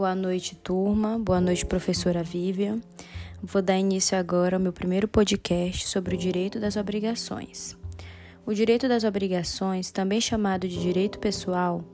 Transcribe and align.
Boa 0.00 0.14
noite, 0.14 0.56
turma. 0.56 1.18
Boa 1.18 1.42
noite, 1.42 1.66
professora 1.66 2.22
Vivian. 2.22 2.80
Vou 3.42 3.60
dar 3.60 3.76
início 3.76 4.16
agora 4.16 4.56
ao 4.56 4.60
meu 4.60 4.72
primeiro 4.72 5.06
podcast 5.06 5.86
sobre 5.86 6.14
o 6.14 6.18
direito 6.18 6.58
das 6.58 6.76
obrigações. 6.76 7.76
O 8.46 8.54
direito 8.54 8.88
das 8.88 9.04
obrigações, 9.04 9.90
também 9.90 10.18
chamado 10.18 10.66
de 10.66 10.80
direito 10.80 11.18
pessoal, 11.18 11.84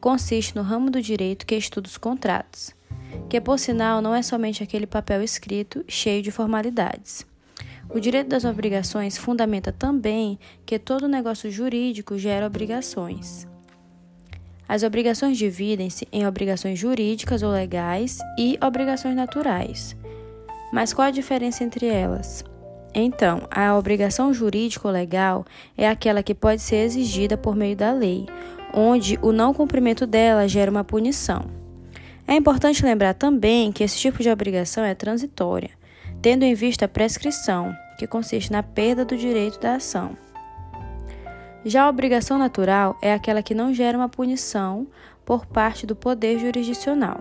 consiste 0.00 0.54
no 0.54 0.62
ramo 0.62 0.92
do 0.92 1.02
direito 1.02 1.44
que 1.44 1.56
estuda 1.56 1.88
os 1.88 1.96
contratos, 1.98 2.72
que 3.28 3.40
por 3.40 3.58
sinal 3.58 4.00
não 4.00 4.14
é 4.14 4.22
somente 4.22 4.62
aquele 4.62 4.86
papel 4.86 5.20
escrito 5.20 5.84
cheio 5.88 6.22
de 6.22 6.30
formalidades. 6.30 7.26
O 7.90 7.98
direito 7.98 8.28
das 8.28 8.44
obrigações 8.44 9.18
fundamenta 9.18 9.72
também 9.72 10.38
que 10.64 10.78
todo 10.78 11.08
negócio 11.08 11.50
jurídico 11.50 12.16
gera 12.16 12.46
obrigações. 12.46 13.44
As 14.68 14.82
obrigações 14.82 15.38
dividem-se 15.38 16.08
em 16.10 16.26
obrigações 16.26 16.78
jurídicas 16.78 17.42
ou 17.42 17.50
legais 17.50 18.18
e 18.38 18.58
obrigações 18.62 19.14
naturais. 19.14 19.96
Mas 20.72 20.92
qual 20.92 21.08
a 21.08 21.12
diferença 21.12 21.62
entre 21.62 21.86
elas? 21.86 22.44
Então, 22.92 23.46
a 23.50 23.76
obrigação 23.76 24.32
jurídica 24.32 24.88
ou 24.88 24.92
legal 24.92 25.44
é 25.76 25.88
aquela 25.88 26.22
que 26.22 26.34
pode 26.34 26.62
ser 26.62 26.76
exigida 26.76 27.36
por 27.36 27.54
meio 27.54 27.76
da 27.76 27.92
lei, 27.92 28.26
onde 28.72 29.18
o 29.22 29.32
não 29.32 29.54
cumprimento 29.54 30.06
dela 30.06 30.48
gera 30.48 30.70
uma 30.70 30.82
punição. 30.82 31.44
É 32.26 32.34
importante 32.34 32.84
lembrar 32.84 33.14
também 33.14 33.70
que 33.70 33.84
esse 33.84 33.96
tipo 33.96 34.22
de 34.22 34.28
obrigação 34.28 34.82
é 34.82 34.94
transitória, 34.94 35.70
tendo 36.20 36.42
em 36.42 36.54
vista 36.54 36.86
a 36.86 36.88
prescrição, 36.88 37.72
que 37.98 38.06
consiste 38.06 38.50
na 38.50 38.62
perda 38.62 39.04
do 39.04 39.16
direito 39.16 39.60
da 39.60 39.76
ação. 39.76 40.16
Já 41.64 41.84
a 41.84 41.88
obrigação 41.88 42.38
natural 42.38 42.96
é 43.02 43.12
aquela 43.12 43.42
que 43.42 43.54
não 43.54 43.74
gera 43.74 43.98
uma 43.98 44.08
punição 44.08 44.86
por 45.24 45.46
parte 45.46 45.86
do 45.86 45.96
poder 45.96 46.38
jurisdicional. 46.38 47.20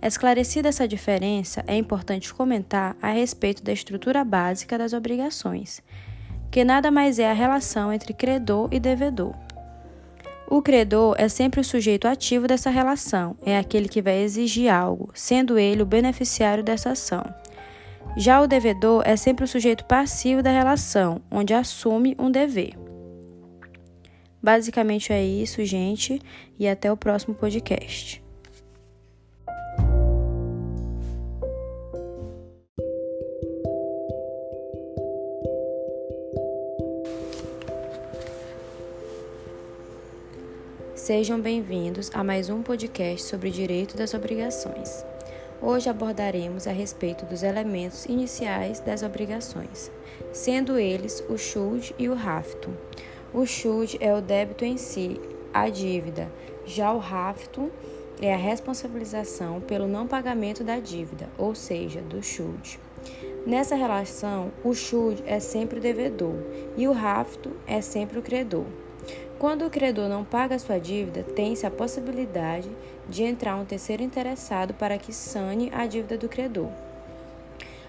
Esclarecida 0.00 0.68
essa 0.68 0.86
diferença, 0.86 1.64
é 1.66 1.76
importante 1.76 2.32
comentar 2.32 2.94
a 3.00 3.08
respeito 3.08 3.62
da 3.64 3.72
estrutura 3.72 4.22
básica 4.22 4.76
das 4.76 4.92
obrigações, 4.92 5.82
que 6.50 6.62
nada 6.62 6.90
mais 6.90 7.18
é 7.18 7.30
a 7.30 7.34
relação 7.34 7.90
entre 7.92 8.12
credor 8.12 8.68
e 8.70 8.78
devedor. 8.78 9.34
O 10.46 10.60
credor 10.60 11.16
é 11.18 11.26
sempre 11.26 11.58
o 11.60 11.64
sujeito 11.64 12.06
ativo 12.06 12.46
dessa 12.46 12.68
relação, 12.68 13.34
é 13.44 13.56
aquele 13.56 13.88
que 13.88 14.02
vai 14.02 14.18
exigir 14.18 14.70
algo, 14.70 15.10
sendo 15.14 15.58
ele 15.58 15.82
o 15.82 15.86
beneficiário 15.86 16.62
dessa 16.62 16.90
ação. 16.90 17.24
Já 18.14 18.42
o 18.42 18.46
devedor 18.46 19.02
é 19.06 19.16
sempre 19.16 19.44
o 19.44 19.48
sujeito 19.48 19.86
passivo 19.86 20.42
da 20.42 20.50
relação, 20.50 21.22
onde 21.30 21.54
assume 21.54 22.14
um 22.18 22.30
dever. 22.30 22.83
Basicamente 24.44 25.10
é 25.10 25.24
isso, 25.24 25.64
gente, 25.64 26.20
e 26.58 26.68
até 26.68 26.92
o 26.92 26.96
próximo 26.98 27.34
podcast. 27.34 28.22
Sejam 40.94 41.40
bem-vindos 41.40 42.10
a 42.12 42.22
mais 42.22 42.50
um 42.50 42.62
podcast 42.62 43.26
sobre 43.26 43.50
direito 43.50 43.96
das 43.96 44.12
obrigações. 44.12 45.06
Hoje 45.62 45.88
abordaremos 45.88 46.66
a 46.66 46.70
respeito 46.70 47.24
dos 47.24 47.42
elementos 47.42 48.04
iniciais 48.04 48.78
das 48.78 49.02
obrigações, 49.02 49.90
sendo 50.34 50.78
eles 50.78 51.24
o 51.30 51.38
schuld 51.38 51.94
e 51.98 52.10
o 52.10 52.14
rafto. 52.14 52.68
O 53.34 53.44
schuld 53.44 53.96
é 53.98 54.14
o 54.14 54.22
débito 54.22 54.64
em 54.64 54.76
si, 54.76 55.20
a 55.52 55.68
dívida. 55.68 56.30
Já 56.64 56.92
o 56.92 56.98
rafto 56.98 57.68
é 58.22 58.32
a 58.32 58.36
responsabilização 58.36 59.60
pelo 59.60 59.88
não 59.88 60.06
pagamento 60.06 60.62
da 60.62 60.78
dívida, 60.78 61.28
ou 61.36 61.52
seja, 61.52 62.00
do 62.00 62.22
schuld. 62.22 62.78
Nessa 63.44 63.74
relação, 63.74 64.52
o 64.62 64.72
schuld 64.72 65.20
é 65.26 65.40
sempre 65.40 65.80
o 65.80 65.82
devedor 65.82 66.36
e 66.76 66.86
o 66.86 66.92
rafto 66.92 67.50
é 67.66 67.80
sempre 67.80 68.20
o 68.20 68.22
credor. 68.22 68.66
Quando 69.36 69.66
o 69.66 69.70
credor 69.70 70.08
não 70.08 70.24
paga 70.24 70.56
sua 70.56 70.78
dívida, 70.78 71.24
tem-se 71.24 71.66
a 71.66 71.72
possibilidade 71.72 72.70
de 73.08 73.24
entrar 73.24 73.56
um 73.56 73.64
terceiro 73.64 74.04
interessado 74.04 74.74
para 74.74 74.96
que 74.96 75.12
sane 75.12 75.72
a 75.74 75.88
dívida 75.88 76.16
do 76.16 76.28
credor. 76.28 76.70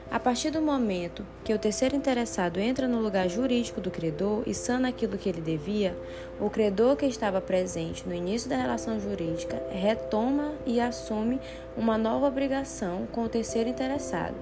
A 0.09 0.19
partir 0.19 0.51
do 0.51 0.61
momento 0.61 1.25
que 1.43 1.53
o 1.53 1.59
terceiro 1.59 1.95
interessado 1.95 2.59
entra 2.59 2.87
no 2.87 2.99
lugar 2.99 3.27
jurídico 3.27 3.81
do 3.81 3.91
credor 3.91 4.43
e 4.45 4.53
sana 4.53 4.89
aquilo 4.89 5.17
que 5.17 5.27
ele 5.27 5.41
devia, 5.41 5.97
o 6.39 6.49
credor 6.49 6.95
que 6.95 7.05
estava 7.05 7.41
presente 7.41 8.07
no 8.07 8.13
início 8.13 8.49
da 8.49 8.55
relação 8.55 8.99
jurídica 8.99 9.61
retoma 9.71 10.53
e 10.65 10.79
assume 10.79 11.39
uma 11.75 11.97
nova 11.97 12.27
obrigação 12.27 13.07
com 13.11 13.23
o 13.23 13.29
terceiro 13.29 13.69
interessado. 13.69 14.35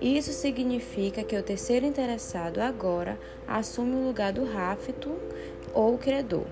Isso 0.00 0.32
significa 0.32 1.22
que 1.22 1.36
o 1.36 1.42
terceiro 1.42 1.86
interessado 1.86 2.58
agora 2.58 3.18
assume 3.46 3.94
o 3.94 4.06
lugar 4.06 4.32
do 4.32 4.44
rafto 4.44 5.12
ou 5.74 5.98
credor. 5.98 6.46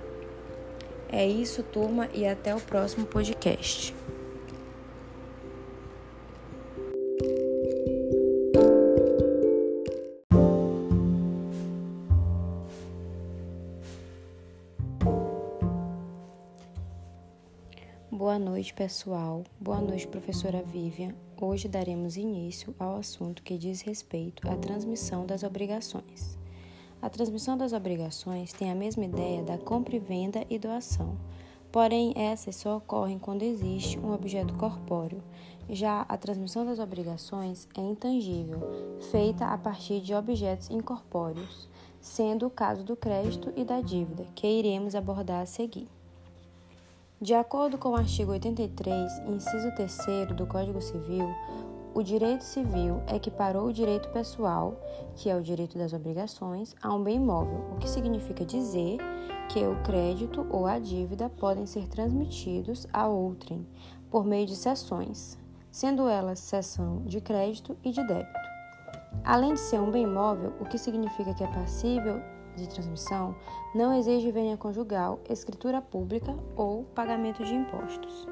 É 1.09 1.27
isso, 1.27 1.63
turma, 1.65 2.09
e 2.15 2.25
até 2.25 2.55
o 2.55 2.61
próximo 2.61 3.05
podcast. 3.07 3.93
Boa 18.31 18.39
noite, 18.39 18.73
pessoal. 18.73 19.43
Boa 19.59 19.81
noite, 19.81 20.07
professora 20.07 20.63
Vivian. 20.63 21.13
Hoje 21.41 21.67
daremos 21.67 22.17
início 22.17 22.73
ao 22.79 22.95
assunto 22.95 23.43
que 23.43 23.59
diz 23.59 23.81
respeito 23.81 24.49
à 24.49 24.55
transmissão 24.55 25.27
das 25.27 25.43
obrigações. 25.43 26.39
A 27.03 27.11
transmissão 27.11 27.59
das 27.59 27.73
obrigações 27.73 28.53
tem 28.53 28.71
a 28.71 28.75
mesma 28.77 29.05
ideia 29.05 29.43
da 29.43 29.59
compra 29.59 29.97
e 29.97 29.99
venda 29.99 30.47
e 30.49 30.61
doação, 30.61 31.19
porém 31.73 32.13
essas 32.15 32.55
só 32.55 32.77
ocorrem 32.77 33.19
quando 33.19 33.43
existe 33.43 33.99
um 33.99 34.13
objeto 34.13 34.55
corpóreo. 34.55 35.21
Já 35.69 36.03
a 36.03 36.17
transmissão 36.17 36.65
das 36.65 36.79
obrigações 36.79 37.67
é 37.77 37.81
intangível, 37.81 38.61
feita 39.11 39.47
a 39.47 39.59
partir 39.59 40.01
de 40.01 40.15
objetos 40.15 40.71
incorpóreos, 40.71 41.69
sendo 42.01 42.47
o 42.47 42.51
caso 42.51 42.85
do 42.85 42.95
crédito 42.95 43.53
e 43.57 43.65
da 43.65 43.81
dívida, 43.81 44.25
que 44.37 44.47
iremos 44.47 44.95
abordar 44.95 45.43
a 45.43 45.47
seguir. 45.47 45.89
De 47.23 47.35
acordo 47.35 47.77
com 47.77 47.91
o 47.91 47.97
artigo 47.97 48.33
83, 48.33 49.19
inciso 49.27 49.71
3 49.75 50.29
do 50.35 50.47
Código 50.47 50.81
Civil, 50.81 51.29
o 51.93 52.03
direito 52.03 52.43
civil 52.43 53.03
equiparou 53.15 53.67
o 53.67 53.73
direito 53.75 54.09
pessoal, 54.09 54.81
que 55.17 55.29
é 55.29 55.37
o 55.37 55.43
direito 55.43 55.77
das 55.77 55.93
obrigações, 55.93 56.75
a 56.81 56.95
um 56.95 57.05
bem 57.05 57.17
imóvel, 57.17 57.63
o 57.73 57.77
que 57.77 57.91
significa 57.91 58.43
dizer 58.43 58.97
que 59.51 59.59
o 59.59 59.77
crédito 59.83 60.47
ou 60.49 60.67
a 60.67 60.79
dívida 60.79 61.29
podem 61.29 61.67
ser 61.67 61.87
transmitidos 61.89 62.87
a 62.91 63.07
outrem 63.07 63.67
por 64.11 64.25
meio 64.25 64.47
de 64.47 64.57
cessões, 64.57 65.37
sendo 65.71 66.09
elas 66.09 66.39
cessão 66.39 67.03
de 67.05 67.21
crédito 67.21 67.77
e 67.85 67.91
de 67.91 68.03
débito. 68.03 68.41
Além 69.23 69.53
de 69.53 69.61
ser 69.61 69.79
um 69.79 69.91
bem 69.91 70.05
imóvel, 70.05 70.55
o 70.59 70.65
que 70.65 70.79
significa 70.79 71.35
que 71.35 71.45
é 71.45 71.49
passível 71.49 72.19
de 72.61 72.69
transmissão 72.69 73.35
não 73.75 73.99
exige 73.99 74.31
vênia 74.31 74.57
conjugal, 74.57 75.21
escritura 75.29 75.81
pública 75.81 76.37
ou 76.55 76.85
pagamento 76.85 77.45
de 77.45 77.55
impostos. 77.55 78.27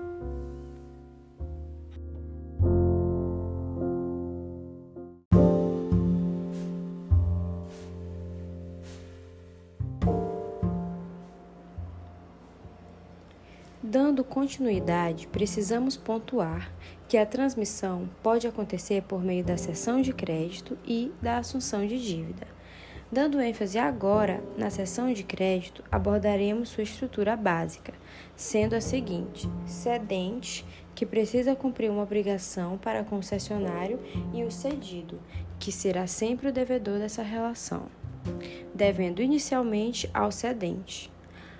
Dando 13.90 14.22
continuidade, 14.22 15.26
precisamos 15.28 15.96
pontuar 15.96 16.70
que 17.08 17.16
a 17.16 17.24
transmissão 17.24 18.06
pode 18.22 18.46
acontecer 18.46 19.02
por 19.02 19.24
meio 19.24 19.42
da 19.42 19.56
cessão 19.56 20.02
de 20.02 20.12
crédito 20.12 20.76
e 20.84 21.10
da 21.22 21.38
assunção 21.38 21.86
de 21.86 21.98
dívida. 21.98 22.57
Dando 23.10 23.40
ênfase 23.40 23.78
agora 23.78 24.44
na 24.54 24.68
seção 24.68 25.10
de 25.10 25.22
crédito, 25.22 25.82
abordaremos 25.90 26.68
sua 26.68 26.82
estrutura 26.82 27.34
básica, 27.36 27.94
sendo 28.36 28.74
a 28.74 28.82
seguinte: 28.82 29.48
cedente, 29.64 30.62
que 30.94 31.06
precisa 31.06 31.56
cumprir 31.56 31.90
uma 31.90 32.02
obrigação 32.02 32.76
para 32.76 33.02
concessionário, 33.02 33.98
e 34.34 34.44
o 34.44 34.50
cedido, 34.50 35.18
que 35.58 35.72
será 35.72 36.06
sempre 36.06 36.48
o 36.48 36.52
devedor 36.52 36.98
dessa 36.98 37.22
relação, 37.22 37.86
devendo 38.74 39.22
inicialmente 39.22 40.10
ao 40.12 40.30
cedente. 40.30 41.10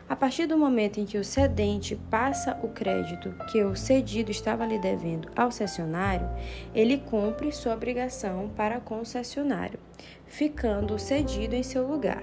A 0.09 0.17
partir 0.17 0.47
do 0.47 0.57
momento 0.57 0.99
em 0.99 1.05
que 1.05 1.19
o 1.19 1.25
cedente 1.25 1.95
passa 2.11 2.59
o 2.63 2.69
crédito 2.69 3.31
que 3.51 3.63
o 3.63 3.77
cedido 3.77 4.31
estava 4.31 4.65
lhe 4.65 4.79
devendo 4.79 5.31
ao 5.37 5.51
cessionário, 5.51 6.27
ele 6.75 6.97
cumpre 6.97 7.53
sua 7.53 7.75
obrigação 7.75 8.51
para 8.57 8.81
com 8.81 9.01
o 9.01 9.05
cessionário, 9.05 9.79
ficando 10.29 10.99
cedido 10.99 11.55
em 11.55 11.63
seu 11.63 11.87
lugar. 11.87 12.23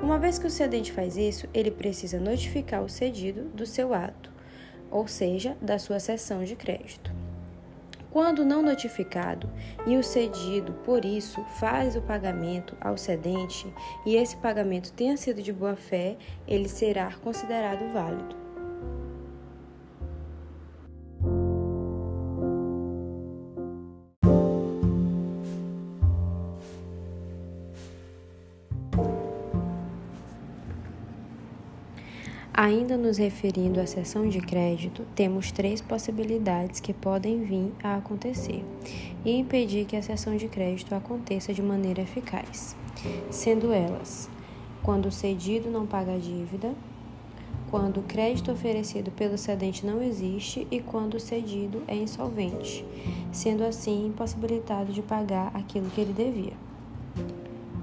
Uma 0.00 0.18
vez 0.18 0.38
que 0.38 0.46
o 0.46 0.50
cedente 0.50 0.92
faz 0.92 1.16
isso, 1.16 1.48
ele 1.54 1.70
precisa 1.70 2.20
notificar 2.20 2.82
o 2.82 2.88
cedido 2.88 3.44
do 3.44 3.66
seu 3.66 3.92
ato. 3.94 4.34
ou 4.88 5.08
seja, 5.08 5.56
da 5.60 5.78
sua 5.80 5.98
cessão 5.98 6.44
de 6.44 6.54
crédito. 6.54 7.10
Quando 8.08 8.44
não 8.44 8.62
notificado 8.62 9.50
e 9.84 9.96
o 9.96 10.02
cedido, 10.02 10.72
por 10.84 11.04
isso, 11.04 11.44
faz 11.58 11.96
o 11.96 12.00
pagamento 12.00 12.76
ao 12.80 12.96
cedente 12.96 13.66
e 14.06 14.14
esse 14.14 14.36
pagamento 14.36 14.92
tenha 14.92 15.16
sido 15.16 15.42
de 15.42 15.52
boa 15.52 15.76
fé, 15.76 16.16
ele 16.46 16.68
será 16.68 17.12
considerado 17.22 17.92
válido. 17.92 18.45
Ainda 32.58 32.96
nos 32.96 33.18
referindo 33.18 33.78
à 33.78 33.86
cessão 33.86 34.26
de 34.26 34.40
crédito, 34.40 35.02
temos 35.14 35.52
três 35.52 35.82
possibilidades 35.82 36.80
que 36.80 36.94
podem 36.94 37.44
vir 37.44 37.70
a 37.84 37.96
acontecer 37.96 38.64
e 39.26 39.36
impedir 39.36 39.84
que 39.84 39.94
a 39.94 40.00
cessão 40.00 40.38
de 40.38 40.48
crédito 40.48 40.94
aconteça 40.94 41.52
de 41.52 41.60
maneira 41.60 42.00
eficaz, 42.00 42.74
sendo 43.28 43.74
elas: 43.74 44.30
quando 44.82 45.04
o 45.04 45.12
cedido 45.12 45.70
não 45.70 45.86
paga 45.86 46.14
a 46.14 46.18
dívida, 46.18 46.72
quando 47.70 48.00
o 48.00 48.04
crédito 48.04 48.50
oferecido 48.50 49.10
pelo 49.10 49.36
cedente 49.36 49.84
não 49.84 50.02
existe 50.02 50.66
e 50.70 50.80
quando 50.80 51.16
o 51.16 51.20
cedido 51.20 51.82
é 51.86 51.94
insolvente, 51.94 52.86
sendo 53.30 53.64
assim 53.64 54.06
impossibilitado 54.06 54.94
de 54.94 55.02
pagar 55.02 55.50
aquilo 55.54 55.90
que 55.90 56.00
ele 56.00 56.14
devia. 56.14 56.54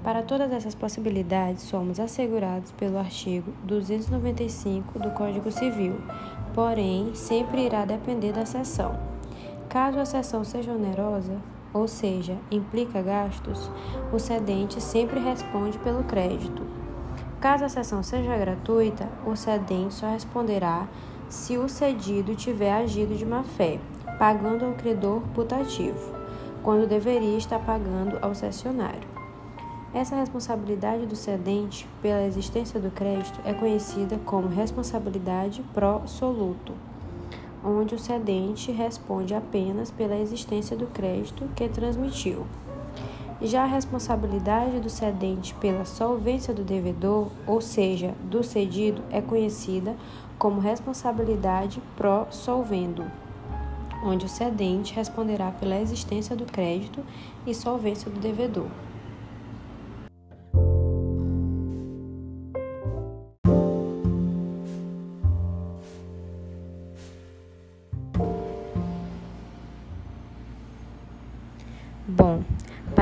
Para 0.04 0.22
todas 0.22 0.52
essas 0.52 0.74
possibilidades, 0.74 1.62
somos 1.62 1.98
assegurados 1.98 2.70
pelo 2.72 2.98
artigo 2.98 3.50
295 3.62 4.98
do 4.98 5.10
Código 5.12 5.50
Civil, 5.50 5.96
porém, 6.52 7.14
sempre 7.14 7.64
irá 7.64 7.86
depender 7.86 8.30
da 8.30 8.44
sessão. 8.44 9.00
Caso 9.66 9.98
a 9.98 10.04
sessão 10.04 10.44
seja 10.44 10.72
onerosa, 10.72 11.38
ou 11.72 11.88
seja, 11.88 12.36
implica 12.50 13.00
gastos, 13.00 13.70
o 14.12 14.18
cedente 14.18 14.78
sempre 14.78 15.18
responde 15.18 15.78
pelo 15.78 16.04
crédito. 16.04 16.62
Caso 17.40 17.64
a 17.64 17.68
sessão 17.70 18.02
seja 18.02 18.36
gratuita, 18.36 19.08
o 19.26 19.34
cedente 19.34 19.94
só 19.94 20.10
responderá 20.10 20.86
se 21.30 21.56
o 21.56 21.66
cedido 21.66 22.36
tiver 22.36 22.74
agido 22.74 23.16
de 23.16 23.24
má 23.24 23.42
fé, 23.42 23.80
pagando 24.18 24.66
ao 24.66 24.74
credor 24.74 25.22
putativo, 25.34 26.14
quando 26.62 26.86
deveria 26.86 27.38
estar 27.38 27.58
pagando 27.58 28.18
ao 28.20 28.34
cessionário. 28.34 29.13
Essa 29.94 30.16
responsabilidade 30.16 31.06
do 31.06 31.14
cedente 31.14 31.86
pela 32.02 32.24
existência 32.24 32.80
do 32.80 32.90
crédito 32.90 33.40
é 33.44 33.54
conhecida 33.54 34.18
como 34.24 34.48
responsabilidade 34.48 35.62
pró-soluto, 35.72 36.72
onde 37.64 37.94
o 37.94 37.98
cedente 37.98 38.72
responde 38.72 39.36
apenas 39.36 39.92
pela 39.92 40.16
existência 40.16 40.76
do 40.76 40.88
crédito 40.88 41.48
que 41.54 41.68
transmitiu. 41.68 42.44
Já 43.40 43.62
a 43.62 43.66
responsabilidade 43.66 44.80
do 44.80 44.90
cedente 44.90 45.54
pela 45.54 45.84
solvência 45.84 46.52
do 46.52 46.64
devedor, 46.64 47.28
ou 47.46 47.60
seja, 47.60 48.16
do 48.24 48.42
cedido, 48.42 49.00
é 49.12 49.20
conhecida 49.20 49.94
como 50.36 50.60
responsabilidade 50.60 51.80
pró-solvendo, 51.96 53.04
onde 54.04 54.26
o 54.26 54.28
cedente 54.28 54.92
responderá 54.92 55.52
pela 55.52 55.78
existência 55.78 56.34
do 56.34 56.46
crédito 56.46 57.00
e 57.46 57.54
solvência 57.54 58.10
do 58.10 58.18
devedor. 58.18 58.66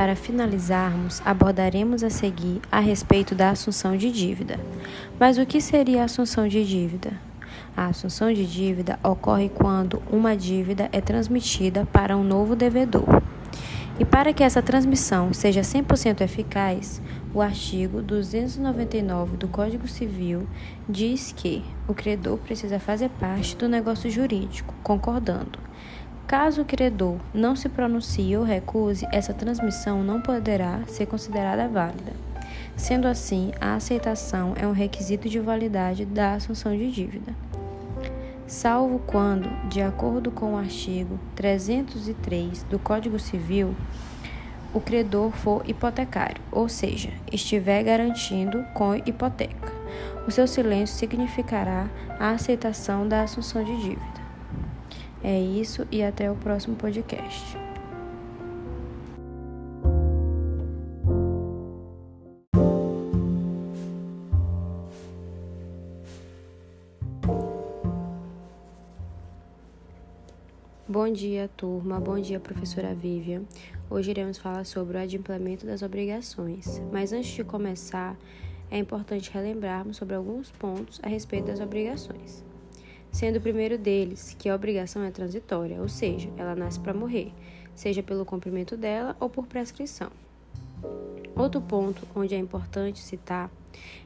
Para 0.03 0.17
finalizarmos, 0.17 1.21
abordaremos 1.23 2.03
a 2.03 2.09
seguir 2.09 2.59
a 2.69 2.81
respeito 2.81 3.33
da 3.33 3.51
assunção 3.51 3.95
de 3.95 4.11
dívida. 4.11 4.59
Mas 5.17 5.37
o 5.37 5.45
que 5.45 5.61
seria 5.61 6.01
a 6.01 6.03
assunção 6.03 6.45
de 6.45 6.65
dívida? 6.65 7.13
A 7.73 7.85
assunção 7.85 8.33
de 8.33 8.45
dívida 8.45 8.99
ocorre 9.01 9.47
quando 9.47 10.03
uma 10.11 10.35
dívida 10.35 10.89
é 10.91 10.99
transmitida 10.99 11.85
para 11.85 12.17
um 12.17 12.23
novo 12.23 12.53
devedor. 12.53 13.23
E 13.97 14.03
para 14.03 14.33
que 14.33 14.43
essa 14.43 14.61
transmissão 14.61 15.31
seja 15.31 15.61
100% 15.61 16.19
eficaz, 16.19 17.01
o 17.33 17.39
artigo 17.39 18.01
299 18.01 19.37
do 19.37 19.47
Código 19.47 19.87
Civil 19.87 20.45
diz 20.89 21.31
que 21.31 21.63
o 21.87 21.93
credor 21.93 22.39
precisa 22.39 22.77
fazer 22.77 23.07
parte 23.07 23.55
do 23.55 23.69
negócio 23.69 24.11
jurídico, 24.11 24.75
concordando 24.83 25.57
Caso 26.27 26.61
o 26.61 26.65
credor 26.65 27.17
não 27.33 27.55
se 27.55 27.67
pronuncie 27.69 28.35
ou 28.37 28.43
recuse, 28.43 29.05
essa 29.11 29.33
transmissão 29.33 30.01
não 30.01 30.21
poderá 30.21 30.81
ser 30.87 31.05
considerada 31.05 31.67
válida. 31.67 32.13
Sendo 32.75 33.07
assim, 33.07 33.51
a 33.61 33.75
aceitação 33.75 34.53
é 34.55 34.65
um 34.65 34.71
requisito 34.71 35.29
de 35.29 35.39
validade 35.39 36.05
da 36.05 36.33
assunção 36.33 36.75
de 36.75 36.91
dívida. 36.91 37.35
Salvo 38.47 38.99
quando, 39.05 39.49
de 39.69 39.81
acordo 39.81 40.31
com 40.31 40.53
o 40.53 40.57
artigo 40.57 41.19
303 41.35 42.63
do 42.63 42.79
Código 42.79 43.19
Civil, 43.19 43.75
o 44.73 44.79
credor 44.79 45.31
for 45.31 45.61
hipotecário, 45.69 46.41
ou 46.51 46.67
seja, 46.67 47.09
estiver 47.31 47.83
garantindo 47.83 48.63
com 48.73 48.95
hipoteca. 48.95 49.71
O 50.27 50.31
seu 50.31 50.47
silêncio 50.47 50.95
significará 50.95 51.87
a 52.19 52.31
aceitação 52.31 53.07
da 53.07 53.21
assunção 53.21 53.63
de 53.63 53.75
dívida. 53.77 54.22
É 55.23 55.39
isso 55.39 55.87
e 55.89 56.03
até 56.03 56.29
o 56.29 56.35
próximo 56.35 56.75
podcast. 56.75 57.57
Bom 70.85 71.11
dia, 71.11 71.49
turma. 71.55 72.01
Bom 72.01 72.19
dia, 72.19 72.39
professora 72.39 72.93
Vivian. 72.93 73.43
Hoje 73.89 74.11
iremos 74.11 74.37
falar 74.37 74.65
sobre 74.65 74.97
o 74.97 74.99
adimplemento 74.99 75.65
das 75.65 75.81
obrigações. 75.81 76.81
Mas 76.91 77.13
antes 77.13 77.31
de 77.31 77.45
começar, 77.45 78.17
é 78.69 78.77
importante 78.77 79.31
relembrarmos 79.31 79.95
sobre 79.95 80.15
alguns 80.15 80.51
pontos 80.51 80.99
a 81.01 81.07
respeito 81.07 81.47
das 81.47 81.61
obrigações 81.61 82.43
sendo 83.13 83.37
o 83.37 83.41
primeiro 83.41 83.77
deles 83.77 84.35
que 84.37 84.49
a 84.49 84.55
obrigação 84.55 85.03
é 85.03 85.11
transitória, 85.11 85.79
ou 85.79 85.87
seja, 85.87 86.29
ela 86.35 86.55
nasce 86.55 86.79
para 86.79 86.95
morrer, 86.95 87.31
seja 87.75 88.01
pelo 88.01 88.25
cumprimento 88.25 88.75
dela 88.75 89.15
ou 89.19 89.29
por 89.29 89.45
prescrição. 89.45 90.11
Outro 91.35 91.61
ponto 91.61 92.07
onde 92.15 92.33
é 92.33 92.37
importante 92.37 92.99
citar 92.99 93.51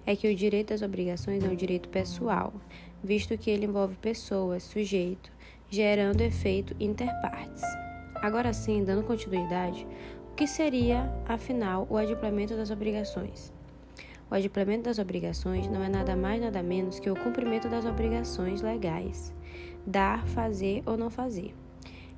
é 0.05 0.15
que 0.15 0.29
o 0.29 0.35
direito 0.35 0.73
às 0.73 0.81
obrigações 0.81 1.43
é 1.43 1.47
um 1.47 1.55
direito 1.55 1.87
pessoal, 1.87 2.53
visto 3.01 3.37
que 3.37 3.49
ele 3.49 3.65
envolve 3.65 3.95
pessoas, 3.95 4.63
sujeito, 4.63 5.31
gerando 5.69 6.21
efeito 6.21 6.75
interpartes. 6.77 7.63
Agora 8.15 8.51
sim, 8.51 8.83
dando 8.83 9.03
continuidade, 9.03 9.87
o 10.31 10.35
que 10.35 10.47
seria, 10.47 11.09
afinal, 11.25 11.87
o 11.89 11.97
adimplemento 11.97 12.55
das 12.55 12.71
obrigações? 12.71 13.56
O 14.29 14.35
adimplemento 14.35 14.83
das 14.83 14.99
obrigações 14.99 15.67
não 15.67 15.83
é 15.83 15.87
nada 15.87 16.15
mais 16.15 16.41
nada 16.41 16.61
menos 16.61 16.99
que 16.99 17.09
o 17.09 17.15
cumprimento 17.15 17.69
das 17.69 17.85
obrigações 17.85 18.61
legais, 18.61 19.33
dar, 19.85 20.27
fazer 20.27 20.83
ou 20.85 20.97
não 20.97 21.09
fazer. 21.09 21.55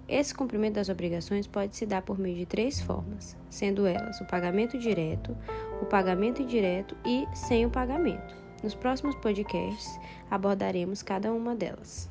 Esse 0.08 0.34
cumprimento 0.34 0.75
das 0.75 0.89
obrigações 0.89 1.46
pode 1.46 1.75
se 1.75 1.86
dar 1.86 2.01
por 2.01 2.18
meio 2.18 2.36
de 2.36 2.46
três 2.48 2.82
formas, 2.82 3.38
sendo 3.48 3.86
elas 3.86 4.20
o 4.20 4.25
pagamento 4.25 4.75
direto, 4.75 5.38
o 5.84 5.86
pagamento 5.86 6.42
indireto 6.42 6.98
e 7.06 7.28
sem 7.32 7.63
o 7.68 7.70
pagamento. 7.70 8.36
Nos 8.63 8.74
próximos 8.74 9.16
podcasts 9.16 10.00
abordaremos 10.32 11.04
cada 11.04 11.32
uma 11.32 11.56
delas. 11.56 12.10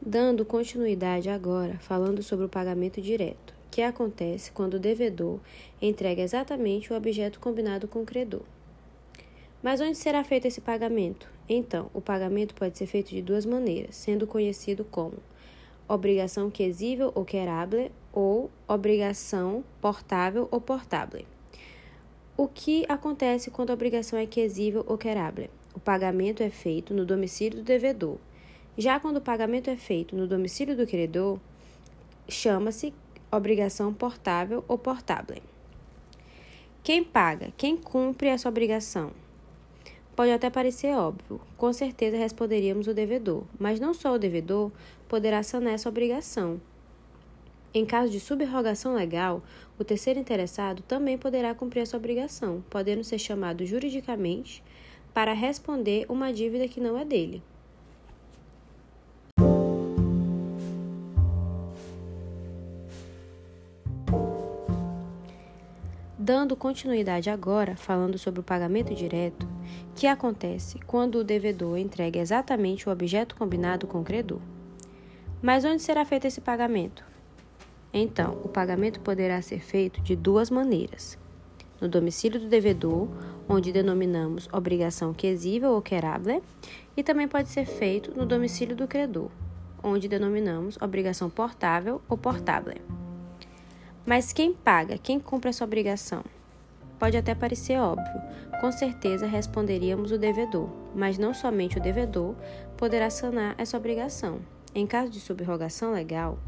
Dando 0.00 0.44
continuidade 0.44 1.28
agora, 1.28 1.76
falando 1.80 2.22
sobre 2.22 2.46
o 2.46 2.48
pagamento 2.48 3.00
direto, 3.00 3.52
que 3.68 3.82
acontece 3.82 4.52
quando 4.52 4.74
o 4.74 4.78
devedor 4.78 5.40
entrega 5.82 6.22
exatamente 6.22 6.92
o 6.92 6.96
objeto 6.96 7.40
combinado 7.40 7.88
com 7.88 8.02
o 8.02 8.06
credor. 8.06 8.42
Mas 9.60 9.80
onde 9.80 9.96
será 9.96 10.22
feito 10.22 10.46
esse 10.46 10.60
pagamento? 10.60 11.28
Então, 11.48 11.90
o 11.92 12.00
pagamento 12.00 12.54
pode 12.54 12.78
ser 12.78 12.86
feito 12.86 13.10
de 13.10 13.20
duas 13.20 13.44
maneiras, 13.44 13.96
sendo 13.96 14.24
conhecido 14.24 14.84
como 14.84 15.14
obrigação 15.88 16.48
quesível 16.48 17.10
ou 17.12 17.24
querable 17.24 17.90
ou 18.12 18.52
obrigação 18.68 19.64
portável 19.80 20.46
ou 20.52 20.60
portable. 20.60 21.26
O 22.36 22.46
que 22.46 22.84
acontece 22.88 23.50
quando 23.50 23.70
a 23.70 23.74
obrigação 23.74 24.16
é 24.16 24.26
quesível 24.26 24.84
ou 24.86 24.96
querable? 24.96 25.50
O 25.74 25.80
pagamento 25.80 26.40
é 26.40 26.50
feito 26.50 26.94
no 26.94 27.04
domicílio 27.04 27.58
do 27.58 27.64
devedor 27.64 28.18
já 28.78 29.00
quando 29.00 29.16
o 29.16 29.20
pagamento 29.20 29.68
é 29.68 29.76
feito 29.76 30.14
no 30.14 30.28
domicílio 30.28 30.76
do 30.76 30.86
credor, 30.86 31.40
chama-se 32.28 32.94
obrigação 33.30 33.92
portável 33.92 34.64
ou 34.68 34.78
portável. 34.78 35.42
Quem 36.84 37.02
paga? 37.02 37.52
Quem 37.56 37.76
cumpre 37.76 38.28
essa 38.28 38.48
obrigação? 38.48 39.10
Pode 40.14 40.30
até 40.30 40.48
parecer 40.48 40.96
óbvio, 40.96 41.40
com 41.56 41.72
certeza 41.72 42.16
responderíamos 42.16 42.86
o 42.86 42.94
devedor, 42.94 43.42
mas 43.58 43.80
não 43.80 43.92
só 43.92 44.12
o 44.12 44.18
devedor 44.18 44.70
poderá 45.08 45.42
sanar 45.42 45.74
essa 45.74 45.88
obrigação. 45.88 46.60
Em 47.74 47.84
caso 47.84 48.12
de 48.12 48.20
subrogação 48.20 48.94
legal, 48.94 49.42
o 49.76 49.82
terceiro 49.82 50.20
interessado 50.20 50.82
também 50.82 51.18
poderá 51.18 51.52
cumprir 51.52 51.80
essa 51.80 51.96
obrigação, 51.96 52.64
podendo 52.70 53.02
ser 53.02 53.18
chamado 53.18 53.66
juridicamente 53.66 54.62
para 55.12 55.32
responder 55.32 56.06
uma 56.08 56.32
dívida 56.32 56.68
que 56.68 56.80
não 56.80 56.96
é 56.96 57.04
dele. 57.04 57.42
Dando 66.28 66.54
continuidade 66.54 67.30
agora, 67.30 67.74
falando 67.74 68.18
sobre 68.18 68.40
o 68.40 68.44
pagamento 68.44 68.94
direto, 68.94 69.48
que 69.94 70.06
acontece 70.06 70.78
quando 70.80 71.14
o 71.14 71.24
devedor 71.24 71.78
entrega 71.78 72.20
exatamente 72.20 72.86
o 72.86 72.92
objeto 72.92 73.34
combinado 73.34 73.86
com 73.86 74.02
o 74.02 74.04
credor. 74.04 74.38
Mas 75.40 75.64
onde 75.64 75.80
será 75.80 76.04
feito 76.04 76.26
esse 76.26 76.42
pagamento? 76.42 77.02
Então, 77.94 78.38
o 78.44 78.48
pagamento 78.50 79.00
poderá 79.00 79.40
ser 79.40 79.60
feito 79.60 80.02
de 80.02 80.14
duas 80.14 80.50
maneiras: 80.50 81.16
no 81.80 81.88
domicílio 81.88 82.38
do 82.38 82.46
devedor, 82.46 83.08
onde 83.48 83.72
denominamos 83.72 84.50
obrigação 84.52 85.14
quesível 85.14 85.70
ou 85.70 85.80
querable, 85.80 86.42
e 86.94 87.02
também 87.02 87.26
pode 87.26 87.48
ser 87.48 87.64
feito 87.64 88.14
no 88.14 88.26
domicílio 88.26 88.76
do 88.76 88.86
credor, 88.86 89.30
onde 89.82 90.06
denominamos 90.06 90.76
obrigação 90.76 91.30
portável 91.30 92.02
ou 92.06 92.18
portable. 92.18 92.82
Mas 94.08 94.32
quem 94.32 94.54
paga, 94.54 94.96
quem 94.96 95.20
cumpre 95.20 95.50
essa 95.50 95.62
obrigação? 95.62 96.24
Pode 96.98 97.18
até 97.18 97.34
parecer 97.34 97.78
óbvio, 97.78 98.22
com 98.58 98.72
certeza 98.72 99.26
responderíamos 99.26 100.10
o 100.10 100.16
devedor, 100.16 100.70
mas 100.94 101.18
não 101.18 101.34
somente 101.34 101.76
o 101.76 101.82
devedor 101.82 102.34
poderá 102.74 103.10
sanar 103.10 103.54
essa 103.58 103.76
obrigação. 103.76 104.40
Em 104.74 104.86
caso 104.86 105.10
de 105.10 105.20
subrogação 105.20 105.92
legal, 105.92 106.38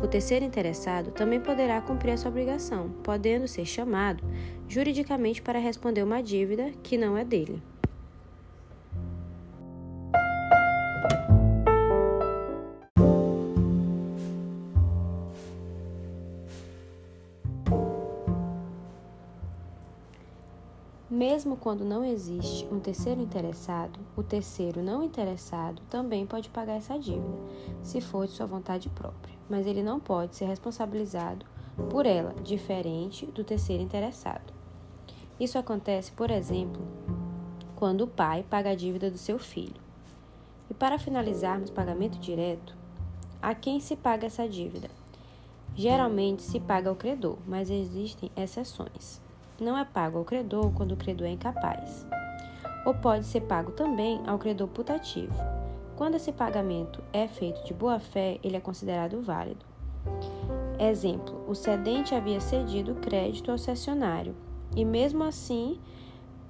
o 0.00 0.06
terceiro 0.06 0.44
interessado 0.44 1.10
também 1.10 1.40
poderá 1.40 1.80
cumprir 1.80 2.12
essa 2.12 2.28
obrigação, 2.28 2.88
podendo 3.02 3.48
ser 3.48 3.64
chamado 3.64 4.22
juridicamente 4.68 5.42
para 5.42 5.58
responder 5.58 6.04
uma 6.04 6.22
dívida 6.22 6.70
que 6.84 6.96
não 6.96 7.18
é 7.18 7.24
dele. 7.24 7.60
Mesmo 21.18 21.56
quando 21.56 21.84
não 21.84 22.04
existe 22.04 22.64
um 22.70 22.78
terceiro 22.78 23.20
interessado, 23.20 23.98
o 24.16 24.22
terceiro 24.22 24.80
não 24.80 25.02
interessado 25.02 25.82
também 25.90 26.24
pode 26.24 26.48
pagar 26.48 26.74
essa 26.74 26.96
dívida, 26.96 27.36
se 27.82 28.00
for 28.00 28.24
de 28.24 28.34
sua 28.34 28.46
vontade 28.46 28.88
própria, 28.88 29.34
mas 29.50 29.66
ele 29.66 29.82
não 29.82 29.98
pode 29.98 30.36
ser 30.36 30.44
responsabilizado 30.44 31.44
por 31.90 32.06
ela, 32.06 32.32
diferente 32.44 33.26
do 33.26 33.42
terceiro 33.42 33.82
interessado. 33.82 34.54
Isso 35.40 35.58
acontece, 35.58 36.12
por 36.12 36.30
exemplo, 36.30 36.80
quando 37.74 38.02
o 38.02 38.06
pai 38.06 38.46
paga 38.48 38.70
a 38.70 38.76
dívida 38.76 39.10
do 39.10 39.18
seu 39.18 39.40
filho. 39.40 39.82
E 40.70 40.74
para 40.74 41.00
finalizarmos 41.00 41.68
pagamento 41.68 42.16
direto, 42.20 42.76
a 43.42 43.56
quem 43.56 43.80
se 43.80 43.96
paga 43.96 44.28
essa 44.28 44.48
dívida? 44.48 44.88
Geralmente 45.74 46.42
se 46.42 46.60
paga 46.60 46.88
ao 46.88 46.94
credor, 46.94 47.38
mas 47.44 47.70
existem 47.70 48.30
exceções 48.36 49.20
não 49.60 49.76
é 49.76 49.84
pago 49.84 50.18
ao 50.18 50.24
credor 50.24 50.72
quando 50.72 50.92
o 50.92 50.96
credor 50.96 51.26
é 51.26 51.30
incapaz. 51.30 52.06
Ou 52.84 52.94
pode 52.94 53.24
ser 53.24 53.42
pago 53.42 53.72
também 53.72 54.20
ao 54.26 54.38
credor 54.38 54.68
putativo. 54.68 55.34
Quando 55.96 56.14
esse 56.14 56.32
pagamento 56.32 57.02
é 57.12 57.26
feito 57.26 57.64
de 57.64 57.74
boa 57.74 57.98
fé, 57.98 58.38
ele 58.42 58.56
é 58.56 58.60
considerado 58.60 59.20
válido. 59.20 59.66
Exemplo: 60.78 61.44
o 61.48 61.54
cedente 61.54 62.14
havia 62.14 62.40
cedido 62.40 62.94
crédito 62.94 63.50
ao 63.50 63.58
cessionário 63.58 64.34
e, 64.76 64.84
mesmo 64.84 65.24
assim, 65.24 65.80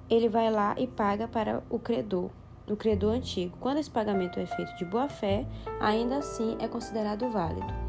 ele 0.09 0.29
vai 0.29 0.51
lá 0.51 0.75
e 0.77 0.85
paga 0.85 1.27
para 1.27 1.63
o 1.69 1.79
credor, 1.79 2.29
o 2.69 2.75
credor 2.75 3.13
antigo. 3.13 3.57
Quando 3.59 3.77
esse 3.77 3.89
pagamento 3.89 4.39
é 4.39 4.45
feito 4.45 4.75
de 4.77 4.85
boa 4.85 5.09
fé, 5.09 5.47
ainda 5.79 6.17
assim 6.17 6.55
é 6.59 6.67
considerado 6.67 7.29
válido. 7.29 7.88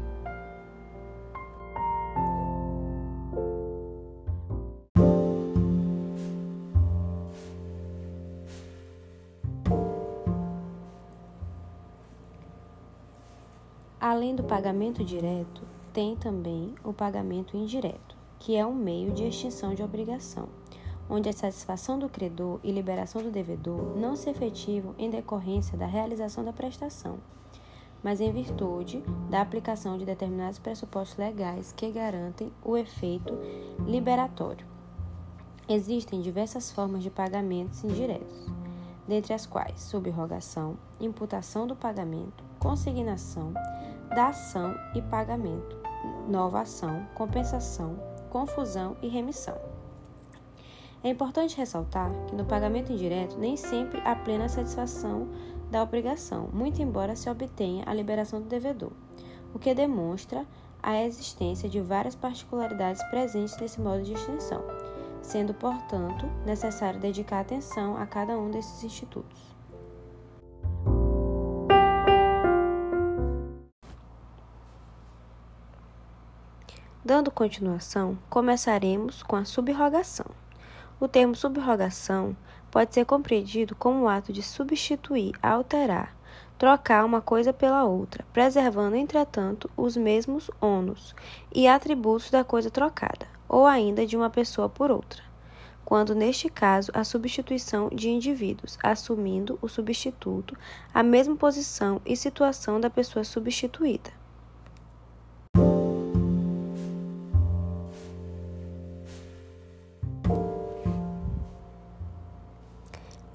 Além 14.21 14.35
do 14.35 14.43
pagamento 14.43 15.03
direto, 15.03 15.63
tem 15.91 16.15
também 16.15 16.75
o 16.83 16.93
pagamento 16.93 17.57
indireto, 17.57 18.15
que 18.37 18.55
é 18.55 18.63
um 18.63 18.71
meio 18.71 19.11
de 19.11 19.27
extinção 19.27 19.73
de 19.73 19.81
obrigação, 19.81 20.47
onde 21.09 21.27
a 21.27 21.33
satisfação 21.33 21.97
do 21.97 22.07
credor 22.07 22.59
e 22.63 22.71
liberação 22.71 23.23
do 23.23 23.31
devedor 23.31 23.97
não 23.97 24.15
se 24.15 24.29
efetivam 24.29 24.93
em 24.99 25.09
decorrência 25.09 25.75
da 25.75 25.87
realização 25.87 26.43
da 26.43 26.53
prestação, 26.53 27.17
mas 28.03 28.21
em 28.21 28.31
virtude 28.31 29.03
da 29.27 29.41
aplicação 29.41 29.97
de 29.97 30.05
determinados 30.05 30.59
pressupostos 30.59 31.17
legais 31.17 31.71
que 31.71 31.89
garantem 31.89 32.53
o 32.63 32.77
efeito 32.77 33.35
liberatório. 33.87 34.67
Existem 35.67 36.21
diversas 36.21 36.71
formas 36.71 37.01
de 37.01 37.09
pagamentos 37.09 37.83
indiretos, 37.83 38.45
dentre 39.07 39.33
as 39.33 39.47
quais 39.47 39.81
subrogação, 39.81 40.77
imputação 40.99 41.65
do 41.65 41.75
pagamento, 41.75 42.43
consignação, 42.59 43.51
da 44.15 44.27
ação 44.27 44.75
e 44.93 45.01
pagamento, 45.01 45.77
nova 46.27 46.61
ação, 46.61 47.07
compensação, 47.15 47.97
confusão 48.29 48.97
e 49.01 49.07
remissão. 49.07 49.57
É 51.03 51.09
importante 51.09 51.57
ressaltar 51.57 52.11
que 52.27 52.35
no 52.35 52.45
pagamento 52.45 52.91
indireto 52.91 53.37
nem 53.37 53.57
sempre 53.57 54.01
há 54.05 54.15
plena 54.15 54.47
satisfação 54.47 55.29
da 55.71 55.81
obrigação, 55.81 56.49
muito 56.53 56.81
embora 56.81 57.15
se 57.15 57.29
obtenha 57.29 57.83
a 57.87 57.93
liberação 57.93 58.41
do 58.41 58.47
devedor, 58.47 58.91
o 59.53 59.57
que 59.57 59.73
demonstra 59.73 60.45
a 60.83 61.01
existência 61.03 61.69
de 61.69 61.79
várias 61.79 62.15
particularidades 62.15 63.01
presentes 63.09 63.57
nesse 63.57 63.79
modo 63.79 64.03
de 64.03 64.13
extinção, 64.13 64.63
sendo, 65.21 65.53
portanto, 65.53 66.25
necessário 66.45 66.99
dedicar 66.99 67.39
atenção 67.39 67.95
a 67.97 68.05
cada 68.05 68.37
um 68.37 68.51
desses 68.51 68.83
institutos. 68.83 69.50
Dando 77.03 77.31
continuação, 77.31 78.15
começaremos 78.29 79.23
com 79.23 79.35
a 79.35 79.43
subrogação. 79.43 80.27
O 80.99 81.07
termo 81.07 81.35
subrogação 81.35 82.37
pode 82.69 82.93
ser 82.93 83.05
compreendido 83.05 83.75
como 83.75 84.03
o 84.03 84.07
ato 84.07 84.31
de 84.31 84.43
substituir, 84.43 85.33
alterar, 85.41 86.15
trocar 86.59 87.03
uma 87.03 87.19
coisa 87.19 87.51
pela 87.51 87.83
outra, 87.83 88.23
preservando, 88.31 88.95
entretanto, 88.95 89.67
os 89.75 89.97
mesmos 89.97 90.51
ônus 90.61 91.15
e 91.51 91.67
atributos 91.67 92.29
da 92.29 92.43
coisa 92.43 92.69
trocada, 92.69 93.27
ou 93.49 93.65
ainda 93.65 94.05
de 94.05 94.15
uma 94.15 94.29
pessoa 94.29 94.69
por 94.69 94.91
outra. 94.91 95.23
Quando, 95.83 96.13
neste 96.13 96.49
caso, 96.49 96.91
a 96.93 97.03
substituição 97.03 97.89
de 97.89 98.11
indivíduos, 98.11 98.77
assumindo 98.83 99.57
o 99.59 99.67
substituto 99.67 100.55
a 100.93 101.01
mesma 101.01 101.35
posição 101.35 101.99
e 102.05 102.15
situação 102.15 102.79
da 102.79 102.91
pessoa 102.91 103.23
substituída. 103.23 104.20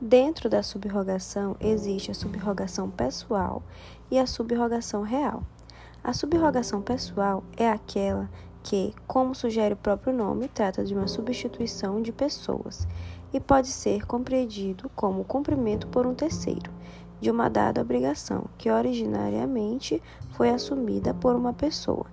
Dentro 0.09 0.49
da 0.49 0.63
subrogação 0.63 1.57
existe 1.59 2.13
a 2.13 2.15
subrogação 2.15 2.89
pessoal 2.89 3.61
e 4.09 4.17
a 4.21 4.25
subrogação 4.25 5.03
real. 5.03 5.43
A 6.05 6.13
subrogação 6.13 6.81
pessoal 6.81 7.43
é 7.57 7.69
aquela 7.69 8.31
que, 8.63 8.95
como 9.05 9.35
sugere 9.35 9.75
o 9.75 9.77
próprio 9.77 10.15
nome, 10.15 10.47
trata 10.47 10.85
de 10.85 10.95
uma 10.95 11.09
substituição 11.09 12.01
de 12.01 12.13
pessoas 12.13 12.87
e 13.33 13.41
pode 13.41 13.67
ser 13.67 14.07
compreendido 14.07 14.89
como 14.95 15.25
cumprimento 15.25 15.89
por 15.89 16.07
um 16.07 16.15
terceiro 16.15 16.71
de 17.21 17.29
uma 17.29 17.51
dada 17.51 17.81
obrigação 17.81 18.45
que 18.57 18.71
originariamente 18.71 20.01
foi 20.35 20.51
assumida 20.51 21.15
por 21.15 21.35
uma 21.35 21.53
pessoa, 21.53 22.07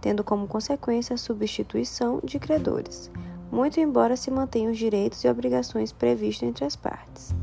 tendo 0.00 0.22
como 0.22 0.46
consequência 0.46 1.14
a 1.14 1.18
substituição 1.18 2.20
de 2.22 2.38
credores 2.38 3.10
muito 3.50 3.80
embora 3.80 4.16
se 4.16 4.30
mantenham 4.30 4.72
os 4.72 4.78
direitos 4.78 5.24
e 5.24 5.28
obrigações 5.28 5.92
previstos 5.92 6.48
entre 6.48 6.64
as 6.64 6.76
partes. 6.76 7.34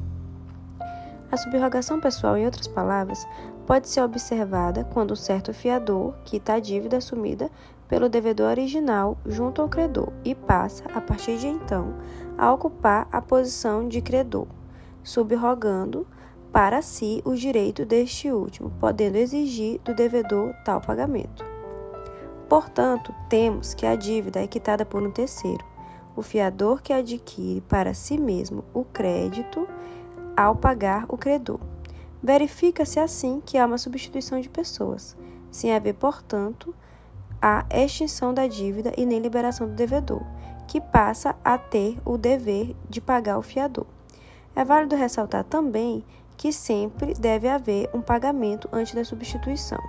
A 1.30 1.36
subrogação 1.36 2.00
pessoal, 2.00 2.38
em 2.38 2.46
outras 2.46 2.68
palavras, 2.68 3.28
pode 3.66 3.90
ser 3.90 4.02
observada 4.02 4.86
quando 4.86 5.12
um 5.12 5.16
certo 5.16 5.54
fiador 5.54 6.14
quita 6.24 6.54
a 6.54 6.60
dívida 6.60 6.98
assumida 6.98 7.52
pelo 7.88 8.08
devedor 8.08 8.50
original 8.52 9.18
junto 9.26 9.62
ao 9.62 9.68
credor 9.68 10.12
e 10.24 10.34
passa, 10.34 10.86
a 10.94 11.02
partir 11.02 11.38
de 11.38 11.48
então, 11.48 11.94
a 12.38 12.52
ocupar 12.54 13.08
a 13.12 13.22
posição 13.22 13.88
de 13.88 14.02
credor, 14.02 14.48
subrogando 15.04 16.08
para 16.52 16.82
si 16.82 17.22
o 17.26 17.34
direito 17.34 17.86
deste 17.86 18.32
último, 18.32 18.72
podendo 18.80 19.18
exigir 19.18 19.80
do 19.84 19.94
devedor 19.94 20.54
tal 20.64 20.80
pagamento. 20.80 21.46
Portanto, 22.48 23.14
temos 23.28 23.74
que 23.74 23.86
a 23.86 23.96
dívida 23.96 24.42
é 24.42 24.48
quitada 24.48 24.86
por 24.86 25.04
um 25.04 25.12
terceiro, 25.12 25.64
o 26.18 26.24
fiador 26.24 26.82
que 26.82 26.92
adquire 26.92 27.62
para 27.62 27.94
si 27.94 28.18
mesmo 28.18 28.66
o 28.74 28.84
crédito 28.84 29.68
ao 30.36 30.56
pagar 30.56 31.06
o 31.08 31.16
credor. 31.16 31.60
Verifica-se 32.22 33.00
assim 33.00 33.42
que 33.46 33.58
há 33.58 33.66
uma 33.66 33.78
substituição 33.78 34.42
de 34.42 34.50
pessoas, 34.50 35.16
sem 35.52 35.74
haver, 35.74 35.94
portanto, 35.94 36.76
a 37.40 37.66
extinção 37.70 38.34
da 38.34 38.48
dívida 38.48 38.92
e 38.98 39.06
nem 39.06 39.20
liberação 39.20 39.68
do 39.68 39.76
devedor, 39.76 40.24
que 40.68 40.82
passa 40.82 41.36
a 41.46 41.58
ter 41.58 41.98
o 42.04 42.18
dever 42.18 42.76
de 42.90 43.00
pagar 43.00 43.38
o 43.38 43.44
fiador. 43.44 43.86
É 44.56 44.66
válido 44.66 44.96
ressaltar 44.96 45.44
também 45.44 46.04
que 46.36 46.52
sempre 46.52 47.14
deve 47.14 47.48
haver 47.48 47.90
um 47.94 48.02
pagamento 48.02 48.68
antes 48.74 48.96
da 48.96 49.06
substituição. 49.06 49.80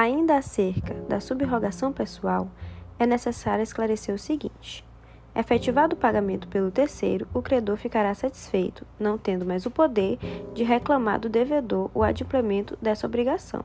Ainda 0.00 0.36
acerca 0.36 0.94
da 1.08 1.18
subrogação 1.18 1.92
pessoal, 1.92 2.48
é 3.00 3.04
necessário 3.04 3.64
esclarecer 3.64 4.14
o 4.14 4.18
seguinte: 4.18 4.84
efetivado 5.34 5.96
o 5.96 5.98
pagamento 5.98 6.46
pelo 6.46 6.70
terceiro, 6.70 7.26
o 7.34 7.42
credor 7.42 7.76
ficará 7.76 8.14
satisfeito, 8.14 8.86
não 8.96 9.18
tendo 9.18 9.44
mais 9.44 9.66
o 9.66 9.72
poder 9.72 10.16
de 10.54 10.62
reclamar 10.62 11.18
do 11.18 11.28
devedor 11.28 11.90
o 11.92 12.04
adimplemento 12.04 12.78
dessa 12.80 13.08
obrigação. 13.08 13.64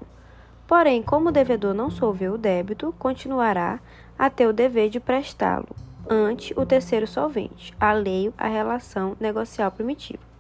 Porém, 0.66 1.04
como 1.04 1.30
o 1.30 1.32
devedor 1.32 1.76
não 1.76 1.92
solveu 1.92 2.34
o 2.34 2.38
débito, 2.40 2.96
continuará 2.98 3.80
a 4.18 4.28
ter 4.28 4.48
o 4.48 4.54
dever 4.54 4.90
de 4.90 5.00
prestá-lo 5.00 5.70
ante 6.10 6.52
o 6.60 6.66
terceiro 6.66 7.06
solvente, 7.06 7.76
alheio 7.80 8.34
à 8.40 8.48
relação 8.48 9.16
negocial 9.20 9.72
primitiva. 9.72 10.33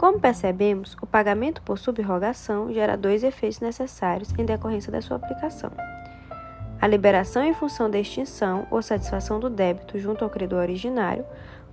Como 0.00 0.18
percebemos, 0.18 0.96
o 1.02 1.06
pagamento 1.06 1.60
por 1.60 1.78
subrogação 1.78 2.72
gera 2.72 2.96
dois 2.96 3.22
efeitos 3.22 3.60
necessários 3.60 4.32
em 4.38 4.46
decorrência 4.46 4.90
da 4.90 5.02
sua 5.02 5.18
aplicação. 5.18 5.70
A 6.80 6.86
liberação 6.86 7.44
em 7.44 7.52
função 7.52 7.90
da 7.90 7.98
extinção 7.98 8.66
ou 8.70 8.80
satisfação 8.80 9.38
do 9.38 9.50
débito 9.50 9.98
junto 9.98 10.24
ao 10.24 10.30
credor 10.30 10.60
originário, 10.60 11.26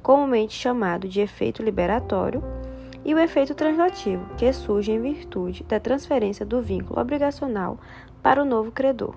comumente 0.03 0.53
chamado 0.53 1.07
de 1.07 1.21
efeito 1.21 1.63
liberatório, 1.63 2.43
e 3.05 3.15
o 3.15 3.17
efeito 3.17 3.55
translativo, 3.55 4.27
que 4.35 4.51
surge 4.51 4.91
em 4.91 5.01
virtude 5.01 5.63
da 5.63 5.79
transferência 5.79 6.45
do 6.45 6.61
vínculo 6.61 6.99
obrigacional 6.99 7.79
para 8.21 8.41
o 8.41 8.45
novo 8.45 8.73
credor. 8.73 9.15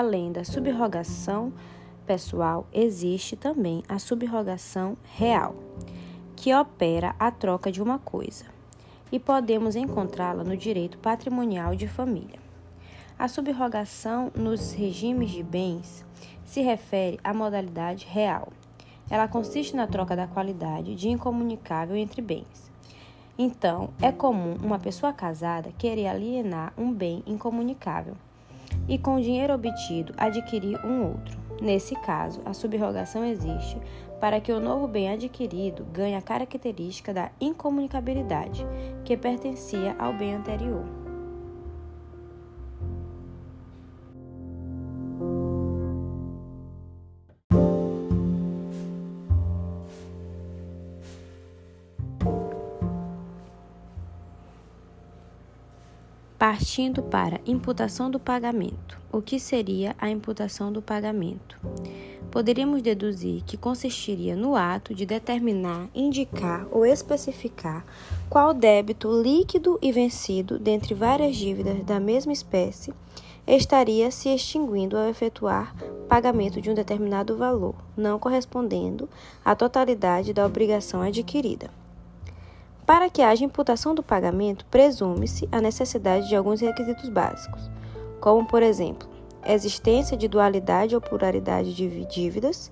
Além 0.00 0.32
da 0.32 0.44
subrogação 0.44 1.52
pessoal, 2.06 2.66
existe 2.72 3.36
também 3.36 3.82
a 3.86 3.98
subrogação 3.98 4.96
real, 5.14 5.54
que 6.34 6.54
opera 6.54 7.14
a 7.18 7.30
troca 7.30 7.70
de 7.70 7.82
uma 7.82 7.98
coisa, 7.98 8.46
e 9.12 9.18
podemos 9.18 9.76
encontrá-la 9.76 10.42
no 10.42 10.56
direito 10.56 10.96
patrimonial 10.96 11.76
de 11.76 11.86
família. 11.86 12.38
A 13.18 13.28
subrogação 13.28 14.32
nos 14.34 14.72
regimes 14.72 15.32
de 15.32 15.42
bens 15.42 16.02
se 16.46 16.62
refere 16.62 17.20
à 17.22 17.34
modalidade 17.34 18.06
real. 18.06 18.48
Ela 19.10 19.28
consiste 19.28 19.76
na 19.76 19.86
troca 19.86 20.16
da 20.16 20.26
qualidade 20.26 20.94
de 20.94 21.10
incomunicável 21.10 21.94
entre 21.94 22.22
bens. 22.22 22.72
Então, 23.36 23.90
é 24.00 24.10
comum 24.10 24.56
uma 24.62 24.78
pessoa 24.78 25.12
casada 25.12 25.70
querer 25.76 26.06
alienar 26.06 26.72
um 26.78 26.90
bem 26.90 27.22
incomunicável 27.26 28.16
e 28.88 28.98
com 28.98 29.16
o 29.16 29.20
dinheiro 29.20 29.54
obtido 29.54 30.12
adquirir 30.16 30.78
um 30.84 31.08
outro. 31.08 31.38
Nesse 31.60 31.94
caso, 31.96 32.40
a 32.44 32.52
subrogação 32.52 33.24
existe 33.24 33.78
para 34.20 34.40
que 34.40 34.52
o 34.52 34.60
novo 34.60 34.86
bem 34.86 35.10
adquirido 35.10 35.84
ganhe 35.92 36.14
a 36.14 36.22
característica 36.22 37.12
da 37.12 37.30
incomunicabilidade, 37.40 38.66
que 39.04 39.16
pertencia 39.16 39.94
ao 39.98 40.12
bem 40.12 40.34
anterior. 40.34 40.99
Partindo 56.40 57.02
para 57.02 57.38
imputação 57.46 58.10
do 58.10 58.18
pagamento. 58.18 58.98
O 59.12 59.20
que 59.20 59.38
seria 59.38 59.94
a 59.98 60.08
imputação 60.08 60.72
do 60.72 60.80
pagamento? 60.80 61.60
Poderíamos 62.30 62.80
deduzir 62.80 63.42
que 63.44 63.58
consistiria 63.58 64.34
no 64.34 64.56
ato 64.56 64.94
de 64.94 65.04
determinar, 65.04 65.90
indicar 65.94 66.66
ou 66.70 66.86
especificar 66.86 67.84
qual 68.30 68.54
débito 68.54 69.20
líquido 69.20 69.78
e 69.82 69.92
vencido 69.92 70.58
dentre 70.58 70.94
várias 70.94 71.36
dívidas 71.36 71.84
da 71.84 72.00
mesma 72.00 72.32
espécie 72.32 72.94
estaria 73.46 74.10
se 74.10 74.30
extinguindo 74.30 74.96
ao 74.96 75.10
efetuar 75.10 75.76
pagamento 76.08 76.58
de 76.58 76.70
um 76.70 76.74
determinado 76.74 77.36
valor, 77.36 77.74
não 77.94 78.18
correspondendo 78.18 79.10
à 79.44 79.54
totalidade 79.54 80.32
da 80.32 80.46
obrigação 80.46 81.02
adquirida. 81.02 81.79
Para 82.90 83.08
que 83.08 83.22
haja 83.22 83.44
imputação 83.44 83.94
do 83.94 84.02
pagamento, 84.02 84.66
presume-se 84.68 85.48
a 85.52 85.60
necessidade 85.60 86.28
de 86.28 86.34
alguns 86.34 86.60
requisitos 86.60 87.08
básicos, 87.08 87.70
como, 88.20 88.44
por 88.44 88.64
exemplo, 88.64 89.08
existência 89.46 90.16
de 90.16 90.26
dualidade 90.26 90.96
ou 90.96 91.00
pluralidade 91.00 91.72
de 91.72 92.04
dívidas, 92.06 92.68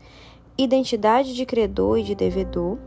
identidade 0.58 1.36
de 1.36 1.46
credor 1.46 1.98
e 1.98 2.02
de 2.02 2.16
devedor, 2.16 2.78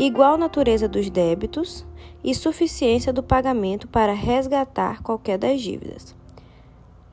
igual 0.00 0.38
natureza 0.38 0.88
dos 0.88 1.10
débitos 1.10 1.84
e 2.24 2.34
suficiência 2.34 3.12
do 3.12 3.22
pagamento 3.22 3.86
para 3.86 4.14
resgatar 4.14 5.02
qualquer 5.02 5.36
das 5.36 5.60
dívidas. 5.60 6.16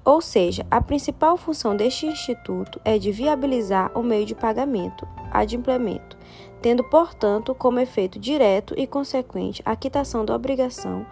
Ou 0.06 0.22
seja, 0.22 0.66
a 0.72 0.80
principal 0.80 1.36
função 1.36 1.76
deste 1.76 2.06
instituto 2.06 2.80
é 2.86 2.98
de 2.98 3.12
viabilizar 3.12 3.92
o 3.94 4.02
meio 4.02 4.26
de 4.26 4.36
pagamento, 4.36 5.06
adimplemento, 5.32 6.18
tendo, 6.64 6.82
portanto, 6.82 7.54
como 7.54 7.78
efeito 7.78 8.18
direto 8.18 8.74
e 8.78 8.88
consequente 8.88 9.62
a 9.66 9.76
quitação 9.76 10.24
da 10.24 10.34
obrigação 10.34 11.06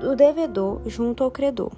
do 0.00 0.16
devedor 0.16 0.80
junto 0.84 1.22
ao 1.22 1.30
credor. 1.30 1.70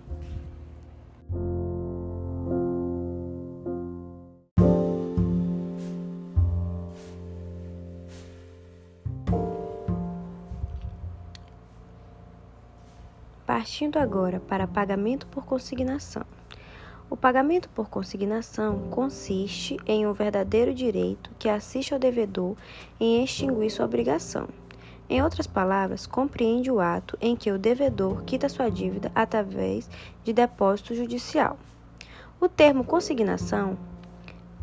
Partindo 13.47 13.99
agora 13.99 14.41
para 14.41 14.67
pagamento 14.67 15.27
por 15.27 15.45
consignação. 15.45 16.38
O 17.11 17.17
pagamento 17.17 17.71
por 17.71 17.89
consignação 17.89 18.91
consiste 18.91 19.79
em 19.87 20.07
um 20.07 20.13
verdadeiro 20.13 20.75
direito 20.75 21.31
que 21.39 21.49
assiste 21.49 21.95
ao 21.95 21.99
devedor 21.99 22.55
em 23.01 23.25
extinguir 23.25 23.71
sua 23.71 23.87
obrigação. 23.87 24.47
Em 25.09 25.23
outras 25.23 25.47
palavras, 25.47 26.07
compreende 26.07 26.71
o 26.71 26.81
ato 26.81 27.17
em 27.19 27.35
que 27.35 27.51
o 27.51 27.59
devedor 27.59 28.25
quita 28.25 28.47
sua 28.51 28.71
dívida 28.71 29.11
através 29.15 29.89
de 30.23 30.35
depósito 30.35 30.95
judicial. 30.95 31.59
O 32.39 32.47
termo 32.47 32.85
consignação 32.85 33.79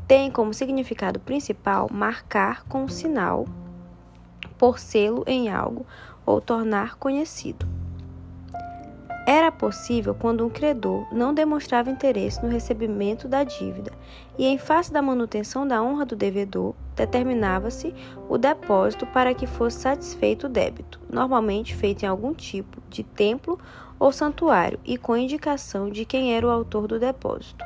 tem 0.07 0.29
como 0.29 0.53
significado 0.53 1.19
principal 1.19 1.89
marcar 1.91 2.63
com 2.65 2.83
um 2.83 2.87
sinal, 2.87 3.47
por 4.55 4.77
selo 4.77 5.23
em 5.25 5.49
algo 5.49 5.83
ou 6.23 6.39
tornar 6.39 6.95
conhecido. 6.95 7.74
Era 9.27 9.51
possível 9.51 10.13
quando 10.13 10.45
um 10.45 10.49
credor 10.49 11.07
não 11.11 11.33
demonstrava 11.33 11.89
interesse 11.89 12.43
no 12.43 12.49
recebimento 12.49 13.27
da 13.27 13.43
dívida 13.43 13.91
e, 14.37 14.45
em 14.45 14.59
face 14.59 14.93
da 14.93 15.01
manutenção 15.01 15.67
da 15.67 15.81
honra 15.81 16.05
do 16.05 16.15
devedor, 16.15 16.75
determinava-se 16.95 17.93
o 18.29 18.37
depósito 18.37 19.07
para 19.07 19.33
que 19.33 19.47
fosse 19.47 19.79
satisfeito 19.79 20.45
o 20.45 20.49
débito, 20.49 20.99
normalmente 21.09 21.75
feito 21.75 22.03
em 22.03 22.07
algum 22.07 22.35
tipo 22.35 22.79
de 22.87 23.03
templo 23.03 23.59
ou 23.97 24.11
santuário 24.11 24.79
e 24.85 24.95
com 24.95 25.17
indicação 25.17 25.89
de 25.89 26.05
quem 26.05 26.35
era 26.35 26.45
o 26.45 26.51
autor 26.51 26.87
do 26.87 26.99
depósito. 26.99 27.65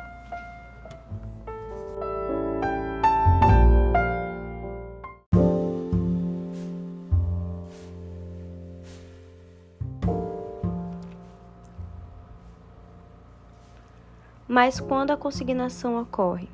Mas 14.49 14.81
quando 14.81 15.11
a 15.11 15.17
consignação 15.17 16.01
ocorre? 16.01 16.49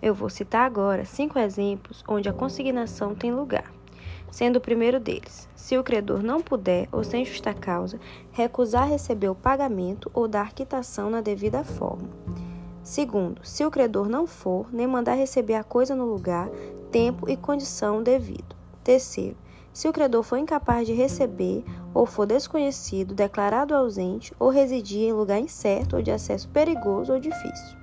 Eu 0.00 0.14
vou 0.14 0.30
citar 0.30 0.64
agora 0.64 1.04
cinco 1.04 1.36
exemplos 1.36 2.04
onde 2.06 2.28
a 2.28 2.32
consignação 2.32 3.12
tem 3.12 3.34
lugar 3.34 3.72
sendo 4.32 4.56
o 4.56 4.60
primeiro 4.60 4.98
deles, 4.98 5.46
se 5.54 5.76
o 5.76 5.84
credor 5.84 6.22
não 6.22 6.40
puder, 6.40 6.88
ou 6.90 7.04
sem 7.04 7.22
justa 7.22 7.52
causa, 7.52 8.00
recusar 8.32 8.88
receber 8.88 9.28
o 9.28 9.34
pagamento 9.34 10.10
ou 10.14 10.26
dar 10.26 10.54
quitação 10.54 11.10
na 11.10 11.20
devida 11.20 11.62
forma. 11.62 12.08
Segundo, 12.82 13.44
se 13.44 13.62
o 13.64 13.70
credor 13.70 14.08
não 14.08 14.26
for, 14.26 14.66
nem 14.72 14.86
mandar 14.86 15.14
receber 15.14 15.54
a 15.54 15.62
coisa 15.62 15.94
no 15.94 16.06
lugar, 16.06 16.48
tempo 16.90 17.28
e 17.28 17.36
condição 17.36 18.02
devido. 18.02 18.56
Terceiro, 18.82 19.36
se 19.72 19.88
o 19.88 19.92
credor 19.92 20.22
for 20.22 20.38
incapaz 20.38 20.86
de 20.86 20.92
receber 20.92 21.64
ou 21.94 22.06
for 22.06 22.26
desconhecido, 22.26 23.14
declarado 23.14 23.74
ausente 23.74 24.32
ou 24.38 24.50
residir 24.50 25.08
em 25.08 25.12
lugar 25.12 25.40
incerto 25.40 25.96
ou 25.96 26.02
de 26.02 26.10
acesso 26.10 26.48
perigoso 26.48 27.12
ou 27.12 27.18
difícil. 27.18 27.76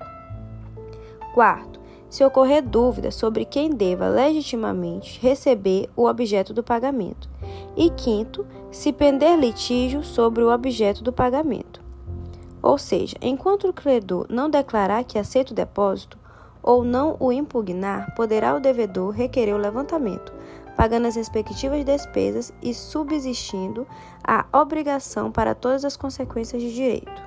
Quarto, 1.34 1.80
se 2.10 2.24
ocorrer 2.24 2.64
dúvida 2.64 3.12
sobre 3.12 3.46
quem 3.46 3.70
deva 3.70 4.08
legitimamente 4.08 5.20
receber 5.22 5.90
o 5.96 6.06
objeto 6.06 6.54
do 6.54 6.64
pagamento. 6.64 7.30
E 7.78 7.90
quinto, 7.92 8.46
se 8.72 8.92
pender 8.92 9.38
litígio 9.38 10.04
sobre 10.04 10.44
o 10.44 10.52
objeto 10.52 11.04
do 11.04 11.14
pagamento. 11.14 11.82
Ou 12.62 12.78
seja, 12.78 13.16
enquanto 13.22 13.68
o 13.68 13.74
credor 13.74 14.26
não 14.30 14.50
declarar 14.50 15.04
que 15.04 15.18
aceita 15.18 15.54
o 15.54 15.56
depósito 15.56 16.18
ou 16.62 16.84
não 16.84 17.16
o 17.20 17.32
impugnar, 17.32 18.14
poderá 18.16 18.56
o 18.56 18.60
devedor 18.60 19.12
requerer 19.12 19.56
o 19.56 19.60
levantamento, 19.60 20.34
pagando 20.80 21.10
as 21.10 21.18
respectivas 21.18 21.84
despesas 21.84 22.54
e 22.64 22.74
subsistindo 22.74 23.86
a 24.24 24.46
obrigação 24.54 25.30
para 25.30 25.54
todas 25.54 25.84
as 25.84 25.98
consequências 25.98 26.62
de 26.62 26.74
direito. 26.74 27.22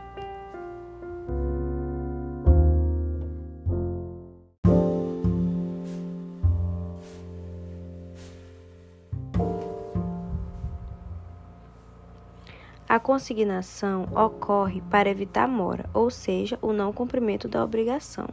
A 12.89 12.99
consignação 12.99 14.09
ocorre 14.15 14.81
para 14.91 15.11
evitar 15.11 15.47
mora, 15.47 15.85
ou 15.93 16.09
seja, 16.09 16.59
o 16.63 16.73
não 16.73 16.91
cumprimento 16.91 17.49
da 17.49 17.63
obrigação. 17.63 18.29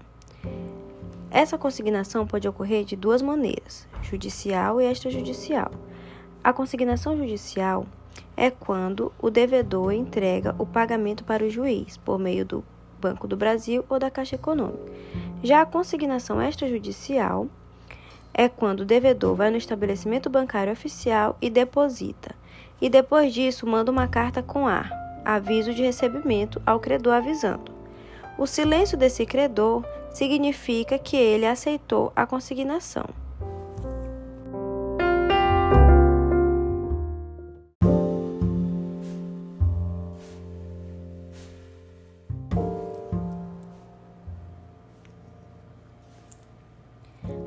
Essa 1.31 1.57
consignação 1.57 2.25
pode 2.25 2.47
ocorrer 2.47 2.83
de 2.83 2.95
duas 2.95 3.21
maneiras, 3.21 3.87
judicial 4.01 4.81
e 4.81 4.91
extrajudicial. 4.91 5.71
A 6.43 6.51
consignação 6.51 7.15
judicial 7.15 7.85
é 8.35 8.49
quando 8.49 9.11
o 9.21 9.29
devedor 9.29 9.91
entrega 9.91 10.55
o 10.57 10.65
pagamento 10.65 11.23
para 11.23 11.43
o 11.43 11.49
juiz 11.49 11.97
por 11.97 12.17
meio 12.17 12.45
do 12.45 12.63
Banco 12.99 13.27
do 13.27 13.37
Brasil 13.37 13.85
ou 13.87 13.99
da 13.99 14.09
Caixa 14.09 14.35
Econômica. 14.35 14.91
Já 15.43 15.61
a 15.61 15.65
consignação 15.65 16.41
extrajudicial 16.41 17.47
é 18.33 18.49
quando 18.49 18.81
o 18.81 18.85
devedor 18.85 19.35
vai 19.35 19.51
no 19.51 19.57
estabelecimento 19.57 20.29
bancário 20.29 20.73
oficial 20.73 21.37
e 21.41 21.49
deposita 21.49 22.35
e 22.81 22.89
depois 22.89 23.33
disso 23.33 23.67
manda 23.67 23.91
uma 23.91 24.07
carta 24.07 24.41
com 24.41 24.67
ar, 24.67 24.91
aviso 25.23 25.73
de 25.73 25.83
recebimento 25.83 26.61
ao 26.65 26.79
credor 26.79 27.13
avisando. 27.13 27.71
O 28.37 28.47
silêncio 28.47 28.97
desse 28.97 29.25
credor 29.25 29.83
significa 30.19 30.99
que 30.99 31.15
ele 31.15 31.45
aceitou 31.45 32.12
a 32.13 32.27
consignação. 32.27 33.05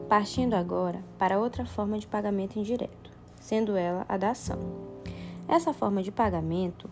Partindo 0.09 0.55
agora 0.55 1.05
para 1.19 1.39
outra 1.39 1.67
forma 1.67 1.99
de 1.99 2.07
pagamento 2.07 2.59
indireto, 2.59 3.11
sendo 3.39 3.77
ela 3.77 4.07
a 4.09 4.17
da 4.17 4.31
ação. 4.31 4.59
Essa 5.47 5.75
forma 5.75 6.03
de 6.03 6.11
pagamento 6.11 6.89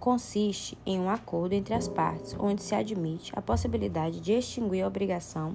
consiste 0.00 0.76
em 0.84 0.98
um 0.98 1.10
acordo 1.10 1.52
entre 1.52 1.74
as 1.74 1.86
partes, 1.86 2.34
onde 2.40 2.62
se 2.62 2.74
admite 2.74 3.32
a 3.36 3.42
possibilidade 3.42 4.18
de 4.18 4.32
extinguir 4.32 4.82
a 4.82 4.88
obrigação 4.88 5.54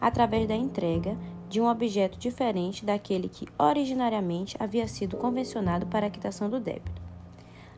através 0.00 0.48
da 0.48 0.54
entrega 0.54 1.18
de 1.48 1.60
um 1.60 1.68
objeto 1.68 2.18
diferente 2.18 2.84
daquele 2.86 3.28
que 3.28 3.48
originariamente 3.58 4.56
havia 4.58 4.86
sido 4.86 5.16
convencionado 5.16 5.86
para 5.86 6.06
a 6.06 6.10
quitação 6.10 6.48
do 6.48 6.60
débito. 6.60 7.02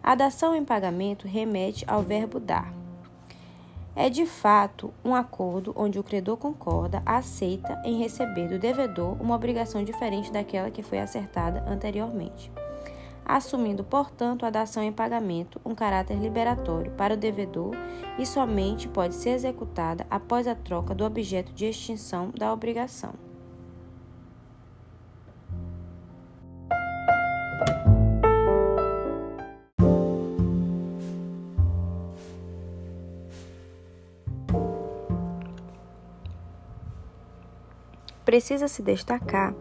A 0.03 0.14
dação 0.14 0.55
em 0.55 0.64
pagamento 0.64 1.27
remete 1.27 1.85
ao 1.88 2.03
verbo 2.03 2.38
dar. 2.38 2.72
É 3.96 4.09
de 4.09 4.25
fato 4.25 4.92
um 5.05 5.14
acordo 5.14 5.72
onde 5.77 5.98
o 5.98 6.03
credor 6.03 6.37
concorda, 6.37 7.03
aceita 7.05 7.81
em 7.85 7.98
receber 7.98 8.48
do 8.48 8.59
devedor 8.59 9.20
uma 9.20 9.35
obrigação 9.35 9.85
diferente 9.85 10.33
daquela 10.33 10.70
que 10.70 10.83
foi 10.83 10.98
acertada 10.98 11.64
anteriormente 11.68 12.51
assumindo, 13.24 13.85
portanto, 13.85 14.44
a 14.44 14.50
dação 14.50 14.82
em 14.82 14.92
pagamento 14.92 15.61
um 15.64 15.74
caráter 15.74 16.18
liberatório 16.18 16.92
para 16.92 17.14
o 17.14 17.16
devedor 17.16 17.74
e 18.18 18.26
somente 18.26 18.88
pode 18.88 19.14
ser 19.14 19.30
executada 19.30 20.06
após 20.11 20.46
a 20.46 20.54
troca 20.54 20.94
do 20.94 21.04
objeto 21.04 21.52
de 21.52 21.66
extinção 21.66 22.30
da 22.37 22.52
obrigação. 22.52 23.31
Precisa-se 38.32 38.80
destacar 38.80 39.52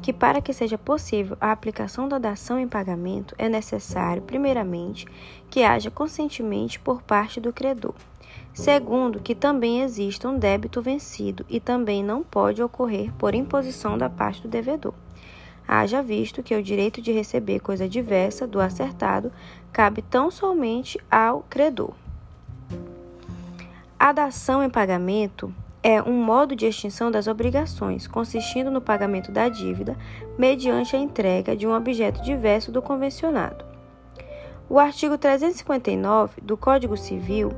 que, 0.00 0.12
para 0.12 0.40
que 0.40 0.52
seja 0.52 0.78
possível 0.78 1.36
a 1.40 1.50
aplicação 1.50 2.08
da 2.08 2.16
dação 2.16 2.60
em 2.60 2.68
pagamento, 2.68 3.34
é 3.36 3.48
necessário, 3.48 4.22
primeiramente, 4.22 5.04
que 5.50 5.64
haja 5.64 5.90
consentimento 5.90 6.78
por 6.78 7.02
parte 7.02 7.40
do 7.40 7.52
credor. 7.52 7.92
Segundo, 8.54 9.18
que 9.18 9.34
também 9.34 9.82
exista 9.82 10.28
um 10.28 10.38
débito 10.38 10.80
vencido 10.80 11.44
e 11.48 11.58
também 11.58 12.04
não 12.04 12.22
pode 12.22 12.62
ocorrer 12.62 13.12
por 13.14 13.34
imposição 13.34 13.98
da 13.98 14.08
parte 14.08 14.42
do 14.42 14.48
devedor. 14.48 14.94
Haja 15.66 16.00
visto 16.00 16.40
que 16.40 16.54
o 16.54 16.62
direito 16.62 17.02
de 17.02 17.10
receber 17.10 17.58
coisa 17.58 17.88
diversa 17.88 18.46
do 18.46 18.60
acertado 18.60 19.32
cabe 19.72 20.02
tão 20.02 20.30
somente 20.30 21.00
ao 21.10 21.40
credor. 21.50 21.94
A 23.98 24.12
dação 24.12 24.62
em 24.62 24.70
pagamento 24.70 25.52
é 25.82 26.02
um 26.02 26.12
modo 26.12 26.54
de 26.54 26.66
extinção 26.66 27.10
das 27.10 27.26
obrigações, 27.26 28.06
consistindo 28.06 28.70
no 28.70 28.80
pagamento 28.80 29.32
da 29.32 29.48
dívida 29.48 29.96
mediante 30.38 30.94
a 30.94 30.98
entrega 30.98 31.56
de 31.56 31.66
um 31.66 31.74
objeto 31.74 32.22
diverso 32.22 32.70
do 32.70 32.82
convencionado. 32.82 33.64
O 34.68 34.78
artigo 34.78 35.16
359 35.16 36.40
do 36.42 36.56
Código 36.56 36.96
Civil 36.96 37.52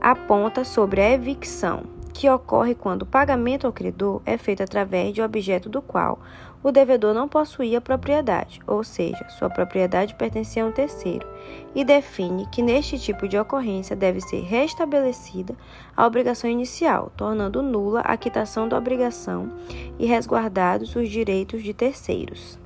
aponta 0.00 0.64
sobre 0.64 1.00
a 1.00 1.10
evicção, 1.10 1.82
que 2.14 2.30
ocorre 2.30 2.74
quando 2.74 3.02
o 3.02 3.06
pagamento 3.06 3.66
ao 3.66 3.72
credor 3.72 4.22
é 4.24 4.38
feito 4.38 4.62
através 4.62 5.12
de 5.12 5.20
objeto 5.20 5.68
do 5.68 5.82
qual 5.82 6.18
o 6.62 6.70
devedor 6.70 7.14
não 7.14 7.28
possuía 7.28 7.80
propriedade, 7.80 8.60
ou 8.66 8.84
seja, 8.84 9.28
sua 9.30 9.48
propriedade 9.48 10.14
pertencia 10.14 10.62
a 10.62 10.66
um 10.66 10.72
terceiro, 10.72 11.26
e 11.74 11.84
define 11.84 12.46
que 12.46 12.62
neste 12.62 12.98
tipo 12.98 13.26
de 13.26 13.38
ocorrência 13.38 13.96
deve 13.96 14.20
ser 14.20 14.42
restabelecida 14.42 15.54
a 15.96 16.06
obrigação 16.06 16.50
inicial, 16.50 17.10
tornando 17.16 17.62
nula 17.62 18.00
a 18.00 18.16
quitação 18.16 18.68
da 18.68 18.76
obrigação 18.76 19.50
e 19.98 20.06
resguardados 20.06 20.94
os 20.94 21.08
direitos 21.08 21.62
de 21.62 21.72
terceiros. 21.72 22.58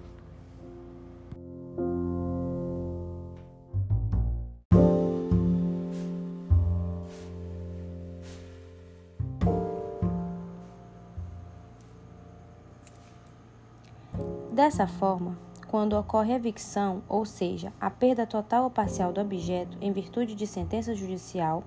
Dessa 14.74 14.88
forma, 14.88 15.38
quando 15.68 15.92
ocorre 15.92 16.34
evicção, 16.34 17.00
ou 17.08 17.24
seja, 17.24 17.72
a 17.80 17.88
perda 17.88 18.26
total 18.26 18.64
ou 18.64 18.70
parcial 18.70 19.12
do 19.12 19.20
objeto 19.20 19.78
em 19.80 19.92
virtude 19.92 20.34
de 20.34 20.48
sentença 20.48 20.96
judicial 20.96 21.62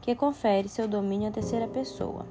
que 0.00 0.14
confere 0.14 0.68
seu 0.68 0.86
domínio 0.86 1.28
à 1.28 1.32
terceira 1.32 1.66
pessoa, 1.66 2.24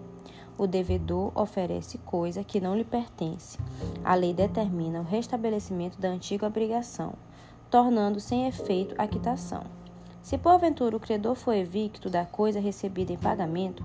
o 0.57 0.65
devedor 0.65 1.33
oferece 1.35 1.97
coisa 1.97 2.45
que 2.45 2.61
não 2.61 2.77
lhe 2.77 2.85
pertence. 2.85 3.59
A 4.05 4.15
lei 4.15 4.33
determina 4.33 5.01
o 5.01 5.03
restabelecimento 5.03 5.99
da 5.99 6.07
antiga 6.07 6.47
obrigação, 6.47 7.11
tornando 7.69 8.21
sem 8.21 8.47
efeito 8.47 8.95
a 8.97 9.05
quitação. 9.07 9.63
Se 10.21 10.37
porventura 10.37 10.95
o 10.95 10.99
credor 11.01 11.35
for 11.35 11.53
evicto 11.53 12.09
da 12.09 12.23
coisa 12.23 12.61
recebida 12.61 13.11
em 13.11 13.17
pagamento, 13.17 13.83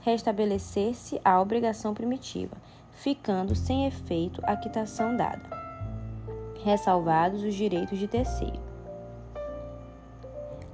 restabelecer-se 0.00 1.20
a 1.24 1.40
obrigação 1.40 1.94
primitiva, 1.94 2.56
ficando 2.90 3.54
sem 3.54 3.86
efeito 3.86 4.40
a 4.44 4.56
quitação 4.56 5.16
dada 5.16 5.64
ressalvados 6.66 7.44
os 7.44 7.54
direitos 7.54 7.96
de 7.96 8.08
terceiro. 8.08 8.58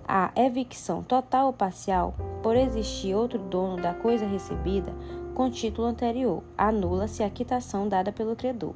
a 0.08 0.32
evicção 0.34 1.02
total 1.02 1.48
ou 1.48 1.52
parcial, 1.52 2.14
por 2.42 2.56
existir 2.56 3.14
outro 3.14 3.38
dono 3.38 3.76
da 3.76 3.92
coisa 3.92 4.26
recebida 4.26 4.90
com 5.34 5.50
título 5.50 5.86
anterior, 5.86 6.42
anula-se 6.56 7.22
a 7.22 7.28
quitação 7.28 7.88
dada 7.88 8.10
pelo 8.10 8.34
credor, 8.34 8.74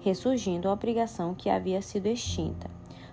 ressurgindo 0.00 0.66
a 0.66 0.72
obrigação 0.72 1.34
que 1.34 1.50
havia 1.50 1.82
sido 1.82 2.06
extinta, 2.06 2.70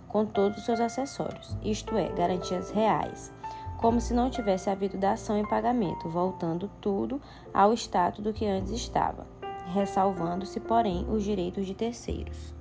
com 0.07 0.25
todos 0.25 0.59
os 0.59 0.65
seus 0.65 0.79
acessórios, 0.79 1.57
isto 1.61 1.97
é, 1.97 2.07
garantias 2.07 2.71
reais, 2.71 3.33
como 3.81 3.99
se 3.99 4.13
não 4.13 4.29
tivesse 4.29 4.69
havido 4.69 4.97
dação 4.97 5.37
em 5.37 5.45
pagamento, 5.45 6.07
voltando 6.07 6.71
tudo 6.79 7.21
ao 7.53 7.73
status 7.73 8.23
do 8.23 8.31
que 8.33 8.45
antes 8.45 8.71
estava, 8.71 9.27
ressalvando-se, 9.73 10.59
porém, 10.61 11.05
os 11.09 11.21
direitos 11.23 11.65
de 11.65 11.73
terceiros. 11.73 12.60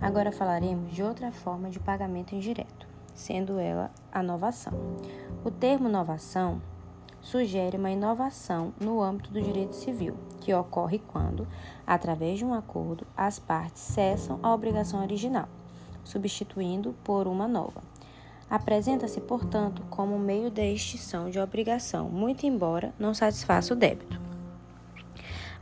Agora 0.00 0.32
falaremos 0.32 0.92
de 0.92 1.02
outra 1.02 1.30
forma 1.30 1.68
de 1.68 1.78
pagamento 1.78 2.34
indireto, 2.34 2.86
sendo 3.14 3.58
ela 3.58 3.90
a 4.10 4.22
novação. 4.22 4.72
O 5.44 5.50
termo 5.50 5.88
novação 5.88 6.62
sugere 7.20 7.76
uma 7.76 7.90
inovação 7.90 8.72
no 8.80 9.02
âmbito 9.02 9.30
do 9.30 9.42
direito 9.42 9.74
civil, 9.74 10.16
que 10.40 10.54
ocorre 10.54 10.98
quando, 10.98 11.46
através 11.86 12.38
de 12.38 12.44
um 12.44 12.54
acordo, 12.54 13.06
as 13.16 13.38
partes 13.38 13.82
cessam 13.82 14.38
a 14.42 14.54
obrigação 14.54 15.02
original, 15.02 15.48
substituindo 16.08 16.94
por 17.04 17.26
uma 17.26 17.46
nova. 17.46 17.82
Apresenta-se, 18.50 19.20
portanto, 19.20 19.82
como 19.90 20.16
um 20.16 20.18
meio 20.18 20.50
de 20.50 20.72
extinção 20.72 21.28
de 21.28 21.38
obrigação, 21.38 22.08
muito 22.08 22.46
embora 22.46 22.94
não 22.98 23.12
satisfaça 23.12 23.74
o 23.74 23.76
débito. 23.76 24.18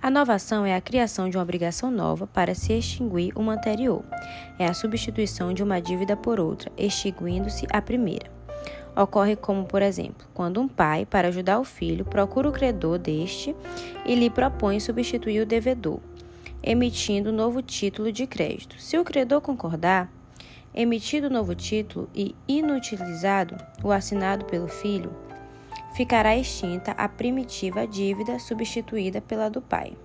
A 0.00 0.10
novação 0.10 0.64
é 0.64 0.76
a 0.76 0.80
criação 0.80 1.28
de 1.28 1.36
uma 1.36 1.42
obrigação 1.42 1.90
nova 1.90 2.28
para 2.28 2.54
se 2.54 2.72
extinguir 2.72 3.32
uma 3.36 3.54
anterior. 3.54 4.04
É 4.58 4.66
a 4.66 4.74
substituição 4.74 5.52
de 5.52 5.64
uma 5.64 5.80
dívida 5.80 6.16
por 6.16 6.38
outra, 6.38 6.70
extinguindo-se 6.76 7.66
a 7.72 7.82
primeira. 7.82 8.30
Ocorre 8.94 9.34
como, 9.34 9.64
por 9.64 9.82
exemplo, 9.82 10.26
quando 10.32 10.60
um 10.60 10.68
pai, 10.68 11.04
para 11.04 11.28
ajudar 11.28 11.58
o 11.58 11.64
filho, 11.64 12.04
procura 12.04 12.48
o 12.48 12.52
credor 12.52 12.98
deste 12.98 13.54
e 14.04 14.14
lhe 14.14 14.30
propõe 14.30 14.78
substituir 14.78 15.40
o 15.40 15.46
devedor, 15.46 15.98
emitindo 16.62 17.32
novo 17.32 17.60
título 17.60 18.12
de 18.12 18.26
crédito. 18.26 18.80
Se 18.80 18.96
o 18.98 19.04
credor 19.04 19.40
concordar, 19.40 20.10
emitido 20.76 21.30
novo 21.30 21.54
título 21.54 22.08
e 22.14 22.34
inutilizado 22.46 23.56
o 23.82 23.90
assinado 23.90 24.44
pelo 24.44 24.68
filho, 24.68 25.10
ficará 25.96 26.36
extinta 26.36 26.92
a 26.92 27.08
primitiva 27.08 27.86
dívida 27.86 28.38
substituída 28.38 29.22
pela 29.22 29.48
do 29.48 29.62
pai. 29.62 29.96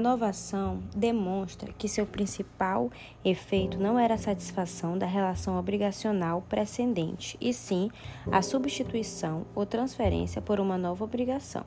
Novação 0.00 0.82
demonstra 0.96 1.72
que 1.72 1.88
seu 1.88 2.04
principal 2.04 2.90
efeito 3.24 3.78
não 3.78 3.98
era 3.98 4.14
a 4.14 4.18
satisfação 4.18 4.98
da 4.98 5.06
relação 5.06 5.58
obrigacional 5.58 6.42
precedente, 6.48 7.36
e 7.40 7.52
sim 7.52 7.90
a 8.32 8.42
substituição 8.42 9.46
ou 9.54 9.64
transferência 9.64 10.42
por 10.42 10.58
uma 10.58 10.76
nova 10.76 11.04
obrigação. 11.04 11.64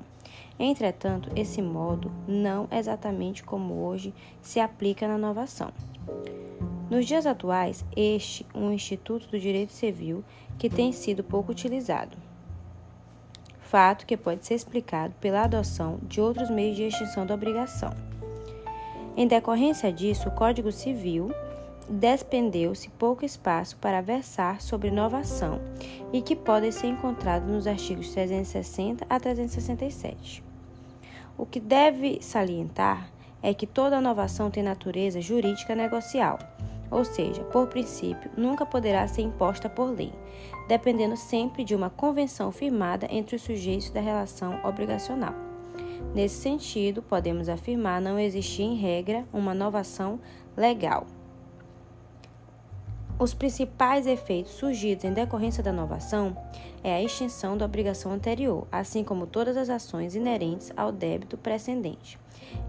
Entretanto, 0.60 1.30
esse 1.36 1.62
modo 1.62 2.12
não 2.28 2.68
exatamente 2.72 3.44
como 3.44 3.86
hoje 3.86 4.14
se 4.42 4.60
aplica 4.60 5.08
na 5.08 5.18
novação. 5.18 5.72
Nos 6.90 7.06
dias 7.06 7.26
atuais, 7.26 7.86
este 7.96 8.46
é 8.54 8.58
um 8.58 8.74
instituto 8.74 9.30
do 9.30 9.40
direito 9.40 9.72
civil 9.72 10.24
que 10.58 10.70
tem 10.70 10.92
sido 10.92 11.24
pouco 11.24 11.52
utilizado 11.52 12.18
fato 13.74 14.06
que 14.06 14.16
pode 14.16 14.46
ser 14.46 14.54
explicado 14.54 15.16
pela 15.20 15.46
adoção 15.46 15.98
de 16.04 16.22
outros 16.22 16.48
meios 16.52 16.76
de 16.76 16.84
extinção 16.84 17.26
da 17.26 17.34
obrigação. 17.34 18.13
Em 19.16 19.28
decorrência 19.28 19.94
disso, 19.94 20.30
o 20.30 20.32
Código 20.32 20.72
Civil 20.72 21.32
despendeu-se 21.88 22.90
pouco 22.90 23.24
espaço 23.24 23.78
para 23.78 24.02
versar 24.02 24.60
sobre 24.60 24.88
inovação 24.88 25.62
e 26.12 26.22
que 26.22 26.36
podem 26.36 26.72
ser 26.72 26.88
encontrados 26.88 27.48
nos 27.48 27.68
artigos 27.68 28.10
360 28.12 29.06
a 29.08 29.20
367. 29.20 30.44
O 31.38 31.46
que 31.46 31.60
deve 31.60 32.20
salientar 32.22 33.08
é 33.42 33.54
que 33.54 33.68
toda 33.68 34.00
inovação 34.00 34.50
tem 34.50 34.64
natureza 34.64 35.22
jurídica 35.22 35.76
negocial, 35.76 36.40
ou 36.90 37.06
seja, 37.06 37.44
por 37.44 37.68
princípio, 37.68 38.32
nunca 38.36 38.66
poderá 38.66 39.08
ser 39.08 39.22
imposta 39.22 39.70
por 39.70 39.96
lei, 39.96 40.14
dependendo 40.68 41.18
sempre 41.18 41.64
de 41.64 41.76
uma 41.76 41.90
convenção 41.90 42.52
firmada 42.52 43.08
entre 43.12 43.36
os 43.36 43.42
sujeitos 43.44 43.90
da 43.90 44.00
relação 44.00 44.60
obrigacional. 44.64 45.53
Nesse 46.14 46.36
sentido, 46.36 47.02
podemos 47.02 47.50
afirmar 47.50 48.00
não 48.00 48.20
existir 48.20 48.62
em 48.62 48.76
regra 48.76 49.26
uma 49.34 49.56
inovação 49.56 50.20
legal. 50.56 51.08
Os 53.18 53.34
principais 53.34 54.06
efeitos 54.06 54.52
surgidos 54.52 55.06
em 55.06 55.14
decorrência 55.14 55.64
da 55.64 55.72
inovação 55.72 56.38
é 56.84 56.94
a 56.94 57.02
extinção 57.02 57.58
da 57.58 57.66
obrigação 57.66 58.12
anterior, 58.12 58.68
assim 58.72 59.04
como 59.04 59.26
todas 59.26 59.58
as 59.58 59.70
ações 59.70 60.16
inerentes 60.16 60.72
ao 60.76 60.92
débito 60.92 61.38
precedente, 61.38 62.20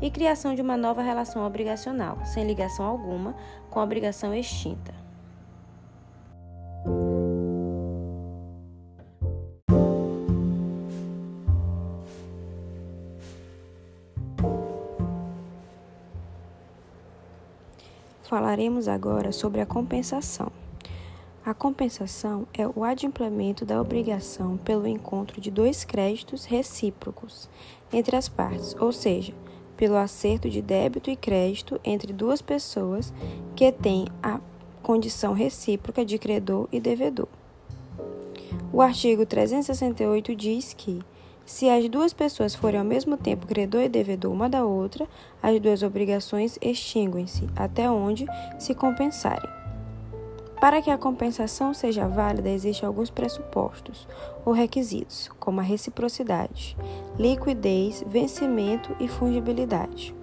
e 0.00 0.10
criação 0.10 0.54
de 0.54 0.62
uma 0.62 0.76
nova 0.76 1.02
relação 1.02 1.46
obrigacional, 1.46 2.24
sem 2.24 2.46
ligação 2.46 2.86
alguma 2.86 3.34
com 3.68 3.80
a 3.80 3.84
obrigação 3.84 4.34
extinta. 4.34 5.03
Falaremos 18.54 18.86
agora 18.86 19.32
sobre 19.32 19.60
a 19.60 19.66
compensação. 19.66 20.46
A 21.44 21.52
compensação 21.52 22.46
é 22.54 22.64
o 22.64 22.84
adimplemento 22.84 23.64
da 23.64 23.80
obrigação 23.80 24.56
pelo 24.58 24.86
encontro 24.86 25.40
de 25.40 25.50
dois 25.50 25.82
créditos 25.82 26.44
recíprocos 26.44 27.48
entre 27.92 28.14
as 28.14 28.28
partes, 28.28 28.76
ou 28.78 28.92
seja, 28.92 29.34
pelo 29.76 29.96
acerto 29.96 30.48
de 30.48 30.62
débito 30.62 31.10
e 31.10 31.16
crédito 31.16 31.80
entre 31.82 32.12
duas 32.12 32.40
pessoas 32.40 33.12
que 33.56 33.72
têm 33.72 34.06
a 34.22 34.38
condição 34.84 35.32
recíproca 35.32 36.04
de 36.04 36.16
credor 36.16 36.68
e 36.70 36.78
devedor. 36.78 37.26
O 38.72 38.80
artigo 38.80 39.26
368 39.26 40.32
diz 40.36 40.72
que 40.72 41.00
se 41.44 41.68
as 41.68 41.88
duas 41.88 42.12
pessoas 42.12 42.54
forem 42.54 42.80
ao 42.80 42.86
mesmo 42.86 43.16
tempo 43.16 43.46
credor 43.46 43.82
e 43.82 43.88
devedor 43.88 44.32
uma 44.32 44.48
da 44.48 44.64
outra, 44.64 45.06
as 45.42 45.60
duas 45.60 45.82
obrigações 45.82 46.58
extinguem-se 46.60 47.48
até 47.54 47.90
onde 47.90 48.26
se 48.58 48.74
compensarem. 48.74 49.50
Para 50.60 50.80
que 50.80 50.90
a 50.90 50.96
compensação 50.96 51.74
seja 51.74 52.08
válida, 52.08 52.48
existem 52.48 52.86
alguns 52.86 53.10
pressupostos 53.10 54.08
ou 54.46 54.52
requisitos, 54.54 55.28
como 55.38 55.60
a 55.60 55.62
reciprocidade, 55.62 56.74
liquidez, 57.18 58.02
vencimento 58.06 58.96
e 58.98 59.06
fungibilidade. 59.06 60.14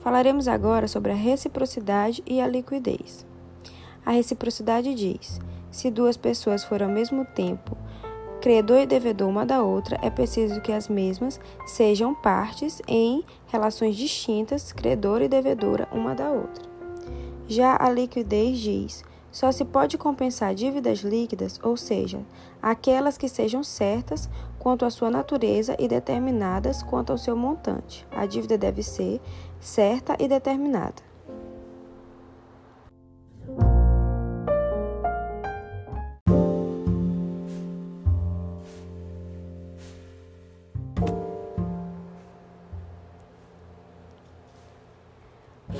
Falaremos 0.00 0.48
agora 0.48 0.86
sobre 0.86 1.12
a 1.12 1.14
reciprocidade 1.14 2.22
e 2.26 2.40
a 2.40 2.46
liquidez. 2.46 3.24
A 4.04 4.10
reciprocidade 4.10 4.94
diz: 4.94 5.40
se 5.70 5.90
duas 5.90 6.16
pessoas 6.16 6.62
forem 6.64 6.86
ao 6.86 6.92
mesmo 6.92 7.24
tempo 7.24 7.76
credor 8.40 8.78
e 8.78 8.86
devedor 8.86 9.28
uma 9.28 9.44
da 9.44 9.62
outra, 9.62 9.98
é 10.02 10.08
preciso 10.08 10.60
que 10.60 10.72
as 10.72 10.88
mesmas 10.88 11.38
sejam 11.66 12.14
partes 12.14 12.80
em 12.88 13.22
relações 13.48 13.94
distintas, 13.94 14.72
credor 14.72 15.20
e 15.20 15.28
devedora 15.28 15.86
uma 15.92 16.14
da 16.14 16.30
outra. 16.30 16.64
Já 17.46 17.76
a 17.78 17.90
liquidez 17.90 18.58
diz: 18.58 19.04
só 19.30 19.52
se 19.52 19.64
pode 19.64 19.98
compensar 19.98 20.54
dívidas 20.54 21.00
líquidas, 21.00 21.60
ou 21.62 21.76
seja, 21.76 22.20
aquelas 22.62 23.18
que 23.18 23.28
sejam 23.28 23.62
certas 23.62 24.28
quanto 24.58 24.84
à 24.84 24.90
sua 24.90 25.10
natureza 25.10 25.76
e 25.78 25.86
determinadas 25.86 26.82
quanto 26.82 27.10
ao 27.10 27.18
seu 27.18 27.36
montante. 27.36 28.06
A 28.10 28.24
dívida 28.24 28.56
deve 28.56 28.82
ser 28.82 29.20
certa 29.60 30.16
e 30.18 30.26
determinada. 30.26 31.09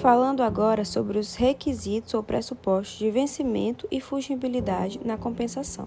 Falando 0.01 0.43
agora 0.43 0.83
sobre 0.83 1.19
os 1.19 1.35
requisitos 1.35 2.15
ou 2.15 2.23
pressupostos 2.23 2.99
de 2.99 3.11
vencimento 3.11 3.87
e 3.91 4.01
fugibilidade 4.01 4.99
na 5.05 5.19
compensação. 5.19 5.87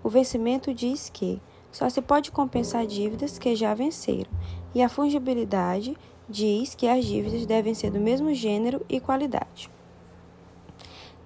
O 0.00 0.08
vencimento 0.08 0.72
diz 0.72 1.10
que 1.12 1.42
só 1.72 1.90
se 1.90 2.00
pode 2.00 2.30
compensar 2.30 2.86
dívidas 2.86 3.36
que 3.36 3.56
já 3.56 3.74
venceram, 3.74 4.30
e 4.72 4.80
a 4.80 4.88
fungibilidade 4.88 5.98
diz 6.28 6.76
que 6.76 6.86
as 6.86 7.04
dívidas 7.04 7.44
devem 7.46 7.74
ser 7.74 7.90
do 7.90 7.98
mesmo 7.98 8.32
gênero 8.32 8.86
e 8.88 9.00
qualidade. 9.00 9.68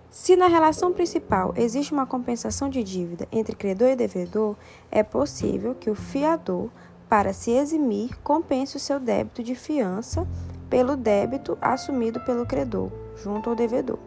Se 0.09 0.37
na 0.37 0.47
relação 0.47 0.95
principal 0.95 1.53
existe 1.55 1.93
uma 1.93 2.07
compensação 2.07 2.71
de 2.71 2.83
dívida 2.83 3.29
entre 3.31 3.55
credor 3.55 3.89
e 3.89 3.97
devedor, 3.97 4.57
é 4.91 5.03
possível 5.03 5.75
que 5.75 5.91
o 5.91 5.95
fiador, 5.95 6.71
para 7.11 7.35
se 7.35 7.51
eximir, 7.51 8.19
compense 8.23 8.79
o 8.79 8.81
seu 8.81 8.99
débito 8.99 9.43
de 9.43 9.55
fiança 9.55 10.27
pelo 10.71 10.97
débito 10.97 11.59
assumido 11.61 12.21
pelo 12.21 12.47
credor, 12.47 12.91
junto 13.17 13.51
ao 13.51 13.57
devedor. 13.57 13.99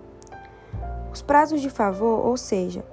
Os 1.12 1.22
prazos 1.22 1.62
de 1.62 1.70
favor, 1.70 2.26
ou 2.26 2.38
seja, 2.38 2.84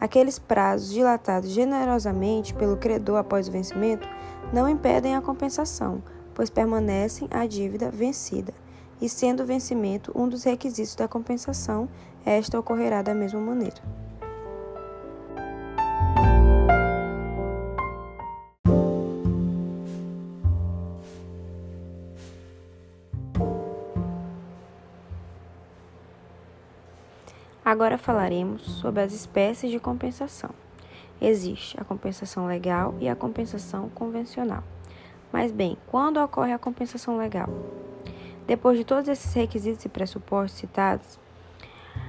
aqueles 0.00 0.38
prazos 0.38 0.90
dilatados 0.90 1.50
generosamente 1.50 2.54
pelo 2.54 2.76
credor 2.76 3.18
após 3.18 3.48
o 3.48 3.52
vencimento, 3.52 4.08
não 4.52 4.68
impedem 4.68 5.16
a 5.16 5.20
compensação, 5.20 6.02
pois 6.32 6.48
permanecem 6.48 7.28
a 7.30 7.46
dívida 7.46 7.90
vencida, 7.90 8.54
e 9.00 9.08
sendo 9.08 9.42
o 9.42 9.46
vencimento 9.46 10.12
um 10.14 10.28
dos 10.28 10.44
requisitos 10.44 10.94
da 10.94 11.08
compensação, 11.08 11.88
esta 12.24 12.58
ocorrerá 12.58 13.02
da 13.02 13.14
mesma 13.14 13.40
maneira. 13.40 14.05
Agora 27.76 27.98
falaremos 27.98 28.62
sobre 28.62 29.02
as 29.02 29.12
espécies 29.12 29.70
de 29.70 29.78
compensação. 29.78 30.48
Existe 31.20 31.78
a 31.78 31.84
compensação 31.84 32.46
legal 32.46 32.94
e 32.98 33.06
a 33.06 33.14
compensação 33.14 33.90
convencional. 33.90 34.64
Mas 35.30 35.52
bem, 35.52 35.76
quando 35.86 36.16
ocorre 36.16 36.54
a 36.54 36.58
compensação 36.58 37.18
legal? 37.18 37.50
Depois 38.46 38.78
de 38.78 38.84
todos 38.84 39.10
esses 39.10 39.30
requisitos 39.34 39.84
e 39.84 39.90
pressupostos 39.90 40.58
citados 40.58 41.20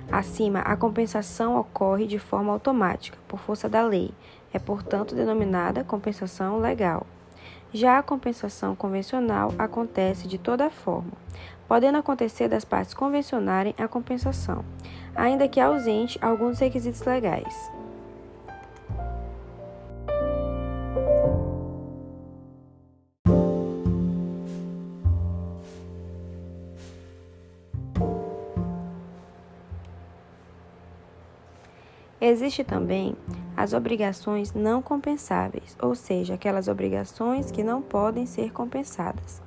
acima, 0.09 0.59
a 0.59 0.77
compensação 0.77 1.59
ocorre 1.59 2.07
de 2.07 2.17
forma 2.17 2.53
automática, 2.53 3.17
por 3.27 3.37
força 3.37 3.67
da 3.67 3.81
lei. 3.81 4.11
É, 4.53 4.59
portanto, 4.59 5.13
denominada 5.13 5.83
compensação 5.83 6.59
legal. 6.59 7.05
Já 7.73 7.99
a 7.99 8.03
compensação 8.03 8.73
convencional 8.73 9.53
acontece 9.59 10.29
de 10.29 10.37
toda 10.37 10.69
forma, 10.69 11.11
podendo 11.67 11.97
acontecer 11.97 12.47
das 12.47 12.63
partes 12.63 12.93
convencionarem 12.93 13.75
a 13.77 13.87
compensação, 13.87 14.63
ainda 15.15 15.47
que 15.47 15.59
ausente 15.59 16.17
alguns 16.21 16.59
requisitos 16.59 17.01
legais. 17.01 17.71
Existe 32.19 32.63
também 32.63 33.15
as 33.55 33.73
obrigações 33.73 34.53
não 34.53 34.81
compensáveis, 34.81 35.77
ou 35.81 35.95
seja, 35.95 36.33
aquelas 36.33 36.67
obrigações 36.67 37.51
que 37.51 37.63
não 37.63 37.81
podem 37.81 38.25
ser 38.25 38.51
compensadas. 38.51 39.46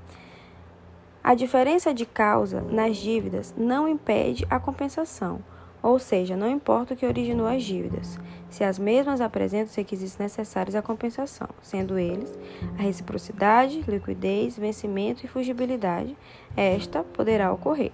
A 1.23 1.35
diferença 1.35 1.93
de 1.93 2.07
causa 2.07 2.63
nas 2.63 2.97
dívidas 2.97 3.55
não 3.57 3.87
impede 3.87 4.47
a 4.49 4.59
compensação, 4.59 5.41
ou 5.83 5.99
seja, 5.99 6.35
não 6.35 6.51
importa 6.51 6.95
o 6.95 6.97
que 6.97 7.05
originou 7.05 7.47
as 7.47 7.63
dívidas, 7.63 8.19
se 8.49 8.65
as 8.65 8.79
mesmas 8.79 9.21
apresentam 9.21 9.67
os 9.67 9.75
requisitos 9.75 10.17
necessários 10.17 10.75
à 10.75 10.81
compensação, 10.81 11.49
sendo 11.63 11.99
eles 11.99 12.39
a 12.79 12.83
reciprocidade, 12.83 13.85
liquidez, 13.87 14.57
vencimento 14.57 15.25
e 15.25 15.29
fugibilidade, 15.29 16.17
esta 16.57 17.03
poderá 17.03 17.53
ocorrer. 17.53 17.93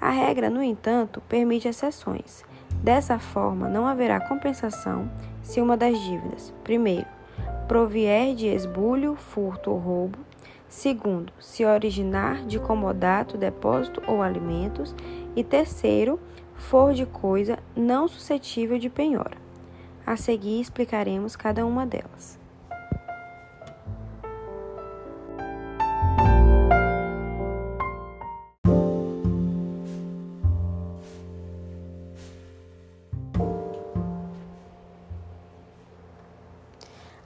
A 0.00 0.10
regra, 0.10 0.48
no 0.48 0.62
entanto, 0.62 1.20
permite 1.28 1.66
exceções. 1.66 2.44
Dessa 2.82 3.18
forma, 3.18 3.68
não 3.68 3.86
haverá 3.86 4.20
compensação 4.20 5.10
se 5.42 5.60
uma 5.60 5.76
das 5.76 5.98
dívidas, 5.98 6.54
primeiro, 6.62 7.06
provier 7.66 8.34
de 8.34 8.46
esbulho, 8.46 9.16
furto 9.16 9.70
ou 9.70 9.78
roubo, 9.78 10.18
segundo, 10.76 11.32
se 11.40 11.64
originar 11.64 12.44
de 12.44 12.58
comodato, 12.58 13.38
depósito 13.38 14.02
ou 14.06 14.20
alimentos, 14.20 14.94
e 15.34 15.42
terceiro, 15.42 16.20
for 16.54 16.92
de 16.92 17.06
coisa 17.06 17.58
não 17.74 18.06
suscetível 18.06 18.78
de 18.78 18.90
penhora. 18.90 19.38
A 20.06 20.18
seguir 20.18 20.60
explicaremos 20.60 21.34
cada 21.34 21.64
uma 21.64 21.86
delas. 21.86 22.38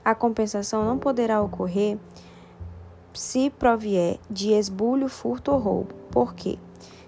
A 0.03 0.15
compensação 0.15 0.85
não 0.85 0.97
poderá 0.97 1.41
ocorrer 1.41 1.97
se 3.13 3.49
provier 3.49 4.19
de 4.29 4.51
esbulho, 4.53 5.07
furto 5.09 5.51
ou 5.51 5.59
roubo. 5.59 5.93
Por 6.11 6.33
quê? 6.33 6.57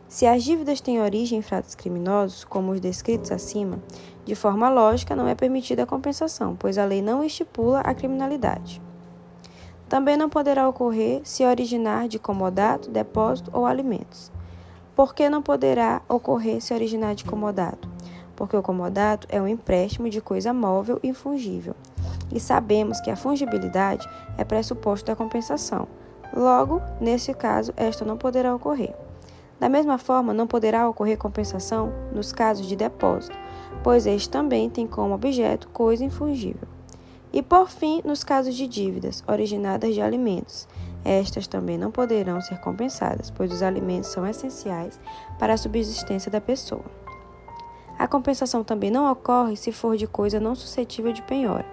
Se 0.07 0.25
as 0.27 0.43
dívidas 0.43 0.79
têm 0.79 1.01
origem 1.01 1.39
em 1.39 1.41
fatos 1.41 1.73
criminosos, 1.73 2.43
como 2.43 2.71
os 2.71 2.79
descritos 2.79 3.31
acima, 3.31 3.79
de 4.25 4.35
forma 4.35 4.69
lógica 4.69 5.15
não 5.15 5.27
é 5.27 5.33
permitida 5.33 5.83
a 5.83 5.87
compensação, 5.87 6.55
pois 6.55 6.77
a 6.77 6.85
lei 6.85 7.01
não 7.01 7.23
estipula 7.23 7.79
a 7.79 7.93
criminalidade. 7.93 8.81
Também 9.89 10.17
não 10.17 10.29
poderá 10.29 10.67
ocorrer 10.67 11.21
se 11.23 11.45
originar 11.45 12.07
de 12.07 12.19
comodato, 12.19 12.89
depósito 12.89 13.51
ou 13.53 13.65
alimentos. 13.65 14.31
Por 14.95 15.13
que 15.13 15.29
não 15.29 15.41
poderá 15.41 16.01
ocorrer 16.07 16.61
se 16.61 16.73
originar 16.73 17.15
de 17.15 17.25
comodato? 17.25 17.92
Porque 18.43 18.57
o 18.57 18.61
comodato 18.61 19.25
é 19.29 19.41
um 19.41 19.47
empréstimo 19.47 20.09
de 20.09 20.19
coisa 20.19 20.53
móvel 20.53 20.99
e 21.01 21.13
fungível, 21.13 21.73
e 22.29 22.41
sabemos 22.41 22.99
que 22.99 23.09
a 23.09 23.15
fungibilidade 23.15 24.05
é 24.37 24.43
pressuposto 24.43 25.05
da 25.05 25.15
compensação. 25.15 25.87
Logo, 26.35 26.81
nesse 26.99 27.33
caso, 27.33 27.73
esta 27.77 28.03
não 28.03 28.17
poderá 28.17 28.53
ocorrer. 28.53 28.93
Da 29.61 29.69
mesma 29.69 29.97
forma, 29.97 30.33
não 30.33 30.45
poderá 30.45 30.89
ocorrer 30.89 31.17
compensação 31.17 31.93
nos 32.13 32.33
casos 32.33 32.67
de 32.67 32.75
depósito, 32.75 33.37
pois 33.81 34.05
este 34.05 34.29
também 34.29 34.69
tem 34.69 34.85
como 34.85 35.15
objeto 35.15 35.69
coisa 35.69 36.03
infungível. 36.03 36.67
E 37.31 37.41
por 37.41 37.69
fim, 37.69 38.01
nos 38.03 38.25
casos 38.25 38.55
de 38.55 38.67
dívidas 38.67 39.23
originadas 39.25 39.93
de 39.93 40.01
alimentos, 40.01 40.67
estas 41.05 41.47
também 41.47 41.77
não 41.77 41.91
poderão 41.91 42.41
ser 42.41 42.59
compensadas, 42.59 43.31
pois 43.31 43.53
os 43.53 43.63
alimentos 43.63 44.09
são 44.09 44.27
essenciais 44.27 44.99
para 45.39 45.53
a 45.53 45.57
subsistência 45.57 46.29
da 46.29 46.41
pessoa. 46.41 47.02
A 47.97 48.07
compensação 48.07 48.63
também 48.63 48.91
não 48.91 49.11
ocorre 49.11 49.55
se 49.55 49.71
for 49.71 49.95
de 49.95 50.07
coisa 50.07 50.39
não 50.39 50.55
suscetível 50.55 51.13
de 51.13 51.21
penhora. 51.21 51.65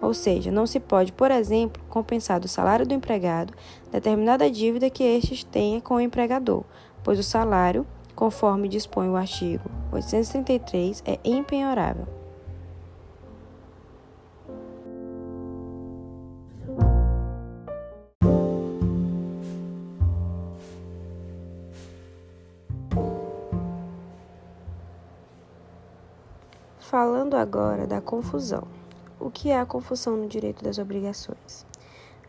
Ou 0.00 0.12
seja, 0.12 0.50
não 0.50 0.66
se 0.66 0.78
pode, 0.78 1.12
por 1.12 1.30
exemplo, 1.30 1.82
compensar 1.88 2.38
do 2.38 2.48
salário 2.48 2.86
do 2.86 2.94
empregado 2.94 3.54
determinada 3.90 4.50
dívida 4.50 4.90
que 4.90 5.02
este 5.02 5.44
tenha 5.46 5.80
com 5.80 5.94
o 5.94 6.00
empregador, 6.00 6.64
pois 7.02 7.18
o 7.18 7.22
salário, 7.22 7.86
conforme 8.14 8.68
dispõe 8.68 9.08
o 9.08 9.16
artigo 9.16 9.64
833, 9.92 11.02
é 11.06 11.18
impenhorável. 11.24 12.25
Falando 26.88 27.34
agora 27.34 27.84
da 27.84 28.00
confusão. 28.00 28.62
O 29.18 29.28
que 29.28 29.50
é 29.50 29.58
a 29.58 29.66
confusão 29.66 30.16
no 30.16 30.28
direito 30.28 30.62
das 30.62 30.78
obrigações? 30.78 31.66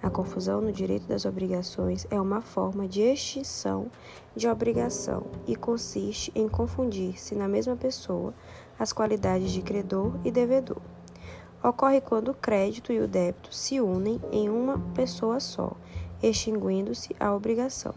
A 0.01 0.09
confusão 0.09 0.61
no 0.61 0.71
direito 0.71 1.05
das 1.05 1.25
obrigações 1.25 2.07
é 2.09 2.19
uma 2.19 2.41
forma 2.41 2.87
de 2.87 3.01
extinção 3.01 3.85
de 4.35 4.47
obrigação 4.47 5.27
e 5.45 5.55
consiste 5.55 6.31
em 6.33 6.49
confundir-se 6.49 7.35
na 7.35 7.47
mesma 7.47 7.75
pessoa 7.75 8.33
as 8.79 8.91
qualidades 8.91 9.51
de 9.51 9.61
credor 9.61 10.13
e 10.25 10.31
devedor. 10.31 10.81
Ocorre 11.63 12.01
quando 12.01 12.29
o 12.29 12.33
crédito 12.33 12.91
e 12.91 12.99
o 12.99 13.07
débito 13.07 13.53
se 13.53 13.79
unem 13.79 14.19
em 14.31 14.49
uma 14.49 14.79
pessoa 14.95 15.39
só, 15.39 15.73
extinguindo-se 16.23 17.15
a 17.19 17.31
obrigação. 17.31 17.93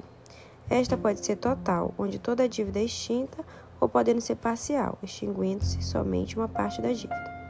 Esta 0.69 0.95
pode 0.95 1.25
ser 1.25 1.37
total, 1.37 1.95
onde 1.99 2.19
toda 2.19 2.43
a 2.43 2.47
dívida 2.47 2.81
é 2.81 2.85
extinta, 2.85 3.43
ou 3.81 3.89
podendo 3.89 4.20
ser 4.20 4.37
parcial, 4.37 4.99
extinguindo-se 5.03 5.83
somente 5.83 6.37
uma 6.37 6.49
parte 6.49 6.83
da 6.83 6.93
dívida. 6.93 7.41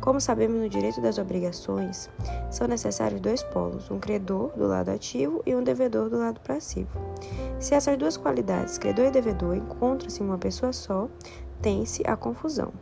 Como 0.00 0.18
sabemos 0.18 0.58
no 0.58 0.68
direito 0.68 1.00
das 1.00 1.18
obrigações, 1.18 2.08
são 2.50 2.66
necessários 2.66 3.20
dois 3.20 3.42
polos, 3.42 3.90
um 3.90 4.00
credor 4.00 4.50
do 4.56 4.66
lado 4.66 4.90
ativo 4.90 5.42
e 5.44 5.54
um 5.54 5.62
devedor 5.62 6.08
do 6.08 6.18
lado 6.18 6.40
passivo. 6.40 6.98
Se 7.58 7.74
essas 7.74 7.98
duas 7.98 8.16
qualidades, 8.16 8.78
credor 8.78 9.06
e 9.06 9.10
devedor, 9.10 9.54
encontram-se 9.56 10.22
em 10.22 10.26
uma 10.26 10.38
pessoa 10.38 10.72
só, 10.72 11.06
tem-se 11.60 12.02
a 12.06 12.16
confusão. 12.16 12.72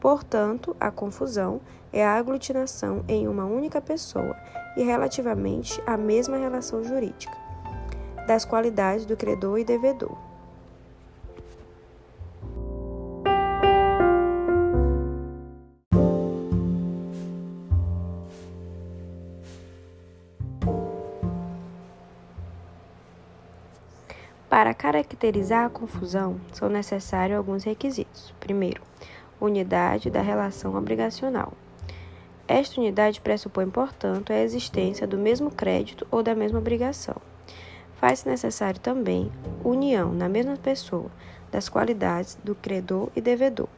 Portanto, 0.00 0.76
a 0.80 0.90
confusão 0.90 1.60
é 1.92 2.04
a 2.04 2.14
aglutinação 2.14 3.04
em 3.06 3.28
uma 3.28 3.44
única 3.44 3.80
pessoa 3.80 4.36
e 4.76 4.82
relativamente 4.82 5.80
a 5.86 5.96
mesma 5.96 6.36
relação 6.36 6.82
jurídica 6.82 7.46
das 8.26 8.44
qualidades 8.44 9.06
do 9.06 9.16
credor 9.16 9.58
e 9.58 9.64
devedor. 9.64 10.18
Para 24.56 24.72
caracterizar 24.72 25.66
a 25.66 25.68
confusão, 25.68 26.40
são 26.50 26.70
necessários 26.70 27.36
alguns 27.36 27.62
requisitos. 27.62 28.32
Primeiro, 28.40 28.80
unidade 29.38 30.08
da 30.08 30.22
relação 30.22 30.74
obrigacional. 30.74 31.52
Esta 32.48 32.80
unidade 32.80 33.20
pressupõe, 33.20 33.68
portanto, 33.68 34.32
a 34.32 34.38
existência 34.38 35.06
do 35.06 35.18
mesmo 35.18 35.50
crédito 35.50 36.06
ou 36.10 36.22
da 36.22 36.34
mesma 36.34 36.58
obrigação. 36.58 37.16
Faz-se 37.96 38.26
necessário 38.26 38.80
também 38.80 39.30
união 39.62 40.10
na 40.10 40.26
mesma 40.26 40.56
pessoa 40.56 41.10
das 41.52 41.68
qualidades 41.68 42.38
do 42.42 42.54
credor 42.54 43.10
e 43.14 43.20
devedor, 43.20 43.68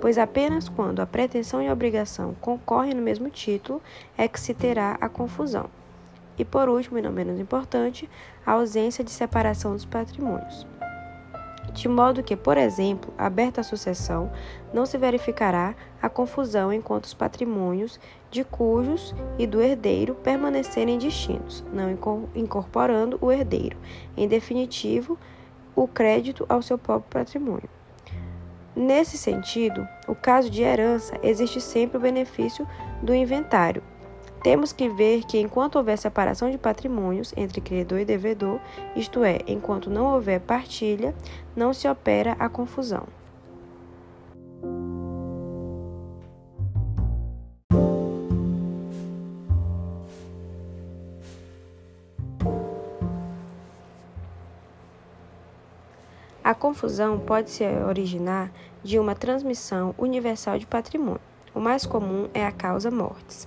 pois 0.00 0.16
apenas 0.16 0.68
quando 0.68 1.00
a 1.00 1.06
pretensão 1.06 1.60
e 1.60 1.66
a 1.66 1.72
obrigação 1.72 2.36
concorrem 2.40 2.94
no 2.94 3.02
mesmo 3.02 3.28
título 3.30 3.82
é 4.16 4.28
que 4.28 4.38
se 4.38 4.54
terá 4.54 4.96
a 5.00 5.08
confusão. 5.08 5.68
E 6.40 6.44
por 6.44 6.70
último, 6.70 6.96
e 6.96 7.02
não 7.02 7.12
menos 7.12 7.38
importante, 7.38 8.08
a 8.50 8.54
ausência 8.54 9.04
de 9.04 9.12
separação 9.12 9.74
dos 9.74 9.84
patrimônios 9.84 10.66
de 11.72 11.88
modo 11.88 12.22
que, 12.22 12.34
por 12.34 12.56
exemplo, 12.56 13.14
aberta 13.16 13.60
a 13.60 13.64
sucessão, 13.64 14.28
não 14.72 14.84
se 14.84 14.98
verificará 14.98 15.76
a 16.02 16.08
confusão 16.08 16.72
enquanto 16.72 17.04
os 17.04 17.14
patrimônios 17.14 18.00
de 18.28 18.42
cujos 18.42 19.14
e 19.38 19.46
do 19.46 19.62
herdeiro 19.62 20.16
permanecerem 20.16 20.98
distintos, 20.98 21.64
não 21.72 21.88
incorporando 22.34 23.18
o 23.20 23.30
herdeiro, 23.30 23.76
em 24.16 24.26
definitivo, 24.26 25.16
o 25.76 25.86
crédito 25.86 26.44
ao 26.48 26.60
seu 26.60 26.76
próprio 26.76 27.20
patrimônio. 27.20 27.70
Nesse 28.74 29.16
sentido, 29.16 29.86
o 30.08 30.14
caso 30.14 30.50
de 30.50 30.62
herança 30.62 31.16
existe 31.22 31.60
sempre 31.60 31.98
o 31.98 32.00
benefício 32.00 32.66
do 33.00 33.14
inventário, 33.14 33.82
temos 34.42 34.72
que 34.72 34.88
ver 34.88 35.24
que 35.24 35.38
enquanto 35.38 35.76
houver 35.76 35.98
separação 35.98 36.50
de 36.50 36.56
patrimônios 36.56 37.32
entre 37.36 37.60
credor 37.60 37.98
e 37.98 38.04
devedor, 38.04 38.58
isto 38.96 39.22
é, 39.22 39.40
enquanto 39.46 39.90
não 39.90 40.14
houver 40.14 40.40
partilha, 40.40 41.14
não 41.54 41.72
se 41.74 41.86
opera 41.86 42.36
a 42.38 42.48
confusão. 42.48 43.06
A 56.42 56.54
confusão 56.54 57.18
pode 57.18 57.50
se 57.50 57.64
originar 57.64 58.50
de 58.82 58.98
uma 58.98 59.14
transmissão 59.14 59.94
universal 59.96 60.58
de 60.58 60.66
patrimônio. 60.66 61.20
O 61.54 61.60
mais 61.60 61.84
comum 61.86 62.28
é 62.32 62.44
a 62.44 62.50
causa 62.50 62.90
mortes 62.90 63.46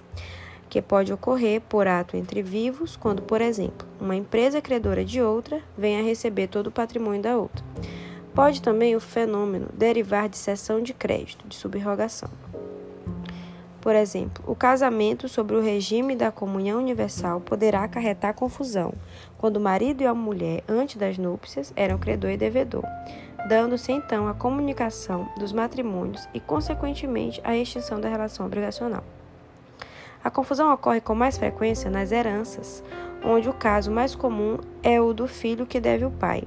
que 0.73 0.81
pode 0.81 1.13
ocorrer 1.13 1.61
por 1.61 1.85
ato 1.85 2.17
entre 2.17 2.41
vivos, 2.41 2.95
quando, 2.95 3.21
por 3.21 3.41
exemplo, 3.41 3.87
uma 4.01 4.15
empresa 4.15 4.59
credora 4.59 5.05
de 5.05 5.21
outra 5.21 5.61
vem 5.77 5.99
a 5.99 6.03
receber 6.03 6.47
todo 6.47 6.65
o 6.65 6.71
patrimônio 6.71 7.21
da 7.21 7.37
outra. 7.37 7.63
Pode 8.33 8.59
também 8.59 8.95
o 8.95 8.99
fenômeno 8.99 9.67
derivar 9.71 10.27
de 10.27 10.35
cessão 10.35 10.81
de 10.81 10.91
crédito, 10.91 11.47
de 11.47 11.55
subrogação. 11.55 12.27
Por 13.81 13.95
exemplo, 13.95 14.43
o 14.47 14.55
casamento 14.55 15.29
sobre 15.29 15.55
o 15.55 15.61
regime 15.61 16.15
da 16.15 16.31
comunhão 16.31 16.79
universal 16.79 17.39
poderá 17.39 17.83
acarretar 17.83 18.33
confusão, 18.33 18.95
quando 19.37 19.57
o 19.57 19.61
marido 19.61 20.01
e 20.01 20.07
a 20.07 20.13
mulher, 20.15 20.63
antes 20.67 20.95
das 20.95 21.19
núpcias, 21.19 21.71
eram 21.75 21.99
credor 21.99 22.31
e 22.31 22.37
devedor, 22.37 22.83
dando-se 23.47 23.91
então 23.91 24.27
a 24.27 24.33
comunicação 24.33 25.29
dos 25.37 25.53
matrimônios 25.53 26.27
e, 26.33 26.39
consequentemente, 26.39 27.39
a 27.43 27.55
extinção 27.55 28.01
da 28.01 28.09
relação 28.09 28.47
obrigacional. 28.47 29.03
A 30.23 30.31
confusão 30.31 30.73
ocorre 30.73 31.01
com 31.01 31.13
mais 31.13 31.37
frequência 31.37 31.91
nas 31.91 32.11
heranças, 32.11 32.83
onde 33.23 33.49
o 33.49 33.53
caso 33.53 33.91
mais 33.91 34.15
comum 34.15 34.57
é 34.81 35.01
o 35.01 35.13
do 35.13 35.27
filho 35.27 35.65
que 35.65 35.79
deve 35.79 36.05
o 36.05 36.11
pai 36.11 36.43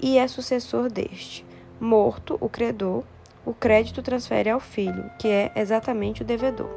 e 0.00 0.16
é 0.16 0.26
sucessor 0.26 0.90
deste. 0.90 1.44
Morto 1.78 2.38
o 2.40 2.48
credor, 2.48 3.04
o 3.44 3.52
crédito 3.52 4.02
transfere 4.02 4.48
ao 4.48 4.60
filho, 4.60 5.10
que 5.18 5.28
é 5.28 5.52
exatamente 5.54 6.22
o 6.22 6.24
devedor. 6.24 6.70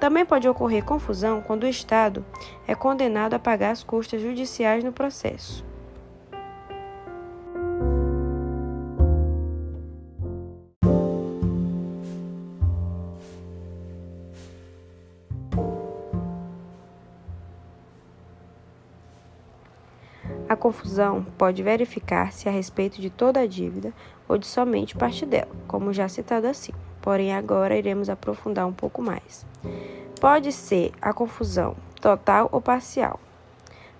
Também 0.00 0.24
pode 0.24 0.48
ocorrer 0.48 0.84
confusão 0.84 1.40
quando 1.40 1.64
o 1.64 1.68
Estado 1.68 2.24
é 2.66 2.74
condenado 2.74 3.34
a 3.34 3.38
pagar 3.38 3.72
as 3.72 3.82
custas 3.82 4.22
judiciais 4.22 4.84
no 4.84 4.92
processo. 4.92 5.67
A 20.48 20.56
confusão 20.56 21.26
pode 21.36 21.62
verificar-se 21.62 22.48
a 22.48 22.52
respeito 22.52 23.02
de 23.02 23.10
toda 23.10 23.40
a 23.40 23.46
dívida 23.46 23.92
ou 24.26 24.38
de 24.38 24.46
somente 24.46 24.96
parte 24.96 25.26
dela, 25.26 25.50
como 25.66 25.92
já 25.92 26.08
citado 26.08 26.46
assim. 26.46 26.72
Porém, 27.02 27.34
agora 27.34 27.76
iremos 27.76 28.08
aprofundar 28.08 28.66
um 28.66 28.72
pouco 28.72 29.02
mais. 29.02 29.44
Pode 30.18 30.50
ser 30.50 30.92
a 31.02 31.12
confusão 31.12 31.76
total 32.00 32.48
ou 32.50 32.62
parcial. 32.62 33.20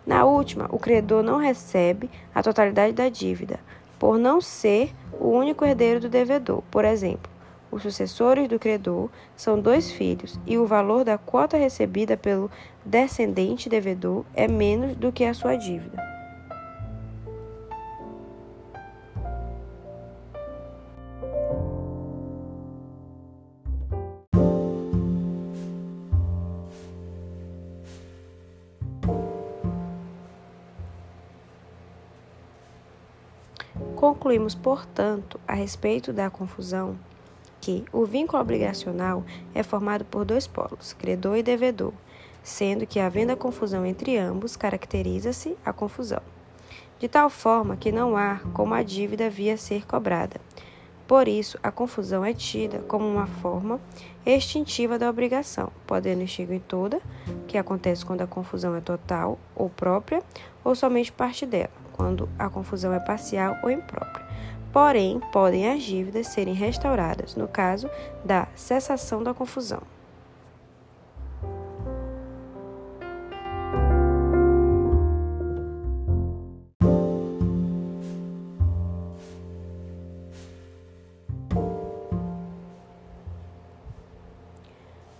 Na 0.06 0.24
última, 0.24 0.66
o 0.70 0.78
credor 0.78 1.22
não 1.22 1.36
recebe 1.36 2.08
a 2.34 2.42
totalidade 2.42 2.94
da 2.94 3.10
dívida, 3.10 3.60
por 3.98 4.18
não 4.18 4.40
ser 4.40 4.94
o 5.20 5.28
único 5.28 5.66
herdeiro 5.66 6.00
do 6.00 6.08
devedor. 6.08 6.62
Por 6.70 6.82
exemplo, 6.82 7.30
os 7.70 7.82
sucessores 7.82 8.48
do 8.48 8.58
credor 8.58 9.10
são 9.36 9.60
dois 9.60 9.90
filhos 9.90 10.40
e 10.46 10.56
o 10.56 10.66
valor 10.66 11.04
da 11.04 11.18
quota 11.18 11.58
recebida 11.58 12.16
pelo 12.16 12.50
descendente 12.86 13.68
devedor 13.68 14.24
é 14.34 14.48
menos 14.48 14.96
do 14.96 15.12
que 15.12 15.24
a 15.26 15.34
sua 15.34 15.54
dívida. 15.54 16.07
Concluímos, 34.28 34.54
portanto, 34.54 35.40
a 35.48 35.54
respeito 35.54 36.12
da 36.12 36.28
confusão, 36.28 36.98
que 37.62 37.82
o 37.90 38.04
vínculo 38.04 38.42
obrigacional 38.42 39.24
é 39.54 39.62
formado 39.62 40.04
por 40.04 40.22
dois 40.22 40.46
polos, 40.46 40.92
credor 40.92 41.38
e 41.38 41.42
devedor, 41.42 41.94
sendo 42.42 42.86
que, 42.86 43.00
havendo 43.00 43.30
a 43.30 43.36
confusão 43.36 43.86
entre 43.86 44.18
ambos, 44.18 44.54
caracteriza-se 44.54 45.56
a 45.64 45.72
confusão, 45.72 46.20
de 46.98 47.08
tal 47.08 47.30
forma 47.30 47.74
que 47.74 47.90
não 47.90 48.18
há 48.18 48.38
como 48.52 48.74
a 48.74 48.82
dívida 48.82 49.30
via 49.30 49.56
ser 49.56 49.86
cobrada. 49.86 50.38
Por 51.06 51.26
isso, 51.26 51.58
a 51.62 51.70
confusão 51.70 52.22
é 52.22 52.34
tida 52.34 52.80
como 52.80 53.08
uma 53.08 53.26
forma 53.26 53.80
extintiva 54.26 54.98
da 54.98 55.08
obrigação, 55.08 55.72
podendo 55.86 56.22
extinguir 56.22 56.60
toda, 56.68 57.00
que 57.46 57.56
acontece 57.56 58.04
quando 58.04 58.20
a 58.20 58.26
confusão 58.26 58.76
é 58.76 58.82
total 58.82 59.38
ou 59.56 59.70
própria, 59.70 60.22
ou 60.62 60.74
somente 60.74 61.10
parte 61.10 61.46
dela 61.46 61.88
quando 61.98 62.28
a 62.38 62.48
confusão 62.48 62.94
é 62.94 63.00
parcial 63.00 63.58
ou 63.60 63.68
imprópria. 63.68 64.17
Porém, 64.80 65.20
podem 65.32 65.68
as 65.68 65.82
dívidas 65.82 66.28
serem 66.28 66.54
restauradas 66.54 67.34
no 67.34 67.48
caso 67.48 67.90
da 68.24 68.46
cessação 68.54 69.24
da 69.24 69.34
confusão. 69.34 69.82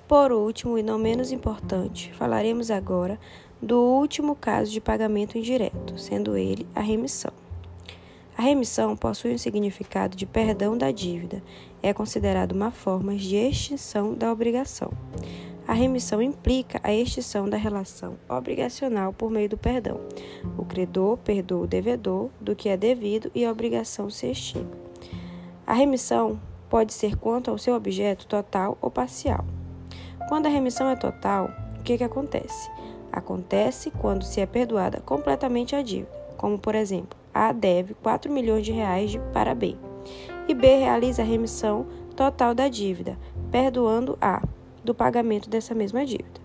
Por 0.07 0.31
último, 0.31 0.79
e 0.79 0.85
não 0.85 0.99
menos 1.01 1.33
importante, 1.33 2.13
falaremos 2.15 2.71
agora 2.71 3.19
do 3.61 3.81
último 3.81 4.37
caso 4.37 4.71
de 4.71 4.81
pagamento 4.81 5.37
indireto, 5.37 5.99
sendo 5.99 6.37
ele 6.37 6.65
a 6.77 6.81
remissão. 6.81 7.48
A 8.39 8.43
remissão 8.43 8.97
possui 8.97 9.35
um 9.35 9.39
significado 9.39 10.17
de 10.17 10.25
perdão 10.25 10.79
da 10.79 10.93
dívida, 10.93 11.43
é 11.83 11.93
considerado 11.93 12.53
uma 12.53 12.71
forma 12.71 13.17
de 13.17 13.35
extinção 13.35 14.15
da 14.15 14.31
obrigação. 14.31 14.93
A 15.67 15.73
remissão 15.73 16.23
implica 16.23 16.81
a 16.85 16.95
extinção 16.95 17.51
da 17.51 17.57
relação 17.57 18.17
obrigacional 18.29 19.13
por 19.13 19.29
meio 19.29 19.49
do 19.49 19.59
perdão. 19.59 20.01
O 20.57 20.65
credor 20.65 21.17
perdoa 21.17 21.65
o 21.65 21.67
devedor 21.67 22.31
do 22.41 22.55
que 22.55 22.69
é 22.69 22.77
devido 22.77 23.29
e 23.35 23.45
a 23.45 23.51
obrigação 23.51 24.09
se 24.09 24.31
extingue. 24.31 24.71
A 25.67 25.73
remissão 25.73 26.41
pode 26.71 26.93
ser 26.93 27.17
quanto 27.17 27.51
ao 27.51 27.59
seu 27.59 27.75
objeto 27.75 28.25
total 28.25 28.79
ou 28.81 28.89
parcial. 28.89 29.45
Quando 30.29 30.47
a 30.47 30.51
remissão 30.51 30.89
é 30.89 30.95
total, 30.95 31.51
o 31.81 31.83
que, 31.83 31.99
que 31.99 32.05
acontece? 32.05 32.71
Acontece 33.11 33.91
quando 33.91 34.23
se 34.23 34.41
é 34.41 34.47
perdoada 34.47 35.01
completamente 35.01 35.75
a 35.75 35.83
dívida, 35.83 36.17
como 36.37 36.57
por 36.57 36.77
exemplo, 36.77 37.18
A 37.33 37.53
deve 37.53 37.95
4 37.95 38.33
milhões 38.33 38.65
de 38.65 38.73
reais 38.73 39.19
para 39.33 39.55
B, 39.55 39.77
e 40.49 40.55
B 40.55 40.77
realiza 40.77 41.23
a 41.23 41.25
remissão 41.25 41.87
total 42.17 42.55
da 42.55 42.69
dívida, 42.69 43.19
perdoando 43.51 44.19
A 44.21 44.43
do 44.83 44.95
pagamento 44.95 45.49
dessa 45.49 45.75
mesma 45.75 46.05
dívida. 46.05 46.41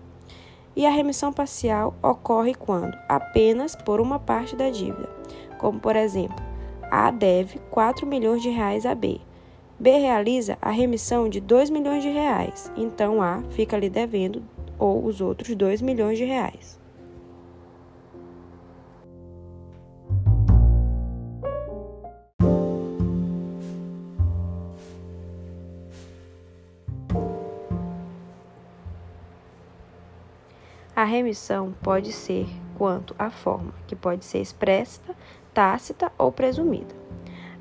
E 0.76 0.84
a 0.84 0.90
remissão 0.90 1.32
parcial 1.32 1.94
ocorre 2.02 2.54
quando 2.54 2.96
apenas 3.08 3.74
por 3.76 4.00
uma 4.00 4.18
parte 4.18 4.56
da 4.56 4.70
dívida, 4.70 5.08
como 5.58 5.80
por 5.80 5.96
exemplo, 5.96 6.36
A 6.90 7.10
deve 7.10 7.58
4 7.70 8.06
milhões 8.06 8.42
de 8.42 8.50
reais 8.50 8.84
a 8.84 8.94
B. 8.94 9.20
B 9.78 9.90
realiza 9.98 10.56
a 10.62 10.70
remissão 10.70 11.28
de 11.28 11.40
2 11.40 11.70
milhões 11.70 12.02
de 12.02 12.08
reais, 12.08 12.70
então 12.76 13.20
A 13.22 13.42
fica 13.50 13.76
lhe 13.76 13.90
devendo 13.90 14.42
ou 14.78 15.04
os 15.04 15.20
outros 15.20 15.54
2 15.54 15.80
milhões 15.82 16.18
de 16.18 16.24
reais. 16.24 16.78
A 31.04 31.06
remissão 31.06 31.74
pode 31.82 32.12
ser 32.12 32.46
quanto 32.78 33.14
à 33.18 33.28
forma, 33.28 33.74
que 33.86 33.94
pode 33.94 34.24
ser 34.24 34.38
expressa, 34.38 35.02
tácita 35.52 36.10
ou 36.16 36.32
presumida. 36.32 36.94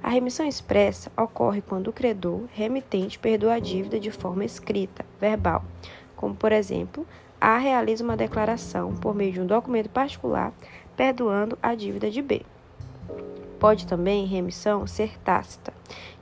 A 0.01 0.07
remissão 0.07 0.47
expressa 0.47 1.11
ocorre 1.17 1.61
quando 1.61 1.89
o 1.89 1.91
credor 1.91 2.43
remitente 2.53 3.19
perdoa 3.19 3.55
a 3.55 3.59
dívida 3.59 3.99
de 3.99 4.09
forma 4.11 4.45
escrita, 4.45 5.05
verbal, 5.19 5.61
como 6.15 6.33
por 6.33 6.53
exemplo, 6.53 7.05
A 7.41 7.57
realiza 7.57 8.01
uma 8.01 8.15
declaração 8.15 8.95
por 8.95 9.13
meio 9.13 9.33
de 9.33 9.41
um 9.41 9.45
documento 9.45 9.89
particular 9.89 10.53
perdoando 10.95 11.57
a 11.61 11.75
dívida 11.75 12.09
de 12.09 12.21
B. 12.21 12.43
Pode 13.59 13.85
também 13.85 14.25
remissão 14.25 14.87
ser 14.87 15.19
tácita, 15.19 15.73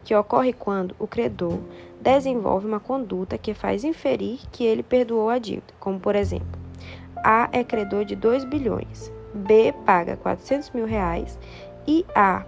que 0.04 0.16
ocorre 0.16 0.54
quando 0.54 0.96
o 0.98 1.06
credor 1.06 1.60
desenvolve 2.02 2.66
uma 2.66 2.80
conduta 2.80 3.38
que 3.38 3.54
faz 3.54 3.84
inferir 3.84 4.40
que 4.52 4.64
ele 4.64 4.82
perdoou 4.82 5.30
a 5.30 5.38
dívida, 5.38 5.72
como 5.80 6.00
por 6.00 6.16
exemplo, 6.16 6.61
A 7.24 7.50
é 7.52 7.64
credor 7.64 8.06
de 8.06 8.16
2 8.16 8.44
bilhões, 8.46 9.12
B 9.34 9.74
paga 9.86 10.18
400 10.18 10.72
mil 10.72 10.86
reais 10.86 11.38
e 11.88 12.06
A 12.16 12.46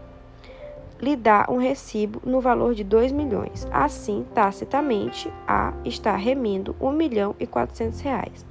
lhe 1.00 1.18
dá 1.18 1.46
um 1.50 1.58
recibo 1.58 2.22
no 2.24 2.40
valor 2.40 2.74
de 2.74 2.84
2 2.84 3.12
milhões. 3.12 3.68
Assim, 3.72 4.26
tacitamente, 4.34 5.32
A 5.46 5.74
está 5.84 6.16
remindo 6.16 6.76
1 6.80 6.92
milhão 6.92 7.36
e 7.40 7.46
400 7.46 8.00
reais, 8.00 8.46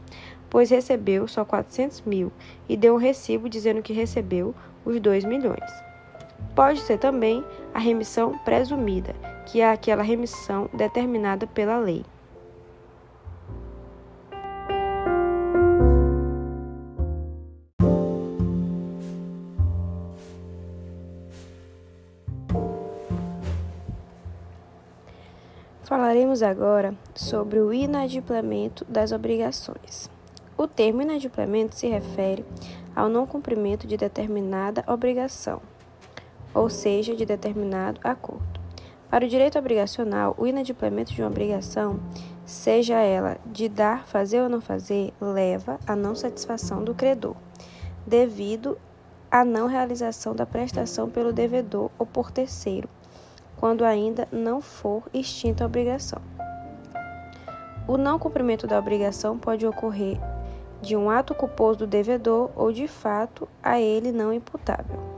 pois 0.51 0.69
recebeu 0.69 1.27
só 1.27 1.45
400 1.45 2.03
mil 2.03 2.31
e 2.69 2.77
deu 2.77 2.95
um 2.95 2.99
recibo 2.99 3.49
dizendo 3.49 3.81
que 3.81 3.95
recebeu 3.95 4.55
os 4.85 5.01
2 5.01 5.25
milhões. 5.25 5.71
Pode 6.55 6.81
ser 6.81 6.99
também 6.99 7.43
a 7.73 7.79
remissão 7.79 8.37
presumida, 8.39 9.15
que 9.47 9.63
é 9.63 9.71
aquela 9.71 10.03
remissão 10.03 10.69
determinada 10.75 11.47
pela 11.47 11.79
lei. 11.79 12.05
Falaremos 25.93 26.43
agora 26.43 26.95
sobre 27.15 27.61
o 27.61 27.71
inadimplemento 27.71 28.83
das 28.87 29.13
obrigações. 29.13 30.09
O 30.57 30.67
termo 30.67 31.03
inadimplemento 31.03 31.75
se 31.77 31.87
refere 31.87 32.47
ao 32.97 33.11
não 33.11 33.27
cumprimento 33.27 33.87
de 33.87 33.99
determinada 33.99 34.83
obrigação, 34.87 35.61
ou 36.55 36.71
seja, 36.71 37.15
de 37.15 37.27
determinado 37.27 38.01
acordo. 38.03 38.59
Para 39.11 39.27
o 39.27 39.29
direito 39.29 39.59
obrigacional, 39.59 40.35
o 40.39 40.47
inadimplemento 40.47 41.13
de 41.13 41.21
uma 41.21 41.29
obrigação, 41.29 42.01
seja 42.47 42.99
ela 42.99 43.37
de 43.45 43.69
dar, 43.69 44.07
fazer 44.07 44.41
ou 44.41 44.49
não 44.49 44.63
fazer, 44.63 45.13
leva 45.21 45.79
à 45.87 45.95
não 45.95 46.15
satisfação 46.15 46.83
do 46.83 46.95
credor, 46.95 47.37
devido 48.07 48.79
à 49.31 49.45
não 49.45 49.67
realização 49.67 50.35
da 50.35 50.47
prestação 50.47 51.11
pelo 51.11 51.35
devedor 51.35 51.91
ou 51.99 52.07
por 52.07 52.31
terceiro 52.31 52.89
quando 53.63 53.85
ainda 53.85 54.27
não 54.33 54.61
for 54.61 55.05
extinta 55.15 55.63
a 55.63 55.69
obrigação. 55.69 56.21
O 57.87 57.97
não 57.97 58.19
cumprimento 58.19 58.67
da 58.67 58.77
obrigação 58.77 59.39
pode 59.39 59.65
ocorrer 59.65 60.19
de 60.81 60.97
um 60.97 61.09
ato 61.09 61.33
culposo 61.33 61.79
do 61.79 61.87
devedor 61.87 62.51
ou 62.57 62.73
de 62.73 62.89
fato 62.89 63.49
a 63.63 63.81
ele 63.81 64.11
não 64.11 64.33
imputável. 64.33 65.12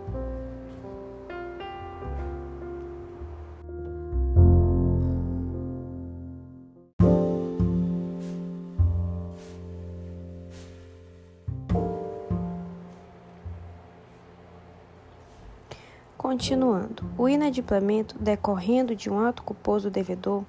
Continuando, 16.35 17.05
o 17.17 17.29
inadimplemento 17.29 18.19
decorrendo 18.19 18.97
de 18.97 19.09
um 19.09 19.21
ato 19.21 19.41
culposo 19.45 19.89
do 19.89 19.93
devedor, 19.93 20.43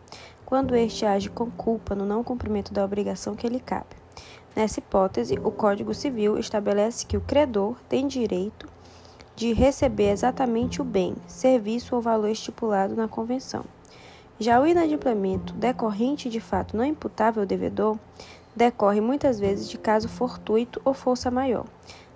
quando 0.44 0.76
este 0.76 1.06
age 1.06 1.30
com 1.30 1.46
culpa 1.52 1.94
no 1.94 2.04
não 2.04 2.24
cumprimento 2.24 2.74
da 2.74 2.84
obrigação 2.84 3.36
que 3.36 3.48
lhe 3.48 3.60
cabe. 3.60 3.96
Nessa 4.56 4.80
hipótese, 4.80 5.38
o 5.44 5.52
Código 5.52 5.94
Civil 5.94 6.40
estabelece 6.40 7.06
que 7.06 7.16
o 7.16 7.22
credor 7.22 7.76
tem 7.88 8.08
direito 8.08 8.68
de 9.36 9.54
receber 9.54 10.10
exatamente 10.10 10.82
o 10.82 10.84
bem, 10.84 11.16
serviço 11.28 11.96
ou 11.96 12.02
valor 12.02 12.30
estipulado 12.30 12.96
na 12.96 13.08
convenção. 13.08 13.64
Já 14.40 14.60
o 14.60 14.66
inadimplemento 14.66 15.54
decorrente 15.54 16.32
de 16.32 16.40
fato 16.40 16.76
não 16.76 16.84
imputável 16.84 17.44
ao 17.44 17.48
devedor 17.48 17.96
decorre 18.56 19.02
muitas 19.02 19.40
vezes 19.40 19.70
de 19.70 19.78
caso 19.78 20.10
fortuito 20.10 20.82
ou 20.84 20.96
força 20.96 21.30
maior 21.30 21.68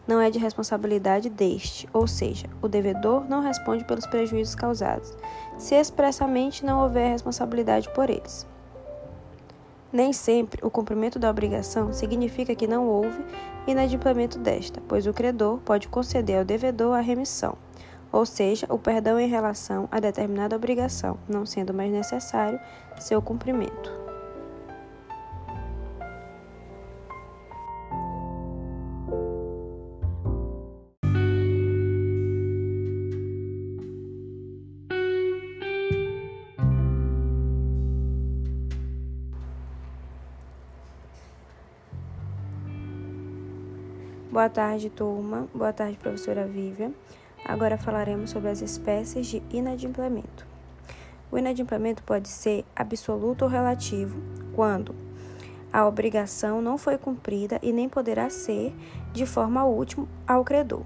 não 0.09 0.19
é 0.19 0.31
de 0.31 0.39
responsabilidade 0.39 1.29
deste, 1.29 1.87
ou 1.93 2.07
seja, 2.07 2.47
o 2.63 2.67
devedor 2.67 3.29
não 3.29 3.43
responde 3.43 3.85
pelos 3.85 4.07
prejuízos 4.07 4.55
causados, 4.55 5.15
se 5.55 5.75
expressamente 5.75 6.65
não 6.65 6.81
houver 6.81 7.11
responsabilidade 7.11 7.87
por 7.93 8.09
eles. 8.09 8.47
Nem 9.93 10.11
sempre 10.11 10.65
o 10.65 10.71
cumprimento 10.71 11.19
da 11.19 11.29
obrigação 11.29 11.93
significa 11.93 12.55
que 12.55 12.65
não 12.65 12.87
houve 12.87 13.23
inadimplemento 13.67 14.39
desta, 14.39 14.81
pois 14.87 15.05
o 15.05 15.13
credor 15.13 15.59
pode 15.59 15.87
conceder 15.87 16.39
ao 16.39 16.45
devedor 16.45 16.95
a 16.95 17.01
remissão, 17.01 17.55
ou 18.11 18.25
seja, 18.25 18.65
o 18.67 18.79
perdão 18.79 19.19
em 19.19 19.29
relação 19.29 19.87
a 19.91 19.99
determinada 19.99 20.55
obrigação, 20.55 21.19
não 21.29 21.45
sendo 21.45 21.71
mais 21.71 21.91
necessário 21.91 22.59
seu 22.99 23.21
cumprimento. 23.21 23.98
Boa 44.39 44.49
tarde, 44.49 44.89
turma. 44.89 45.49
Boa 45.53 45.73
tarde, 45.73 45.97
professora 45.97 46.47
Vívia. 46.47 46.93
Agora 47.43 47.77
falaremos 47.77 48.29
sobre 48.29 48.49
as 48.49 48.61
espécies 48.61 49.27
de 49.27 49.43
inadimplemento. 49.51 50.47
O 51.29 51.37
inadimplemento 51.37 52.01
pode 52.03 52.29
ser 52.29 52.63
absoluto 52.73 53.41
ou 53.41 53.51
relativo, 53.51 54.17
quando 54.55 54.95
a 55.73 55.85
obrigação 55.85 56.61
não 56.61 56.77
foi 56.77 56.97
cumprida 56.97 57.59
e 57.61 57.73
nem 57.73 57.89
poderá 57.89 58.29
ser 58.29 58.73
de 59.11 59.25
forma 59.25 59.65
última 59.65 60.07
ao 60.25 60.45
credor. 60.45 60.83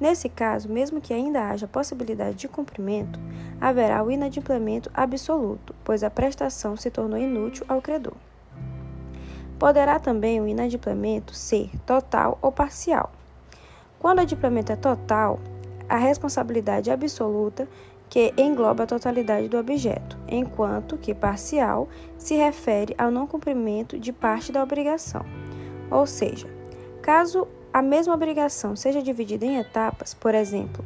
Nesse 0.00 0.30
caso, 0.30 0.66
mesmo 0.70 0.98
que 0.98 1.12
ainda 1.12 1.50
haja 1.50 1.68
possibilidade 1.68 2.38
de 2.38 2.48
cumprimento, 2.48 3.20
haverá 3.60 4.02
o 4.02 4.10
inadimplemento 4.10 4.90
absoluto, 4.94 5.74
pois 5.84 6.02
a 6.02 6.08
prestação 6.08 6.74
se 6.74 6.90
tornou 6.90 7.18
inútil 7.18 7.66
ao 7.68 7.82
credor. 7.82 8.14
Poderá 9.58 9.98
também 9.98 10.40
o 10.40 10.46
inadimplemento 10.46 11.34
ser 11.34 11.70
total 11.84 12.38
ou 12.40 12.52
parcial. 12.52 13.10
Quando 13.98 14.18
o 14.18 14.22
adimplemento 14.22 14.70
é 14.70 14.76
total, 14.76 15.40
a 15.88 15.96
responsabilidade 15.96 16.90
absoluta 16.90 17.68
que 18.08 18.32
engloba 18.38 18.84
a 18.84 18.86
totalidade 18.86 19.48
do 19.48 19.58
objeto, 19.58 20.16
enquanto 20.28 20.96
que 20.96 21.14
parcial 21.14 21.88
se 22.16 22.36
refere 22.36 22.94
ao 22.96 23.10
não 23.10 23.26
cumprimento 23.26 23.98
de 23.98 24.12
parte 24.12 24.52
da 24.52 24.62
obrigação. 24.62 25.24
Ou 25.90 26.06
seja, 26.06 26.48
caso 27.02 27.46
a 27.72 27.82
mesma 27.82 28.14
obrigação 28.14 28.76
seja 28.76 29.02
dividida 29.02 29.44
em 29.44 29.58
etapas, 29.58 30.14
por 30.14 30.34
exemplo, 30.34 30.84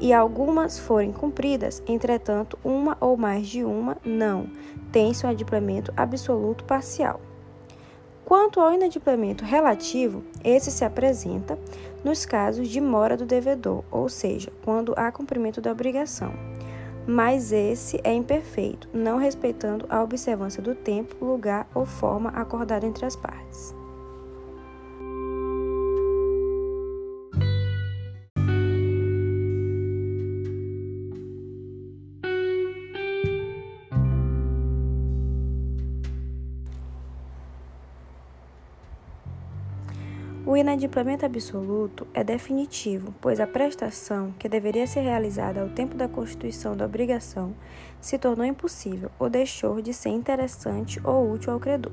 e 0.00 0.12
algumas 0.12 0.78
forem 0.78 1.12
cumpridas, 1.12 1.82
entretanto, 1.86 2.58
uma 2.64 2.96
ou 3.00 3.16
mais 3.16 3.46
de 3.46 3.64
uma 3.64 3.96
não, 4.04 4.48
tem-se 4.90 5.24
um 5.24 5.30
adimplemento 5.30 5.92
absoluto 5.96 6.64
parcial. 6.64 7.20
Quanto 8.24 8.60
ao 8.60 8.72
inadimplemento 8.72 9.44
relativo, 9.44 10.22
esse 10.44 10.70
se 10.70 10.84
apresenta 10.84 11.58
nos 12.04 12.24
casos 12.24 12.68
de 12.68 12.80
mora 12.80 13.16
do 13.16 13.26
devedor, 13.26 13.84
ou 13.90 14.08
seja, 14.08 14.52
quando 14.64 14.94
há 14.96 15.10
cumprimento 15.10 15.60
da 15.60 15.72
obrigação. 15.72 16.32
Mas 17.06 17.50
esse 17.50 18.00
é 18.04 18.12
imperfeito, 18.12 18.88
não 18.92 19.18
respeitando 19.18 19.86
a 19.88 20.02
observância 20.02 20.62
do 20.62 20.74
tempo, 20.74 21.24
lugar 21.24 21.68
ou 21.74 21.84
forma 21.84 22.30
acordada 22.30 22.86
entre 22.86 23.04
as 23.04 23.16
partes. 23.16 23.74
Inadimplemento 40.62 41.26
absoluto 41.26 42.06
é 42.14 42.22
definitivo, 42.24 43.12
pois 43.20 43.40
a 43.40 43.46
prestação, 43.46 44.32
que 44.38 44.48
deveria 44.48 44.86
ser 44.86 45.00
realizada 45.00 45.60
ao 45.60 45.68
tempo 45.68 45.96
da 45.96 46.08
constituição 46.08 46.76
da 46.76 46.84
obrigação, 46.84 47.52
se 48.00 48.16
tornou 48.16 48.46
impossível 48.46 49.10
ou 49.18 49.28
deixou 49.28 49.82
de 49.82 49.92
ser 49.92 50.10
interessante 50.10 51.00
ou 51.04 51.32
útil 51.32 51.52
ao 51.52 51.60
credor. 51.60 51.92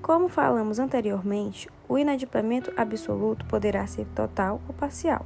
Como 0.00 0.28
falamos 0.28 0.78
anteriormente, 0.78 1.68
o 1.88 1.98
inadimplemento 1.98 2.72
absoluto 2.76 3.44
poderá 3.46 3.86
ser 3.86 4.06
total 4.14 4.60
ou 4.68 4.74
parcial. 4.74 5.24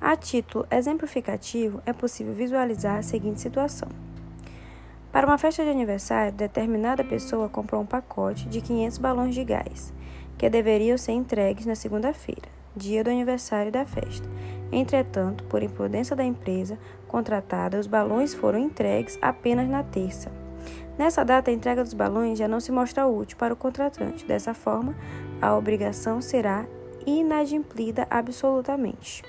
A 0.00 0.16
título 0.16 0.66
exemplificativo, 0.70 1.80
é 1.86 1.92
possível 1.92 2.34
visualizar 2.34 2.98
a 2.98 3.02
seguinte 3.02 3.40
situação. 3.40 3.88
Para 5.12 5.26
uma 5.26 5.38
festa 5.38 5.62
de 5.62 5.70
aniversário, 5.70 6.32
determinada 6.32 7.04
pessoa 7.04 7.48
comprou 7.48 7.80
um 7.80 7.86
pacote 7.86 8.48
de 8.48 8.60
500 8.60 8.98
balões 8.98 9.34
de 9.34 9.44
gás 9.44 9.94
que 10.38 10.48
deveriam 10.50 10.96
ser 10.98 11.12
entregues 11.12 11.66
na 11.66 11.74
segunda-feira, 11.74 12.48
dia 12.76 13.04
do 13.04 13.10
aniversário 13.10 13.70
da 13.70 13.84
festa. 13.84 14.28
Entretanto, 14.72 15.44
por 15.44 15.62
imprudência 15.62 16.16
da 16.16 16.24
empresa 16.24 16.78
contratada, 17.06 17.78
os 17.78 17.86
balões 17.86 18.34
foram 18.34 18.58
entregues 18.58 19.18
apenas 19.22 19.68
na 19.68 19.82
terça. 19.82 20.32
Nessa 20.98 21.24
data, 21.24 21.50
a 21.50 21.54
entrega 21.54 21.82
dos 21.82 21.94
balões 21.94 22.38
já 22.38 22.46
não 22.46 22.60
se 22.60 22.70
mostra 22.70 23.06
útil 23.06 23.36
para 23.36 23.52
o 23.52 23.56
contratante. 23.56 24.24
Dessa 24.24 24.54
forma, 24.54 24.94
a 25.40 25.56
obrigação 25.56 26.20
será 26.20 26.66
inadimplida 27.06 28.06
absolutamente. 28.08 29.22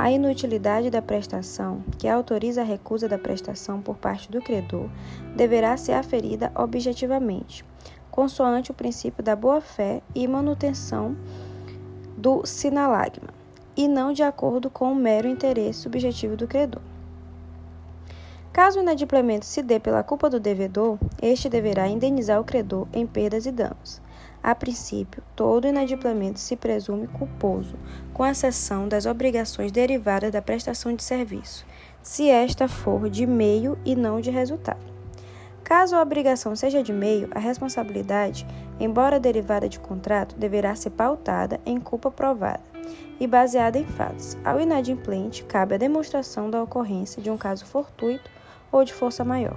A 0.00 0.10
inutilidade 0.10 0.88
da 0.88 1.02
prestação, 1.02 1.84
que 1.98 2.08
autoriza 2.08 2.62
a 2.62 2.64
recusa 2.64 3.06
da 3.06 3.18
prestação 3.18 3.82
por 3.82 3.98
parte 3.98 4.32
do 4.32 4.40
credor, 4.40 4.88
deverá 5.36 5.76
ser 5.76 5.92
aferida 5.92 6.50
objetivamente, 6.54 7.66
consoante 8.10 8.70
o 8.70 8.74
princípio 8.74 9.22
da 9.22 9.36
boa-fé 9.36 10.00
e 10.14 10.26
manutenção 10.26 11.14
do 12.16 12.46
sinalagma, 12.46 13.28
e 13.76 13.86
não 13.86 14.10
de 14.10 14.22
acordo 14.22 14.70
com 14.70 14.90
o 14.90 14.96
mero 14.96 15.28
interesse 15.28 15.80
subjetivo 15.80 16.34
do 16.34 16.48
credor. 16.48 16.80
Caso 18.54 18.78
o 18.78 18.82
inadimplemento 18.82 19.44
se 19.44 19.62
dê 19.62 19.78
pela 19.78 20.02
culpa 20.02 20.30
do 20.30 20.40
devedor, 20.40 20.96
este 21.20 21.46
deverá 21.50 21.86
indenizar 21.88 22.40
o 22.40 22.44
credor 22.44 22.88
em 22.94 23.06
perdas 23.06 23.44
e 23.44 23.52
danos. 23.52 24.00
A 24.42 24.54
princípio, 24.54 25.22
todo 25.36 25.66
inadimplemento 25.66 26.40
se 26.40 26.56
presume 26.56 27.06
culposo, 27.06 27.76
com 28.14 28.26
exceção 28.26 28.88
das 28.88 29.04
obrigações 29.04 29.70
derivadas 29.70 30.32
da 30.32 30.40
prestação 30.40 30.94
de 30.94 31.02
serviço, 31.02 31.66
se 32.02 32.28
esta 32.28 32.66
for 32.66 33.10
de 33.10 33.26
meio 33.26 33.78
e 33.84 33.94
não 33.94 34.20
de 34.20 34.30
resultado. 34.30 34.90
Caso 35.62 35.94
a 35.94 36.02
obrigação 36.02 36.56
seja 36.56 36.82
de 36.82 36.92
meio, 36.92 37.28
a 37.32 37.38
responsabilidade, 37.38 38.46
embora 38.80 39.20
derivada 39.20 39.68
de 39.68 39.78
contrato, 39.78 40.34
deverá 40.36 40.74
ser 40.74 40.90
pautada 40.90 41.60
em 41.64 41.78
culpa 41.78 42.10
provada 42.10 42.62
e 43.20 43.26
baseada 43.26 43.78
em 43.78 43.84
fatos. 43.84 44.36
Ao 44.42 44.58
inadimplente, 44.58 45.44
cabe 45.44 45.74
a 45.74 45.78
demonstração 45.78 46.50
da 46.50 46.62
ocorrência 46.62 47.22
de 47.22 47.30
um 47.30 47.36
caso 47.36 47.66
fortuito 47.66 48.28
ou 48.72 48.82
de 48.84 48.92
força 48.92 49.22
maior. 49.22 49.56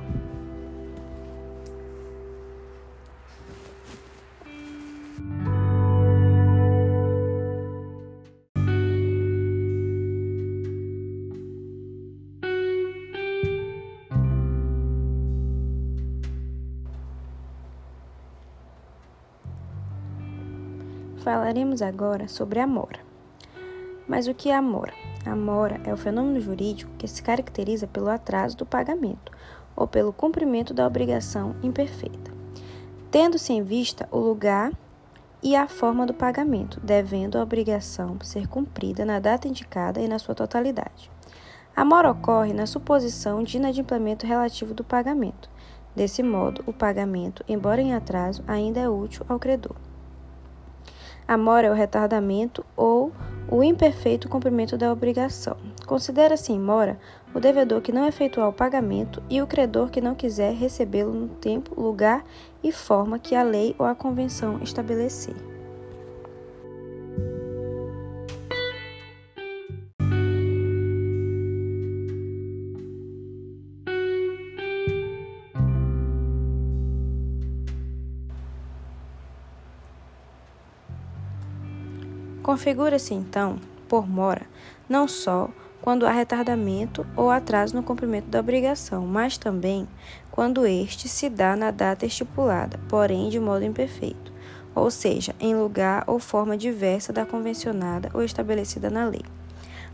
Falaremos 21.24 21.82
agora 21.82 22.28
sobre 22.28 22.60
a 22.60 22.68
mora. 22.68 23.00
Mas 24.06 24.28
o 24.28 24.34
que 24.34 24.50
é 24.50 24.56
a 24.56 24.62
mora? 24.62 24.94
A 25.26 25.34
mora 25.34 25.80
é 25.86 25.94
o 25.94 25.96
fenômeno 25.96 26.42
jurídico 26.42 26.92
que 26.98 27.08
se 27.08 27.24
caracteriza 27.24 27.88
pelo 27.88 28.10
atraso 28.10 28.58
do 28.58 28.66
pagamento 28.66 29.32
ou 29.74 29.88
pelo 29.88 30.12
cumprimento 30.12 30.74
da 30.74 30.86
obrigação 30.86 31.56
imperfeita, 31.64 32.30
tendo-se 33.10 33.54
em 33.54 33.64
vista 33.64 34.06
o 34.12 34.20
lugar 34.20 34.74
e 35.42 35.56
a 35.56 35.66
forma 35.66 36.06
do 36.06 36.14
pagamento, 36.14 36.82
devendo 36.82 37.38
a 37.38 37.44
obrigação 37.44 38.18
ser 38.22 38.46
cumprida 38.50 39.06
na 39.06 39.18
data 39.18 39.48
indicada 39.48 40.02
e 40.02 40.10
na 40.10 40.20
sua 40.20 40.36
totalidade. 40.36 41.10
A 41.74 41.86
mora 41.86 42.12
ocorre 42.12 42.52
na 42.52 42.66
suposição 42.66 43.44
de 43.44 43.56
inadimplemento 43.56 44.28
relativo 44.28 44.74
do 44.74 44.84
pagamento. 44.84 45.50
Desse 45.96 46.22
modo, 46.22 46.62
o 46.68 46.74
pagamento, 46.74 47.46
embora 47.48 47.82
em 47.82 47.94
atraso, 47.94 48.44
ainda 48.46 48.82
é 48.82 48.90
útil 48.90 49.26
ao 49.30 49.40
credor. 49.40 49.78
A 51.28 51.38
mora 51.38 51.68
é 51.68 51.72
o 51.72 51.74
retardamento 51.74 52.66
ou 52.76 53.12
o 53.50 53.64
imperfeito 53.64 54.28
cumprimento 54.28 54.78
da 54.78 54.92
obrigação. 54.92 55.58
Considera-se 55.86 56.52
em 56.52 56.60
mora 56.60 56.98
o 57.34 57.40
devedor 57.40 57.82
que 57.82 57.92
não 57.92 58.08
efetuar 58.08 58.50
o 58.50 58.54
pagamento 58.54 59.22
e 59.30 59.42
o 59.42 59.48
credor 59.48 59.90
que 59.90 60.02
não 60.02 60.16
quiser 60.16 60.54
recebê-lo 60.54 61.14
no 61.14 61.28
tempo, 61.28 61.80
lugar 61.80 62.24
e 62.64 62.72
forma 62.72 63.20
que 63.20 63.36
a 63.36 63.44
lei 63.44 63.76
ou 63.78 63.86
a 63.86 63.96
convenção 63.96 64.60
estabelecer. 64.62 65.53
Configura-se 82.54 83.16
então, 83.16 83.56
por 83.90 84.08
mora, 84.08 84.44
não 84.88 85.08
só 85.08 85.50
quando 85.82 86.06
há 86.06 86.12
retardamento 86.12 87.04
ou 87.18 87.32
atraso 87.32 87.76
no 87.76 87.82
cumprimento 87.82 88.28
da 88.28 88.40
obrigação, 88.40 89.08
mas 89.08 89.40
também 89.40 89.88
quando 90.30 90.68
este 90.68 91.10
se 91.10 91.32
dá 91.32 91.56
na 91.56 91.72
data 91.72 92.06
estipulada, 92.06 92.80
porém 92.88 93.28
de 93.30 93.40
modo 93.40 93.66
imperfeito, 93.66 94.32
ou 94.76 94.92
seja, 94.92 95.34
em 95.40 95.56
lugar 95.56 96.04
ou 96.06 96.20
forma 96.20 96.56
diversa 96.56 97.12
da 97.12 97.26
convencionada 97.26 98.12
ou 98.14 98.24
estabelecida 98.24 98.88
na 98.88 99.06
lei. 99.06 99.26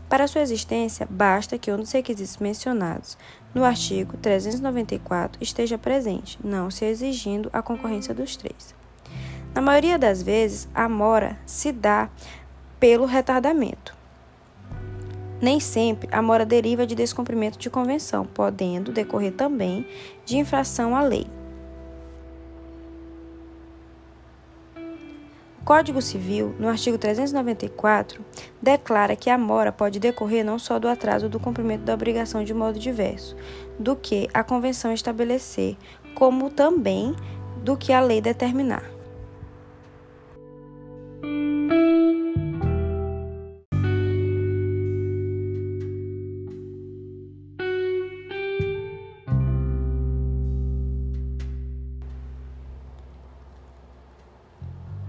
Para 0.06 0.28
sua 0.28 0.42
existência, 0.42 1.08
basta 1.08 1.56
que 1.56 1.72
um 1.72 1.78
dos 1.78 1.92
requisitos 1.92 2.36
mencionados 2.36 3.16
no 3.54 3.64
artigo 3.64 4.18
394 4.18 5.42
esteja 5.42 5.78
presente, 5.78 6.38
não 6.44 6.70
se 6.70 6.84
exigindo 6.84 7.48
a 7.54 7.62
concorrência 7.62 8.12
dos 8.12 8.36
três. 8.36 8.78
Na 9.52 9.60
maioria 9.60 9.98
das 9.98 10.22
vezes, 10.22 10.68
a 10.72 10.88
mora 10.88 11.36
se 11.44 11.72
dá 11.72 12.08
pelo 12.80 13.04
retardamento. 13.04 13.94
Nem 15.40 15.60
sempre 15.60 16.08
a 16.10 16.20
mora 16.20 16.44
deriva 16.44 16.86
de 16.86 16.94
descumprimento 16.94 17.58
de 17.58 17.70
convenção, 17.70 18.26
podendo 18.26 18.92
decorrer 18.92 19.32
também 19.32 19.86
de 20.24 20.36
infração 20.36 20.96
à 20.96 21.02
lei. 21.02 21.26
O 25.60 25.64
Código 25.64 26.02
Civil, 26.02 26.54
no 26.58 26.68
artigo 26.68 26.98
394, 26.98 28.24
declara 28.60 29.14
que 29.14 29.30
a 29.30 29.38
mora 29.38 29.70
pode 29.70 30.00
decorrer 30.00 30.44
não 30.44 30.58
só 30.58 30.78
do 30.78 30.88
atraso 30.88 31.28
do 31.28 31.38
cumprimento 31.38 31.84
da 31.84 31.94
obrigação 31.94 32.42
de 32.42 32.52
modo 32.52 32.78
diverso 32.78 33.36
do 33.78 33.94
que 33.94 34.28
a 34.34 34.42
convenção 34.42 34.92
estabelecer, 34.92 35.76
como 36.14 36.50
também 36.50 37.14
do 37.62 37.76
que 37.76 37.92
a 37.92 38.00
lei 38.00 38.20
determinar. 38.20 38.84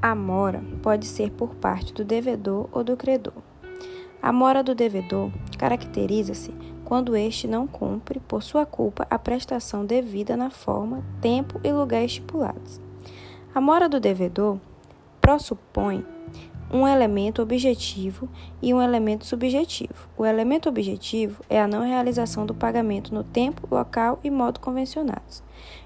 A 0.01 0.15
mora 0.15 0.63
pode 0.81 1.05
ser 1.05 1.29
por 1.29 1.53
parte 1.53 1.93
do 1.93 2.03
devedor 2.03 2.67
ou 2.71 2.83
do 2.83 2.97
credor. 2.97 3.35
A 4.19 4.33
mora 4.33 4.63
do 4.63 4.73
devedor 4.73 5.31
caracteriza-se 5.59 6.51
quando 6.83 7.15
este 7.15 7.47
não 7.47 7.67
cumpre, 7.67 8.19
por 8.19 8.41
sua 8.41 8.65
culpa, 8.65 9.05
a 9.11 9.19
prestação 9.19 9.85
devida 9.85 10.35
na 10.35 10.49
forma, 10.49 11.03
tempo 11.21 11.61
e 11.63 11.71
lugar 11.71 12.03
estipulados. 12.03 12.81
A 13.53 13.61
mora 13.61 13.87
do 13.87 13.99
devedor 13.99 14.57
pressupõe 15.21 16.03
um 16.73 16.87
elemento 16.87 17.39
objetivo 17.41 18.27
e 18.59 18.73
um 18.73 18.81
elemento 18.81 19.25
subjetivo. 19.25 20.09
O 20.17 20.25
elemento 20.25 20.67
objetivo 20.67 21.43
é 21.47 21.61
a 21.61 21.67
não 21.67 21.85
realização 21.85 22.45
do 22.45 22.55
pagamento 22.55 23.13
no 23.13 23.23
tempo, 23.23 23.67
local 23.69 24.19
e 24.23 24.31
modo 24.31 24.59
convencionados. 24.59 25.43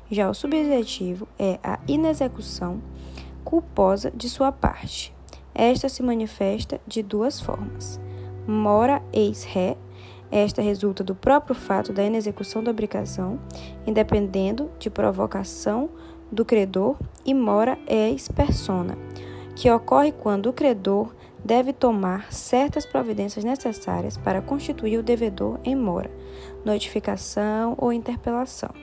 Já 0.10 0.30
o 0.30 0.34
subjetivo 0.34 1.28
é 1.38 1.60
a 1.62 1.80
inexecução 1.88 2.80
culposa 3.46 4.12
de 4.12 4.28
sua 4.28 4.52
parte. 4.52 5.16
Esta 5.54 5.88
se 5.88 6.04
manifesta 6.04 6.82
de 6.86 7.02
duas 7.02 7.40
formas: 7.40 7.98
mora 8.46 9.02
ex 9.14 9.46
ré, 9.46 9.78
esta 10.30 10.62
resulta 10.62 11.04
do 11.04 11.16
próprio 11.16 11.56
fato 11.56 11.94
da 11.94 12.04
inexecução 12.04 12.62
da 12.62 12.72
obrigação, 12.72 13.40
independendo 13.88 14.70
de 14.78 14.90
provocação 14.90 15.90
do 16.30 16.44
credor, 16.44 16.98
e 17.24 17.34
mora 17.34 17.78
ex 17.88 18.28
persona, 18.28 18.98
que 19.56 19.72
ocorre 19.72 20.12
quando 20.12 20.48
o 20.48 20.54
credor 20.54 21.14
deve 21.44 21.72
tomar 21.72 22.34
certas 22.34 22.86
providências 22.86 23.46
necessárias 23.46 24.18
para 24.18 24.42
constituir 24.42 24.98
o 24.98 25.04
devedor 25.04 25.60
em 25.64 25.76
mora, 25.76 26.10
notificação 26.66 27.76
ou 27.78 27.94
interpelação. 27.94 28.74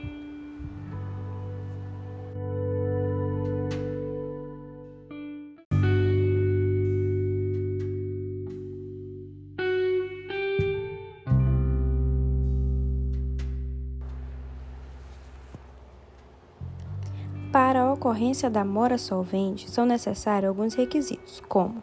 Ocorrência 18.02 18.50
da 18.50 18.64
mora 18.64 18.98
solvente, 18.98 19.70
são 19.70 19.86
necessários 19.86 20.48
alguns 20.48 20.74
requisitos, 20.74 21.40
como 21.48 21.80